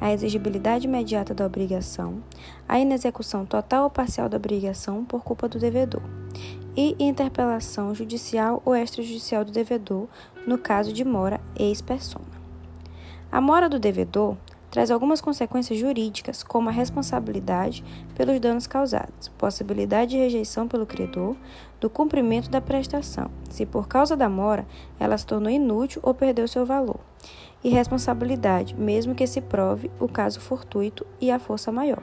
a 0.00 0.10
exigibilidade 0.10 0.86
imediata 0.86 1.34
da 1.34 1.44
obrigação, 1.44 2.22
a 2.66 2.80
inexecução 2.80 3.44
total 3.44 3.84
ou 3.84 3.90
parcial 3.90 4.30
da 4.30 4.38
obrigação 4.38 5.04
por 5.04 5.22
culpa 5.22 5.46
do 5.46 5.58
devedor 5.58 6.02
e 6.74 6.96
interpelação 6.98 7.94
judicial 7.94 8.62
ou 8.64 8.74
extrajudicial 8.74 9.44
do 9.44 9.52
devedor 9.52 10.08
no 10.46 10.56
caso 10.56 10.90
de 10.90 11.04
mora 11.04 11.38
ex-persona. 11.54 12.24
A 13.30 13.38
mora 13.38 13.68
do 13.68 13.78
devedor 13.78 14.38
traz 14.72 14.90
algumas 14.90 15.20
consequências 15.20 15.78
jurídicas, 15.78 16.42
como 16.42 16.70
a 16.70 16.72
responsabilidade 16.72 17.84
pelos 18.14 18.40
danos 18.40 18.66
causados, 18.66 19.28
possibilidade 19.36 20.12
de 20.12 20.16
rejeição 20.16 20.66
pelo 20.66 20.86
credor 20.86 21.36
do 21.78 21.90
cumprimento 21.90 22.48
da 22.48 22.58
prestação, 22.58 23.30
se 23.50 23.66
por 23.66 23.86
causa 23.86 24.16
da 24.16 24.30
mora 24.30 24.66
ela 24.98 25.18
se 25.18 25.26
tornou 25.26 25.50
inútil 25.50 26.00
ou 26.02 26.14
perdeu 26.14 26.48
seu 26.48 26.64
valor, 26.64 27.00
e 27.62 27.68
responsabilidade, 27.68 28.74
mesmo 28.74 29.14
que 29.14 29.26
se 29.26 29.42
prove 29.42 29.90
o 30.00 30.08
caso 30.08 30.40
fortuito 30.40 31.06
e 31.20 31.30
a 31.30 31.38
força 31.38 31.70
maior. 31.70 32.02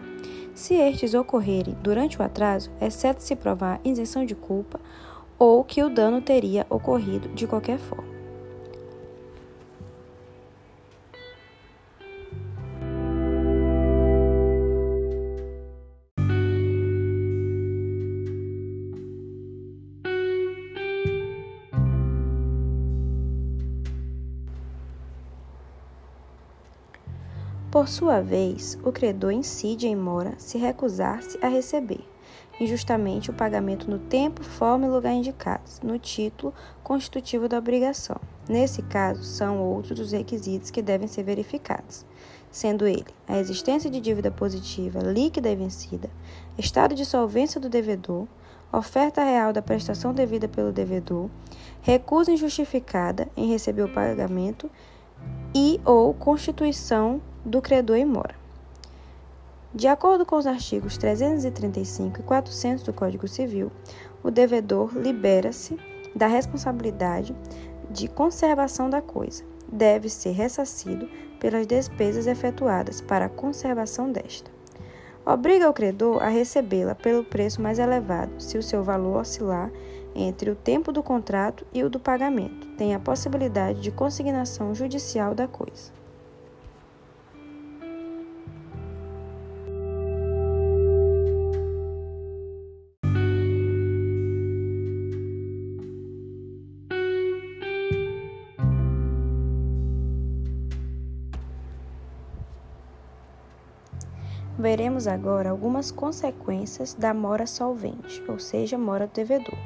Se 0.53 0.75
estes 0.75 1.15
ocorrerem 1.15 1.75
durante 1.81 2.19
o 2.19 2.23
atraso, 2.23 2.69
exceto 2.79 3.23
se 3.23 3.35
provar 3.35 3.81
isenção 3.83 4.23
de 4.23 4.35
culpa 4.35 4.79
ou 5.39 5.63
que 5.63 5.81
o 5.81 5.89
dano 5.89 6.21
teria 6.21 6.67
ocorrido 6.69 7.29
de 7.29 7.47
qualquer 7.47 7.79
forma. 7.79 8.18
Por 27.71 27.87
sua 27.87 28.19
vez, 28.19 28.79
o 28.83 28.91
credor 28.91 29.31
incide 29.31 29.87
em 29.87 29.95
mora 29.95 30.33
se 30.39 30.57
recusar-se 30.57 31.37
a 31.39 31.47
receber 31.47 32.03
injustamente 32.59 33.29
o 33.29 33.33
pagamento 33.33 33.89
no 33.89 33.99
tempo, 33.99 34.43
forma 34.43 34.85
e 34.85 34.89
lugar 34.89 35.13
indicados 35.13 35.79
no 35.81 35.97
título 35.97 36.53
constitutivo 36.83 37.47
da 37.47 37.57
obrigação. 37.57 38.17
Nesse 38.47 38.81
caso, 38.81 39.23
são 39.23 39.59
outros 39.59 39.99
os 39.99 40.11
requisitos 40.11 40.71
que 40.71 40.81
devem 40.81 41.07
ser 41.07 41.23
verificados, 41.23 42.05
sendo 42.51 42.87
ele 42.87 43.05
a 43.27 43.37
existência 43.37 43.89
de 43.89 44.01
dívida 44.01 44.31
positiva 44.31 44.99
líquida 44.99 45.49
e 45.49 45.55
vencida, 45.55 46.09
estado 46.57 46.95
de 46.95 47.05
solvência 47.05 47.61
do 47.61 47.69
devedor, 47.69 48.27
oferta 48.73 49.23
real 49.23 49.53
da 49.53 49.61
prestação 49.61 50.11
devida 50.11 50.47
pelo 50.47 50.71
devedor, 50.71 51.29
recusa 51.81 52.31
injustificada 52.31 53.27
em 53.37 53.49
receber 53.49 53.83
o 53.83 53.93
pagamento 53.93 54.69
e 55.53 55.79
ou 55.85 56.13
constituição 56.13 57.21
do 57.45 57.61
credor 57.61 57.97
em 57.97 58.05
mora. 58.05 58.35
De 59.73 59.87
acordo 59.87 60.25
com 60.25 60.35
os 60.35 60.47
artigos 60.47 60.97
335 60.97 62.19
e 62.19 62.23
400 62.23 62.83
do 62.83 62.91
Código 62.91 63.27
Civil, 63.27 63.71
o 64.23 64.31
devedor 64.31 64.91
libera-se 64.97 65.77
da 66.15 66.27
responsabilidade 66.27 67.35
de 67.89 68.07
conservação 68.07 68.89
da 68.89 69.01
coisa. 69.01 69.43
Deve 69.71 70.09
ser 70.09 70.31
ressarcido 70.31 71.07
pelas 71.39 71.67
despesas 71.67 72.25
efetuadas 72.25 72.99
para 72.99 73.25
a 73.25 73.29
conservação 73.29 74.11
desta. 74.11 74.49
Obriga 75.25 75.69
o 75.69 75.73
credor 75.73 76.23
a 76.23 76.27
recebê-la 76.27 76.95
pelo 76.95 77.23
preço 77.23 77.61
mais 77.61 77.77
elevado, 77.77 78.41
se 78.41 78.57
o 78.57 78.63
seu 78.63 78.83
valor 78.83 79.17
oscilar 79.17 79.71
entre 80.15 80.49
o 80.49 80.55
tempo 80.55 80.91
do 80.91 81.03
contrato 81.03 81.65
e 81.71 81.83
o 81.83 81.89
do 81.89 81.99
pagamento. 81.99 82.67
Tem 82.75 82.95
a 82.95 82.99
possibilidade 82.99 83.81
de 83.81 83.91
consignação 83.91 84.73
judicial 84.73 85.35
da 85.35 85.47
coisa. 85.47 85.98
Veremos 104.59 105.07
agora 105.07 105.51
algumas 105.51 105.89
consequências 105.89 106.93
da 106.93 107.13
mora 107.13 107.47
solvente, 107.47 108.21
ou 108.27 108.37
seja, 108.37 108.77
mora 108.77 109.07
do 109.07 109.13
devedor. 109.13 109.57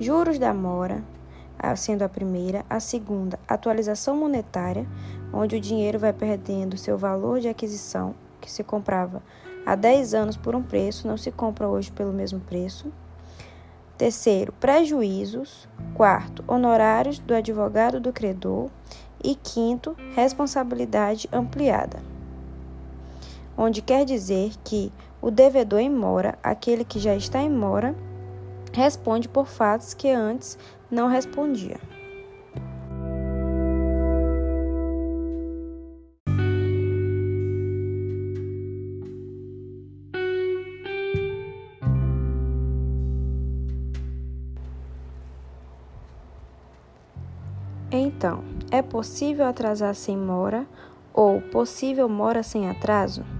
Juros 0.00 0.40
da 0.40 0.52
mora, 0.52 1.04
sendo 1.76 2.02
a 2.02 2.08
primeira, 2.08 2.66
a 2.68 2.80
segunda, 2.80 3.38
atualização 3.46 4.16
monetária, 4.16 4.84
onde 5.32 5.54
o 5.54 5.60
dinheiro 5.60 6.00
vai 6.00 6.12
perdendo 6.12 6.76
seu 6.76 6.98
valor 6.98 7.38
de 7.38 7.46
aquisição, 7.46 8.12
que 8.40 8.50
se 8.50 8.64
comprava 8.64 9.22
há 9.64 9.76
10 9.76 10.14
anos 10.14 10.36
por 10.36 10.56
um 10.56 10.64
preço, 10.64 11.06
não 11.06 11.16
se 11.16 11.30
compra 11.30 11.68
hoje 11.68 11.92
pelo 11.92 12.12
mesmo 12.12 12.40
preço. 12.40 12.92
Terceiro, 13.96 14.52
prejuízos. 14.54 15.68
Quarto, 15.94 16.42
honorários 16.48 17.20
do 17.20 17.32
advogado 17.32 18.00
do 18.00 18.12
credor. 18.12 18.68
E 19.22 19.36
quinto, 19.36 19.96
responsabilidade 20.16 21.28
ampliada 21.32 22.15
onde 23.56 23.80
quer 23.80 24.04
dizer 24.04 24.52
que 24.62 24.92
o 25.20 25.30
devedor 25.30 25.80
em 25.80 25.90
mora, 25.90 26.38
aquele 26.42 26.84
que 26.84 26.98
já 26.98 27.14
está 27.14 27.40
em 27.40 27.50
mora, 27.50 27.94
responde 28.72 29.28
por 29.28 29.46
fatos 29.46 29.94
que 29.94 30.10
antes 30.10 30.58
não 30.90 31.08
respondia. 31.08 31.78
Então, 47.90 48.42
é 48.70 48.82
possível 48.82 49.46
atrasar 49.46 49.94
sem 49.94 50.16
mora 50.16 50.66
ou 51.14 51.40
possível 51.40 52.08
mora 52.08 52.42
sem 52.42 52.68
atraso? 52.68 53.35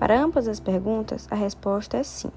Para 0.00 0.18
ambas 0.18 0.48
as 0.48 0.58
perguntas, 0.58 1.28
a 1.30 1.34
resposta 1.34 1.98
é 1.98 2.02
sim. 2.02 2.30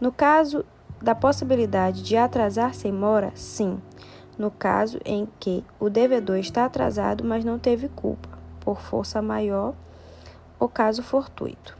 No 0.00 0.10
caso 0.10 0.64
da 1.00 1.14
possibilidade 1.14 2.02
de 2.02 2.16
atrasar 2.16 2.74
sem 2.74 2.90
mora, 2.90 3.30
sim. 3.36 3.80
No 4.36 4.50
caso 4.50 4.98
em 5.04 5.28
que 5.38 5.62
o 5.78 5.88
devedor 5.88 6.36
está 6.36 6.64
atrasado, 6.64 7.22
mas 7.22 7.44
não 7.44 7.60
teve 7.60 7.88
culpa, 7.88 8.28
por 8.58 8.80
força 8.80 9.22
maior 9.22 9.72
ou 10.58 10.68
caso 10.68 11.00
fortuito. 11.00 11.78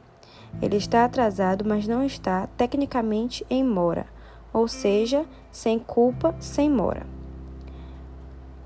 Ele 0.62 0.76
está 0.76 1.04
atrasado, 1.04 1.64
mas 1.66 1.88
não 1.88 2.04
está 2.04 2.46
tecnicamente 2.56 3.44
em 3.50 3.64
mora, 3.64 4.06
ou 4.52 4.68
seja, 4.68 5.26
sem 5.50 5.76
culpa, 5.76 6.36
sem 6.38 6.70
mora. 6.70 7.04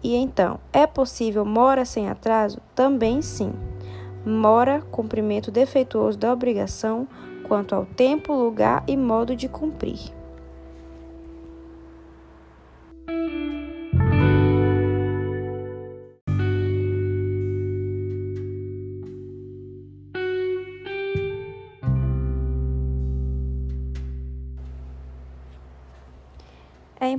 E 0.02 0.14
então, 0.14 0.60
é 0.74 0.86
possível 0.86 1.46
mora 1.46 1.86
sem 1.86 2.06
atraso? 2.06 2.60
Também 2.74 3.22
sim. 3.22 3.54
Mora 4.28 4.82
cumprimento 4.90 5.50
defeituoso 5.50 6.18
da 6.18 6.30
obrigação 6.30 7.08
quanto 7.44 7.74
ao 7.74 7.86
tempo, 7.86 8.34
lugar 8.34 8.84
e 8.86 8.94
modo 8.94 9.34
de 9.34 9.48
cumprir. 9.48 10.17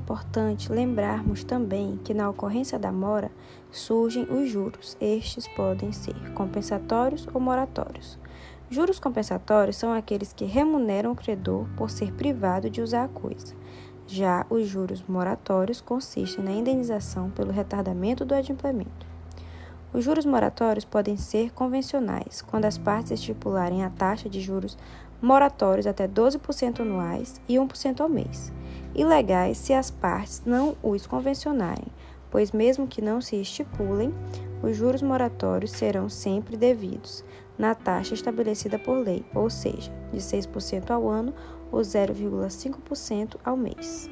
Importante 0.09 0.71
lembrarmos 0.71 1.43
também 1.43 1.99
que 2.03 2.15
na 2.15 2.27
ocorrência 2.27 2.79
da 2.79 2.91
mora 2.91 3.29
surgem 3.69 4.23
os 4.23 4.49
juros. 4.49 4.97
Estes 4.99 5.47
podem 5.49 5.91
ser 5.91 6.15
compensatórios 6.33 7.27
ou 7.31 7.39
moratórios. 7.39 8.17
Juros 8.71 8.99
compensatórios 8.99 9.77
são 9.77 9.93
aqueles 9.93 10.33
que 10.33 10.45
remuneram 10.45 11.11
o 11.11 11.15
credor 11.15 11.67
por 11.77 11.91
ser 11.91 12.11
privado 12.13 12.71
de 12.71 12.81
usar 12.81 13.03
a 13.03 13.07
coisa. 13.07 13.53
Já 14.07 14.47
os 14.49 14.67
juros 14.67 15.03
moratórios 15.07 15.79
consistem 15.79 16.43
na 16.43 16.51
indenização 16.53 17.29
pelo 17.29 17.51
retardamento 17.51 18.25
do 18.25 18.33
adimplemento. 18.33 19.05
Os 19.93 20.03
juros 20.03 20.25
moratórios 20.25 20.85
podem 20.85 21.17
ser 21.17 21.51
convencionais, 21.51 22.41
quando 22.41 22.65
as 22.65 22.79
partes 22.79 23.11
estipularem 23.11 23.83
a 23.83 23.91
taxa 23.91 24.27
de 24.27 24.41
juros 24.41 24.75
moratórios 25.21 25.85
até 25.85 26.07
12% 26.07 26.79
anuais 26.79 27.39
e 27.47 27.57
1% 27.57 28.01
ao 28.01 28.09
mês 28.09 28.51
ilegais 28.95 29.57
se 29.57 29.73
as 29.73 29.89
partes 29.91 30.43
não 30.45 30.75
os 30.81 31.05
convencionarem, 31.05 31.87
pois, 32.29 32.51
mesmo 32.51 32.87
que 32.87 33.01
não 33.01 33.21
se 33.21 33.35
estipulem, 33.35 34.13
os 34.61 34.75
juros 34.75 35.01
moratórios 35.01 35.71
serão 35.71 36.09
sempre 36.09 36.57
devidos 36.57 37.23
na 37.57 37.75
taxa 37.75 38.13
estabelecida 38.13 38.79
por 38.79 38.97
lei, 38.97 39.25
ou 39.33 39.49
seja, 39.49 39.91
de 40.11 40.19
6% 40.19 40.89
ao 40.91 41.09
ano 41.09 41.33
ou 41.71 41.81
0,5% 41.81 43.35
ao 43.43 43.57
mês. 43.57 44.09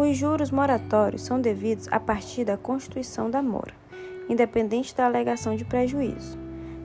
Os 0.00 0.16
juros 0.16 0.52
moratórios 0.52 1.22
são 1.22 1.40
devidos 1.40 1.88
a 1.90 1.98
partir 1.98 2.44
da 2.44 2.56
constituição 2.56 3.28
da 3.28 3.42
mora, 3.42 3.74
independente 4.28 4.94
da 4.94 5.04
alegação 5.04 5.56
de 5.56 5.64
prejuízo. 5.64 6.38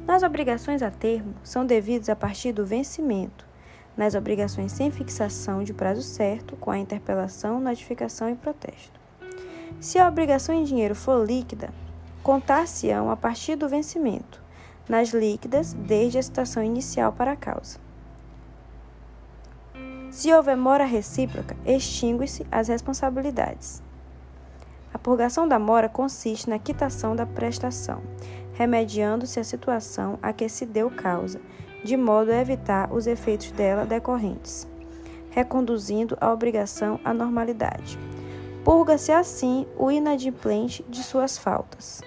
Nas 0.07 0.23
obrigações 0.23 0.81
a 0.81 0.89
termo, 0.89 1.35
são 1.43 1.63
devidos 1.63 2.09
a 2.09 2.15
partir 2.15 2.51
do 2.53 2.65
vencimento. 2.65 3.45
Nas 3.95 4.15
obrigações 4.15 4.71
sem 4.71 4.89
fixação 4.89 5.63
de 5.63 5.75
prazo 5.75 6.01
certo, 6.01 6.55
com 6.55 6.71
a 6.71 6.79
interpelação, 6.79 7.59
notificação 7.59 8.31
e 8.31 8.35
protesto. 8.35 8.99
Se 9.79 9.99
a 9.99 10.07
obrigação 10.07 10.55
em 10.55 10.63
dinheiro 10.63 10.95
for 10.95 11.23
líquida, 11.23 11.69
contar-se-ão 12.23 13.11
a 13.11 13.15
partir 13.15 13.55
do 13.55 13.69
vencimento. 13.69 14.41
Nas 14.89 15.09
líquidas, 15.09 15.73
desde 15.73 16.17
a 16.17 16.23
citação 16.23 16.63
inicial 16.63 17.13
para 17.13 17.33
a 17.33 17.37
causa. 17.37 17.77
Se 20.13 20.31
houver 20.31 20.55
mora 20.55 20.85
recíproca, 20.85 21.57
extingue-se 21.65 22.45
as 22.51 22.67
responsabilidades. 22.67 23.81
A 24.93 24.99
purgação 24.99 25.47
da 25.47 25.57
mora 25.57 25.89
consiste 25.89 26.47
na 26.47 26.59
quitação 26.59 27.15
da 27.15 27.25
prestação, 27.25 27.99
remediando-se 28.53 29.39
a 29.39 29.43
situação 29.43 30.19
a 30.21 30.31
que 30.31 30.47
se 30.47 30.67
deu 30.67 30.91
causa, 30.91 31.41
de 31.83 31.97
modo 31.97 32.31
a 32.31 32.39
evitar 32.39 32.93
os 32.93 33.07
efeitos 33.07 33.49
dela 33.53 33.87
decorrentes, 33.87 34.67
reconduzindo 35.31 36.15
a 36.21 36.31
obrigação 36.31 36.99
à 37.03 37.11
normalidade. 37.11 37.97
Purga-se 38.63 39.11
assim 39.11 39.65
o 39.75 39.89
inadimplente 39.89 40.85
de 40.87 41.01
suas 41.01 41.39
faltas. 41.39 42.03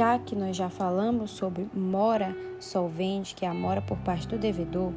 Já 0.00 0.18
que 0.18 0.34
nós 0.34 0.56
já 0.56 0.70
falamos 0.70 1.30
sobre 1.30 1.68
mora 1.74 2.34
solvente, 2.58 3.34
que 3.34 3.44
é 3.44 3.48
a 3.50 3.52
mora 3.52 3.82
por 3.82 3.98
parte 3.98 4.26
do 4.26 4.38
devedor, 4.38 4.94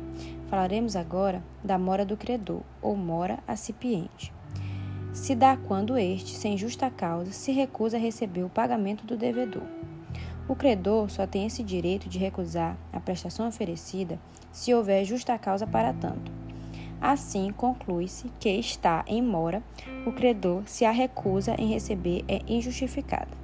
falaremos 0.47 0.95
agora 0.95 1.43
da 1.61 1.77
mora 1.77 2.05
do 2.05 2.15
credor, 2.15 2.61
ou 2.81 2.95
mora 2.95 3.39
acipiente. 3.45 4.31
Se 5.11 5.35
dá 5.35 5.57
quando 5.57 5.97
este, 5.97 6.33
sem 6.37 6.57
justa 6.57 6.89
causa, 6.89 7.33
se 7.33 7.51
recusa 7.51 7.97
a 7.97 7.99
receber 7.99 8.43
o 8.43 8.49
pagamento 8.49 9.05
do 9.05 9.17
devedor. 9.17 9.65
O 10.47 10.55
credor 10.55 11.09
só 11.09 11.27
tem 11.27 11.47
esse 11.47 11.63
direito 11.63 12.07
de 12.07 12.17
recusar 12.17 12.77
a 12.93 12.99
prestação 13.01 13.45
oferecida 13.45 14.17
se 14.53 14.73
houver 14.73 15.03
justa 15.03 15.37
causa 15.37 15.67
para 15.67 15.91
tanto. 15.91 16.31
Assim, 17.01 17.51
conclui-se 17.51 18.31
que 18.39 18.47
está 18.51 19.03
em 19.05 19.21
mora 19.21 19.61
o 20.07 20.13
credor 20.13 20.63
se 20.65 20.85
a 20.85 20.91
recusa 20.91 21.57
em 21.59 21.67
receber 21.67 22.23
é 22.25 22.39
injustificada. 22.47 23.42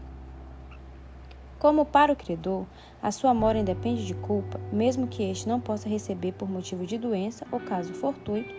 Como 1.60 1.86
para 1.86 2.14
o 2.14 2.16
credor, 2.16 2.66
a 3.02 3.12
sua 3.12 3.34
mora 3.34 3.60
independe 3.60 4.06
de 4.06 4.14
culpa, 4.14 4.60
mesmo 4.72 5.08
que 5.08 5.24
este 5.24 5.48
não 5.48 5.60
possa 5.60 5.90
receber 5.90 6.32
por 6.32 6.50
motivo 6.50 6.86
de 6.86 6.98
doença 6.98 7.46
ou 7.52 7.60
caso 7.60 7.94
fortuito, 7.94 8.54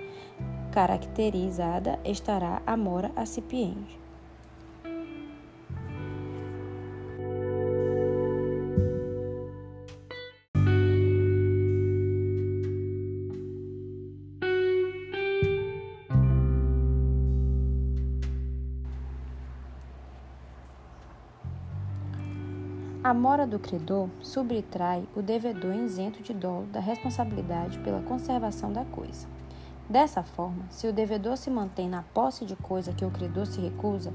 caracterizada 0.70 1.98
estará 2.04 2.60
a 2.66 2.76
mora 2.76 3.10
acipiente. 3.16 3.99
A 23.10 23.12
mora 23.12 23.44
do 23.44 23.58
credor 23.58 24.08
subtrai 24.20 25.02
o 25.16 25.20
devedor 25.20 25.74
isento 25.74 26.22
de 26.22 26.32
dolo 26.32 26.66
da 26.66 26.78
responsabilidade 26.78 27.76
pela 27.80 28.00
conservação 28.02 28.72
da 28.72 28.84
coisa. 28.84 29.26
Dessa 29.88 30.22
forma, 30.22 30.64
se 30.70 30.86
o 30.86 30.92
devedor 30.92 31.36
se 31.36 31.50
mantém 31.50 31.88
na 31.88 32.04
posse 32.14 32.44
de 32.44 32.54
coisa 32.54 32.92
que 32.92 33.04
o 33.04 33.10
credor 33.10 33.46
se 33.46 33.60
recusa 33.60 34.12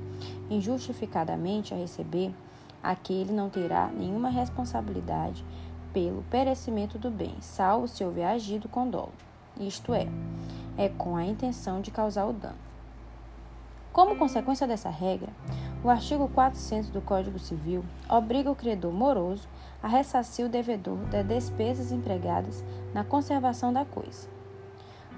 injustificadamente 0.50 1.74
a 1.74 1.78
receber, 1.78 2.34
aquele 2.82 3.34
não 3.34 3.50
terá 3.50 3.88
nenhuma 3.88 4.30
responsabilidade 4.30 5.44
pelo 5.92 6.24
perecimento 6.32 6.98
do 6.98 7.12
bem, 7.12 7.36
salvo 7.42 7.90
se 7.90 8.02
houver 8.02 8.28
agido 8.28 8.70
com 8.70 8.90
dolo, 8.90 9.12
isto 9.60 9.94
é, 9.94 10.08
é 10.78 10.88
com 10.88 11.18
a 11.18 11.26
intenção 11.26 11.82
de 11.82 11.92
causar 11.92 12.28
o 12.28 12.32
dano. 12.32 12.64
Como 13.92 14.16
consequência 14.18 14.66
dessa 14.66 14.90
regra, 14.90 15.34
o 15.86 15.90
artigo 15.92 16.28
400 16.28 16.90
do 16.90 17.00
Código 17.00 17.38
Civil 17.38 17.86
obriga 18.10 18.50
o 18.50 18.56
credor 18.56 18.92
moroso 18.92 19.48
a 19.84 19.88
ressarcir 19.88 20.44
o 20.44 20.50
devedor 20.50 20.98
das 21.12 21.24
despesas 21.24 21.92
empregadas 21.92 22.66
na 22.92 23.04
conservação 23.04 23.72
da 23.72 23.86
coisa. 23.86 24.28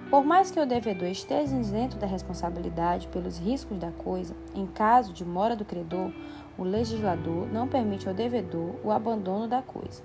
Por 0.09 0.25
mais 0.25 0.51
que 0.51 0.59
o 0.59 0.65
devedor 0.65 1.07
esteja 1.07 1.55
isento 1.55 1.95
da 1.95 2.05
responsabilidade 2.05 3.07
pelos 3.07 3.37
riscos 3.37 3.79
da 3.79 3.91
coisa, 3.91 4.35
em 4.53 4.67
caso 4.67 5.13
de 5.13 5.23
mora 5.23 5.55
do 5.55 5.63
credor, 5.63 6.11
o 6.57 6.63
legislador 6.63 7.47
não 7.47 7.69
permite 7.69 8.09
ao 8.09 8.13
devedor 8.13 8.75
o 8.83 8.91
abandono 8.91 9.47
da 9.47 9.61
coisa. 9.61 10.03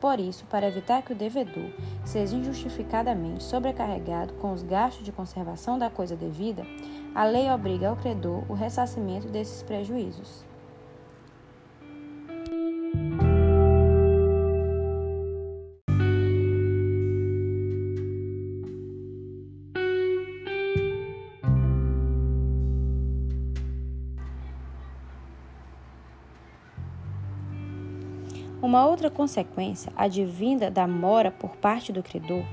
Por 0.00 0.18
isso, 0.18 0.46
para 0.46 0.66
evitar 0.66 1.02
que 1.02 1.12
o 1.12 1.16
devedor 1.16 1.70
seja 2.04 2.34
injustificadamente 2.34 3.44
sobrecarregado 3.44 4.32
com 4.34 4.52
os 4.52 4.62
gastos 4.62 5.04
de 5.04 5.12
conservação 5.12 5.78
da 5.78 5.90
coisa 5.90 6.16
devida, 6.16 6.66
a 7.14 7.24
lei 7.24 7.50
obriga 7.50 7.90
ao 7.90 7.96
credor 7.96 8.42
o 8.48 8.54
ressarcimento 8.54 9.28
desses 9.28 9.62
prejuízos. 9.62 10.49
Uma 28.70 28.86
outra 28.86 29.10
consequência 29.10 29.92
advinda 29.96 30.70
da 30.70 30.86
mora 30.86 31.32
por 31.32 31.56
parte 31.56 31.92
do 31.92 32.04
credor 32.04 32.44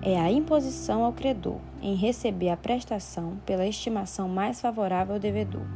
é 0.00 0.18
a 0.18 0.32
imposição 0.32 1.04
ao 1.04 1.12
credor 1.12 1.58
em 1.82 1.94
receber 1.94 2.48
a 2.48 2.56
prestação 2.56 3.36
pela 3.44 3.66
estimação 3.66 4.26
mais 4.26 4.58
favorável 4.58 5.12
ao 5.12 5.20
devedor, 5.20 5.66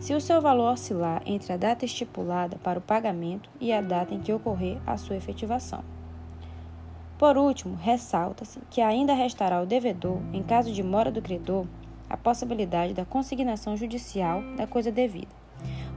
se 0.00 0.12
o 0.12 0.20
seu 0.20 0.42
valor 0.42 0.72
oscilar 0.72 1.22
entre 1.24 1.52
a 1.52 1.56
data 1.56 1.84
estipulada 1.84 2.58
para 2.64 2.80
o 2.80 2.82
pagamento 2.82 3.48
e 3.60 3.72
a 3.72 3.80
data 3.80 4.12
em 4.12 4.18
que 4.18 4.32
ocorrer 4.32 4.78
a 4.84 4.96
sua 4.96 5.14
efetivação. 5.14 5.84
Por 7.16 7.36
último, 7.38 7.76
ressalta-se 7.76 8.58
que 8.68 8.80
ainda 8.80 9.14
restará 9.14 9.58
ao 9.58 9.66
devedor, 9.66 10.18
em 10.32 10.42
caso 10.42 10.72
de 10.72 10.82
mora 10.82 11.12
do 11.12 11.22
credor, 11.22 11.64
a 12.10 12.16
possibilidade 12.16 12.92
da 12.92 13.04
consignação 13.04 13.76
judicial 13.76 14.42
da 14.56 14.66
coisa 14.66 14.90
devida. 14.90 15.30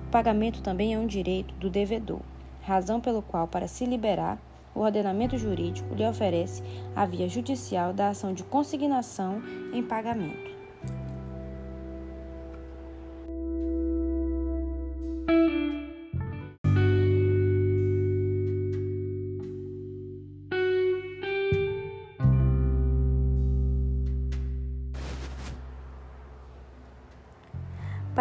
O 0.06 0.12
pagamento 0.12 0.62
também 0.62 0.94
é 0.94 1.00
um 1.00 1.08
direito 1.08 1.56
do 1.56 1.72
devedor, 1.72 2.22
razão 2.62 3.00
pelo 3.00 3.22
qual, 3.22 3.48
para 3.48 3.68
se 3.68 3.86
liberar, 3.86 4.38
o 4.74 4.80
ordenamento 4.80 5.38
jurídico 5.38 5.94
lhe 5.94 6.06
oferece 6.06 6.64
a 6.96 7.06
via 7.06 7.28
judicial 7.28 7.92
da 7.94 8.10
ação 8.10 8.34
de 8.34 8.44
consignação 8.44 9.42
em 9.74 9.84
pagamento. 9.84 10.61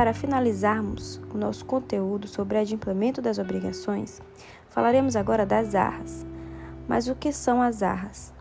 Para 0.01 0.15
finalizarmos 0.15 1.21
o 1.31 1.37
nosso 1.37 1.63
conteúdo 1.67 2.27
sobre 2.27 2.57
adimplemento 2.57 3.21
das 3.21 3.37
obrigações, 3.37 4.19
falaremos 4.71 5.15
agora 5.15 5.45
das 5.45 5.75
arras. 5.75 6.25
Mas 6.89 7.07
o 7.07 7.15
que 7.15 7.31
são 7.31 7.61
as 7.61 7.83
arras? 7.83 8.33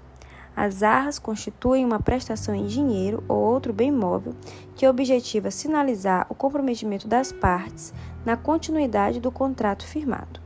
As 0.55 0.82
arras 0.84 1.20
constituem 1.20 1.84
uma 1.84 1.99
prestação 1.99 2.55
em 2.55 2.66
dinheiro 2.66 3.22
ou 3.28 3.38
outro 3.38 3.74
bem 3.74 3.91
móvel 3.91 4.34
que 4.74 4.88
objetiva 4.88 5.51
sinalizar 5.51 6.26
o 6.30 6.34
comprometimento 6.34 7.10
das 7.10 7.34
partes 7.34 7.93
na 8.26 8.38
continuidade 8.38 9.20
do 9.20 9.30
contrato 9.30 9.86
firmado. 9.86 10.39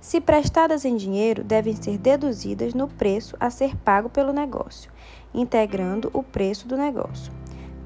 Se 0.00 0.20
prestadas 0.20 0.84
em 0.84 0.96
dinheiro, 0.96 1.42
devem 1.42 1.74
ser 1.74 1.98
deduzidas 1.98 2.74
no 2.74 2.86
preço 2.86 3.36
a 3.40 3.50
ser 3.50 3.74
pago 3.78 4.08
pelo 4.08 4.32
negócio, 4.32 4.88
integrando 5.34 6.10
o 6.14 6.22
preço 6.22 6.68
do 6.68 6.76
negócio. 6.76 7.32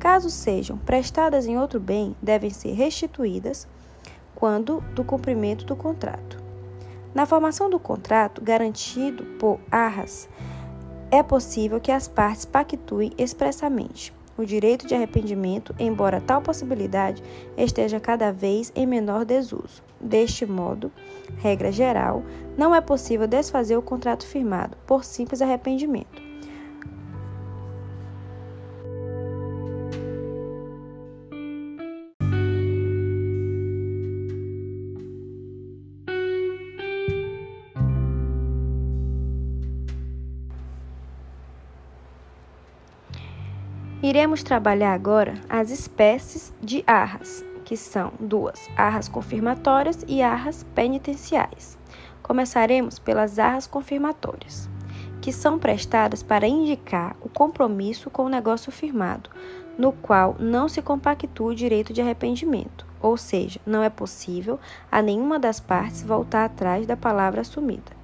Caso 0.02 0.30
sejam 0.30 0.76
prestadas 0.78 1.46
em 1.46 1.56
outro 1.56 1.78
bem, 1.78 2.16
devem 2.20 2.50
ser 2.50 2.72
restituídas 2.72 3.68
quando 4.34 4.80
do 4.96 5.04
cumprimento 5.04 5.64
do 5.64 5.76
contrato. 5.76 6.42
Na 7.14 7.24
formação 7.24 7.70
do 7.70 7.78
contrato 7.78 8.42
garantido 8.42 9.22
por 9.38 9.60
arras, 9.70 10.28
é 11.08 11.22
possível 11.22 11.80
que 11.80 11.92
as 11.92 12.08
partes 12.08 12.44
pactuem 12.44 13.12
expressamente 13.16 14.12
o 14.36 14.44
direito 14.44 14.88
de 14.88 14.94
arrependimento, 14.96 15.72
embora 15.78 16.20
tal 16.20 16.42
possibilidade 16.42 17.22
esteja 17.56 18.00
cada 18.00 18.32
vez 18.32 18.72
em 18.74 18.84
menor 18.84 19.24
desuso. 19.24 19.84
Deste 20.00 20.44
modo, 20.44 20.90
regra 21.38 21.70
geral, 21.70 22.24
não 22.58 22.74
é 22.74 22.80
possível 22.80 23.28
desfazer 23.28 23.76
o 23.76 23.82
contrato 23.82 24.26
firmado 24.26 24.76
por 24.84 25.04
simples 25.04 25.40
arrependimento. 25.40 26.31
Iremos 44.12 44.42
trabalhar 44.42 44.92
agora 44.92 45.32
as 45.48 45.70
espécies 45.70 46.52
de 46.60 46.84
arras, 46.86 47.42
que 47.64 47.78
são 47.78 48.12
duas: 48.20 48.68
arras 48.76 49.08
confirmatórias 49.08 50.04
e 50.06 50.20
arras 50.20 50.66
penitenciais. 50.74 51.78
Começaremos 52.22 52.98
pelas 52.98 53.38
arras 53.38 53.66
confirmatórias, 53.66 54.68
que 55.22 55.32
são 55.32 55.58
prestadas 55.58 56.22
para 56.22 56.46
indicar 56.46 57.16
o 57.22 57.28
compromisso 57.30 58.10
com 58.10 58.26
o 58.26 58.28
negócio 58.28 58.70
firmado, 58.70 59.30
no 59.78 59.92
qual 59.92 60.36
não 60.38 60.68
se 60.68 60.82
compactua 60.82 61.52
o 61.52 61.54
direito 61.54 61.94
de 61.94 62.02
arrependimento, 62.02 62.86
ou 63.00 63.16
seja, 63.16 63.60
não 63.64 63.82
é 63.82 63.88
possível 63.88 64.60
a 64.90 65.00
nenhuma 65.00 65.38
das 65.38 65.58
partes 65.58 66.02
voltar 66.02 66.44
atrás 66.44 66.86
da 66.86 66.98
palavra 66.98 67.40
assumida. 67.40 68.01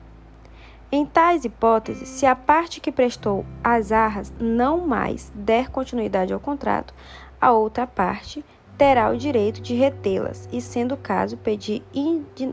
Em 0.90 1.04
tais 1.04 1.44
hipóteses, 1.44 2.08
se 2.08 2.24
a 2.24 2.34
parte 2.34 2.80
que 2.80 2.90
prestou 2.90 3.44
as 3.62 3.92
arras 3.92 4.32
não 4.40 4.86
mais 4.86 5.30
der 5.34 5.68
continuidade 5.68 6.32
ao 6.32 6.40
contrato, 6.40 6.94
a 7.38 7.52
outra 7.52 7.86
parte 7.86 8.42
terá 8.78 9.10
o 9.10 9.16
direito 9.16 9.60
de 9.60 9.74
retê-las 9.74 10.48
e, 10.50 10.62
sendo 10.62 10.94
o 10.94 10.96
caso, 10.96 11.36
pedir 11.36 11.82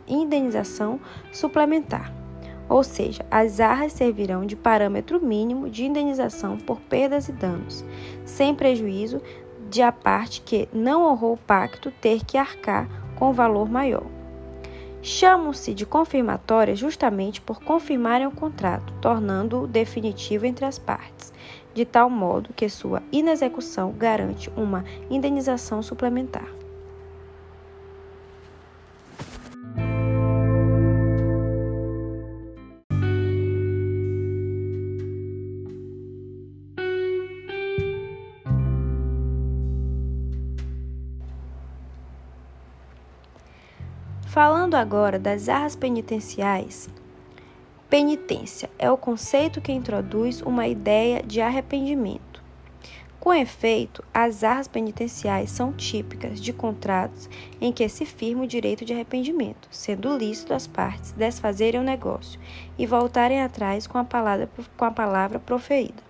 indenização 0.06 1.00
suplementar. 1.32 2.14
Ou 2.68 2.84
seja, 2.84 3.26
as 3.32 3.62
arras 3.62 3.94
servirão 3.94 4.46
de 4.46 4.58
parâmetro 4.58 5.24
mínimo 5.24 5.70
de 5.70 5.86
indenização 5.86 6.58
por 6.58 6.82
perdas 6.82 7.30
e 7.30 7.32
danos, 7.32 7.86
sem 8.26 8.54
prejuízo 8.54 9.22
de 9.70 9.82
a 9.82 9.94
parte 9.94 10.42
que 10.42 10.68
não 10.74 11.10
honrou 11.10 11.36
o 11.36 11.38
pacto 11.38 11.90
ter 11.90 12.26
que 12.26 12.38
arcar 12.38 12.90
com 13.16 13.32
valor 13.32 13.70
maior 13.70 14.15
chamam-se 15.06 15.72
de 15.72 15.86
confirmatórias 15.86 16.80
justamente 16.80 17.40
por 17.40 17.62
confirmarem 17.62 18.26
o 18.26 18.32
contrato, 18.32 18.92
tornando-o 19.00 19.68
definitivo 19.68 20.48
entre 20.48 20.66
as 20.66 20.80
partes, 20.80 21.32
de 21.76 21.86
tal 21.86 22.10
modo 22.10 22.52
que 22.56 22.68
sua 22.68 23.04
inexecução 23.12 23.92
garante 23.92 24.50
uma 24.58 24.84
indenização 25.08 25.84
suplementar. 25.84 26.65
Falando 44.36 44.76
agora 44.76 45.18
das 45.18 45.48
arras 45.48 45.78
penitenciais, 45.78 46.90
penitência 47.90 48.70
é 48.78 48.92
o 48.92 48.98
conceito 48.98 49.62
que 49.62 49.72
introduz 49.72 50.42
uma 50.42 50.68
ideia 50.68 51.24
de 51.24 51.40
arrependimento. 51.40 52.44
Com 53.18 53.34
efeito, 53.34 54.04
as 54.14 54.44
arras 54.44 54.68
penitenciais 54.68 55.52
são 55.52 55.72
típicas 55.72 56.42
de 56.42 56.52
contratos 56.52 57.30
em 57.62 57.72
que 57.72 57.88
se 57.88 58.06
firma 58.06 58.44
o 58.44 58.48
direito 58.48 58.84
de 58.84 58.92
arrependimento, 58.92 59.70
sendo 59.72 60.18
lícito 60.18 60.54
as 60.54 60.68
partes 60.68 61.14
desfazerem 61.14 61.80
o 61.80 61.84
negócio 61.86 62.38
e 62.78 62.86
voltarem 62.86 63.42
atrás 63.42 63.88
com 63.88 63.98
a 63.98 64.04
palavra, 64.04 64.50
com 64.76 64.84
a 64.84 64.92
palavra 64.92 65.40
proferida. 65.40 66.05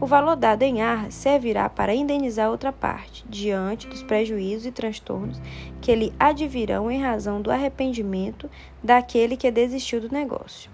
O 0.00 0.06
valor 0.06 0.36
dado 0.36 0.62
em 0.62 0.80
arras 0.80 1.14
servirá 1.14 1.68
para 1.68 1.94
indenizar 1.94 2.50
outra 2.50 2.72
parte, 2.72 3.24
diante 3.28 3.86
dos 3.86 4.02
prejuízos 4.02 4.66
e 4.66 4.72
transtornos 4.72 5.40
que 5.80 5.94
lhe 5.94 6.12
advirão 6.18 6.90
em 6.90 7.02
razão 7.02 7.42
do 7.42 7.50
arrependimento 7.50 8.50
daquele 8.82 9.36
que 9.36 9.50
desistiu 9.50 10.00
do 10.00 10.10
negócio. 10.10 10.70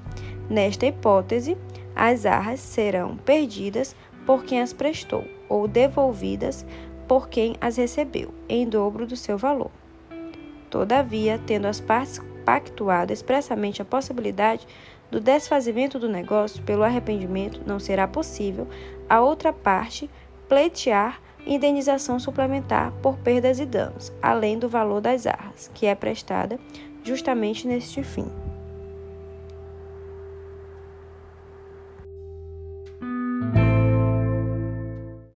Nesta 0.49 0.87
hipótese, 0.87 1.57
as 1.95 2.25
arras 2.25 2.61
serão 2.61 3.17
perdidas 3.17 3.97
por 4.25 4.45
quem 4.45 4.61
as 4.61 4.73
prestou 4.73 5.25
ou 5.49 5.67
devolvidas 5.67 6.65
por 7.09 7.29
quem 7.29 7.57
as 7.61 7.77
recebeu, 7.77 8.35
em 8.49 8.69
dobro 8.69 9.07
do 9.07 9.17
seu 9.17 9.39
valor. 9.39 9.71
Todavia, 10.69 11.41
tendo 11.47 11.67
as 11.67 11.81
partes 11.81 12.21
pactuado 12.45 13.13
expressamente 13.13 13.83
a 13.83 13.85
possibilidade 13.85 14.67
do 15.11 15.21
desfazimento 15.21 15.99
do 15.99 16.09
negócio 16.09 16.63
pelo 16.63 16.83
arrependimento, 16.83 17.63
não 17.67 17.79
será 17.79 18.07
possível 18.09 18.67
a 19.09 19.21
outra 19.21 19.53
parte 19.53 20.11
pleitear 20.49 21.21
indenização 21.47 22.19
suplementar 22.19 22.93
por 23.03 23.17
perdas 23.19 23.61
e 23.61 23.67
danos, 23.67 24.13
além 24.21 24.59
do 24.59 24.69
valor 24.69 25.01
das 25.01 25.27
arras, 25.27 25.71
que 25.73 25.87
é 25.87 25.95
prestada 25.95 26.59
justamente 27.05 27.69
neste 27.69 28.03
fim. 28.03 28.27